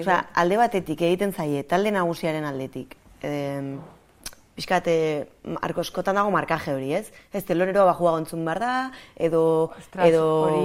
Osea, 0.00 0.20
alde 0.34 0.56
batetik 0.56 1.02
egiten 1.02 1.32
zaie, 1.32 1.64
talde 1.64 1.90
nagusiaren 1.92 2.44
aldetik. 2.44 2.96
E, 3.20 3.32
Piskat, 4.58 4.88
e, 4.90 5.28
arko 5.62 5.84
askotan 5.84 6.16
dago 6.18 6.32
markaje 6.34 6.72
hori, 6.74 6.88
ez? 6.98 7.12
Ez 7.30 7.44
teloneroa 7.46 7.84
bajua 7.92 8.16
gontzun 8.16 8.40
behar 8.42 8.58
da, 8.58 8.70
edo, 9.14 9.42
Ostras, 9.78 10.08
edo 10.08 10.24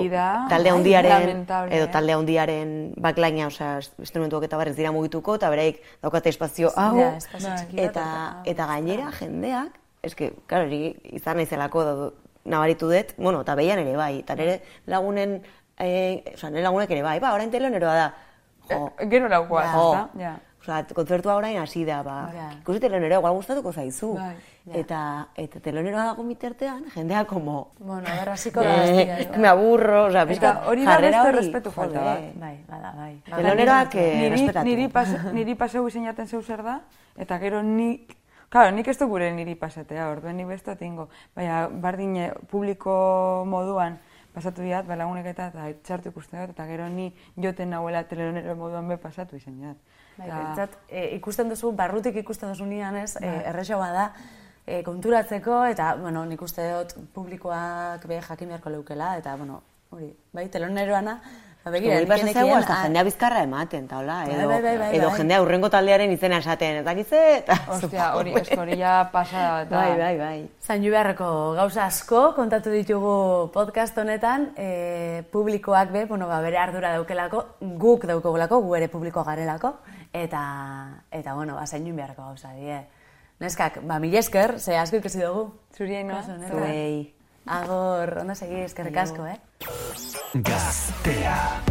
da. 0.10 0.48
talde 0.50 0.72
handiaren, 0.74 1.44
edo 1.70 1.86
eh? 1.86 1.92
talde 1.94 2.16
handiaren 2.18 2.72
baklaina, 2.98 3.52
osea, 3.52 3.76
instrumentuak 4.02 4.48
eta 4.48 4.58
barrez 4.58 4.74
dira 4.80 4.90
mugituko, 4.96 5.36
eta 5.38 5.52
beraik 5.54 5.78
daukate 6.02 6.34
espazio 6.34 6.72
hau, 6.76 6.98
Ja, 6.98 7.12
espazio 7.22 7.50
Bai. 7.52 7.58
txiki 7.60 7.76
bat, 7.78 7.86
eta, 7.86 8.06
eta- 8.08 8.42
eta 8.56 8.66
gainera 8.72 9.12
jendeak, 9.20 9.78
eske, 10.10 10.32
claro, 10.50 10.66
hori 10.66 10.96
izan 11.20 11.38
naizelako 11.38 11.86
nabaritu 12.46 12.90
dut, 12.90 13.14
bueno, 13.18 13.42
eta 13.46 13.54
behian 13.56 13.78
ere 13.84 13.94
bai, 13.96 14.16
eta 14.24 14.34
nire 14.36 14.58
lagunen, 14.88 15.38
eh, 15.78 16.24
oza, 16.34 16.50
nire 16.50 16.66
lagunek 16.66 16.90
ere 16.98 17.04
bai, 17.06 17.20
ba, 17.22 17.36
orain 17.38 17.52
teloneroa 17.54 17.94
da. 18.02 18.10
Jo, 18.72 18.90
Eh, 18.98 19.06
Gero 19.12 19.28
laukoa, 19.30 19.64
jo. 19.74 19.88
Ja. 20.18 20.34
Oza, 20.64 20.78
kontzertua 20.96 21.36
orain 21.36 21.58
hasi 21.60 21.84
da, 21.84 22.02
ba, 22.04 22.30
Ja. 22.34 22.46
ikusi 22.62 22.80
teloneroa, 22.80 23.20
igual 23.20 23.34
gustatuko 23.36 23.74
zaizu. 23.74 24.14
Bai, 24.16 24.36
Eta, 24.80 25.28
eta 25.36 25.60
teloneroa 25.60 26.06
dago 26.06 26.24
mitartean, 26.24 26.86
jendea 26.94 27.26
como, 27.26 27.74
Bueno, 27.80 28.08
a 28.08 28.16
ver, 28.16 28.30
hasiko 28.30 28.62
da 28.64 28.78
gaztia. 28.78 29.20
eh, 29.20 29.38
me 29.38 29.48
aburro, 29.50 30.06
oza, 30.06 30.22
Eta 30.22 30.28
pizkat, 30.30 30.68
hori 30.68 30.86
da 30.86 30.98
beste 31.00 31.32
respetu 31.34 31.72
falta 31.72 32.00
bat. 32.00 32.22
Bai, 32.40 32.64
bada, 32.68 32.94
bai. 32.96 33.22
Teloneroak 33.26 33.96
eh, 33.96 34.16
niri, 34.16 34.30
respetatu. 34.30 34.66
niri, 34.66 34.88
pas, 34.88 35.10
niri 35.34 35.56
paseu 35.56 35.86
izeinaten 35.88 36.28
zeu 36.28 36.42
zer 36.42 36.64
da, 36.64 36.80
eta 37.18 37.40
gero 37.40 37.62
nik, 37.62 38.16
Claro, 38.54 38.70
nik 38.72 38.88
ez 38.88 39.00
du 39.00 39.08
gure 39.08 39.32
niri 39.34 39.56
pasatea, 39.56 40.12
orduen 40.12 40.38
ni 40.38 40.44
besta 40.46 40.76
tingo. 40.76 41.10
Baina, 41.36 41.68
bardin 41.68 42.16
eh, 42.18 42.34
publiko 42.52 43.44
moduan 43.48 43.98
pasatu 44.32 44.62
diat, 44.62 44.86
ba, 44.88 44.96
lagunek 44.96 45.26
eta, 45.26 45.48
eta 45.48 45.72
txartu 45.84 46.10
ikusten 46.10 46.40
dut, 46.40 46.52
eta 46.52 46.66
gero 46.68 46.88
ni 46.88 47.12
joten 47.36 47.72
nahuela 47.72 48.04
telonero 48.04 48.56
moduan 48.56 48.88
be 48.88 48.98
pasatu 48.98 49.36
izan 49.36 49.60
jat. 49.60 49.78
Bai, 50.18 50.30
Eta- 50.30 50.68
e, 50.90 51.16
ikusten 51.16 51.50
duzu, 51.50 51.72
barrutik 51.72 52.16
ikusten 52.22 52.50
duzu 52.54 52.66
nian 52.70 52.96
ez, 52.96 53.16
e, 53.18 53.30
erresagoa 53.50 53.92
da, 53.92 54.08
e, 54.66 54.84
konturatzeko, 54.84 55.64
eta, 55.66 55.96
bueno, 56.00 56.26
nik 56.26 56.42
uste 56.42 56.68
dut 56.72 56.94
publikoak 57.14 58.06
be 58.08 58.22
jakin 58.22 58.54
beharko 58.54 58.70
leukela, 58.70 59.18
eta, 59.18 59.36
bueno, 59.36 59.62
hori, 59.90 60.14
bai, 60.34 60.48
teloneroana, 60.50 61.16
ba, 61.22 61.53
begira, 61.72 61.96
Hori 61.96 62.04
nik 62.04 62.10
pasatzea 62.10 62.34
genekien, 62.34 62.58
hasta 62.58 62.76
jendea 62.84 63.04
bizkarra 63.08 63.44
ematen, 63.46 63.86
eta 63.86 63.98
hola, 64.02 64.16
Bai, 64.26 64.34
edo, 64.36 64.48
bai, 64.50 64.62
bai, 64.62 64.74
bai, 64.78 64.90
edo 64.98 65.10
bai. 65.10 65.18
jendea 65.18 65.42
urrengo 65.42 65.70
taldearen 65.72 66.12
izena 66.12 66.40
esaten, 66.44 66.80
eta 66.82 66.94
gize, 66.98 67.22
eta... 67.38 67.58
Ostia, 67.78 68.08
hori, 68.18 68.34
esko 68.42 68.60
hori 68.66 68.78
ja 68.82 68.96
pasada 69.14 69.64
da. 69.66 69.78
Bai, 69.78 69.98
bai, 70.00 70.18
bai. 70.20 70.50
Zainu 70.60 70.92
beharreko 70.92 71.30
gauza 71.56 71.86
asko 71.86 72.34
kontatu 72.36 72.74
ditugu 72.74 73.14
podcast 73.54 73.98
honetan, 73.98 74.50
e, 74.58 75.24
publikoak 75.32 75.92
be, 75.96 76.04
bueno, 76.06 76.28
ba, 76.28 76.42
bere 76.44 76.58
ardura 76.58 76.92
daukelako, 76.98 77.46
guk 77.80 78.06
daukagulako, 78.12 78.60
gu 78.68 78.76
ere 78.82 78.92
publikoa 78.92 79.24
garelako, 79.24 79.78
eta, 80.12 80.44
eta 81.12 81.34
bueno, 81.34 81.56
ba, 81.56 81.66
zainu 81.66 81.96
beharreko 81.96 82.28
gauza, 82.28 82.52
die. 82.60 82.82
Neskak, 83.40 83.82
ba, 83.88 84.00
mila 84.00 84.20
esker, 84.20 84.60
ze 84.60 84.76
asko 84.78 85.00
ikasi 85.00 85.24
dugu. 85.24 85.52
Zuri 85.76 86.04
no? 86.04 86.16
Kasu 86.20 86.36
honetan. 86.36 86.60
Zuei. 86.60 87.14
Agur, 87.46 88.20
ondo 88.22 88.36
seguís, 88.36 88.74
que 88.74 88.84
recasco, 88.84 89.26
eh? 89.28 89.40
Gaztea. 90.34 91.62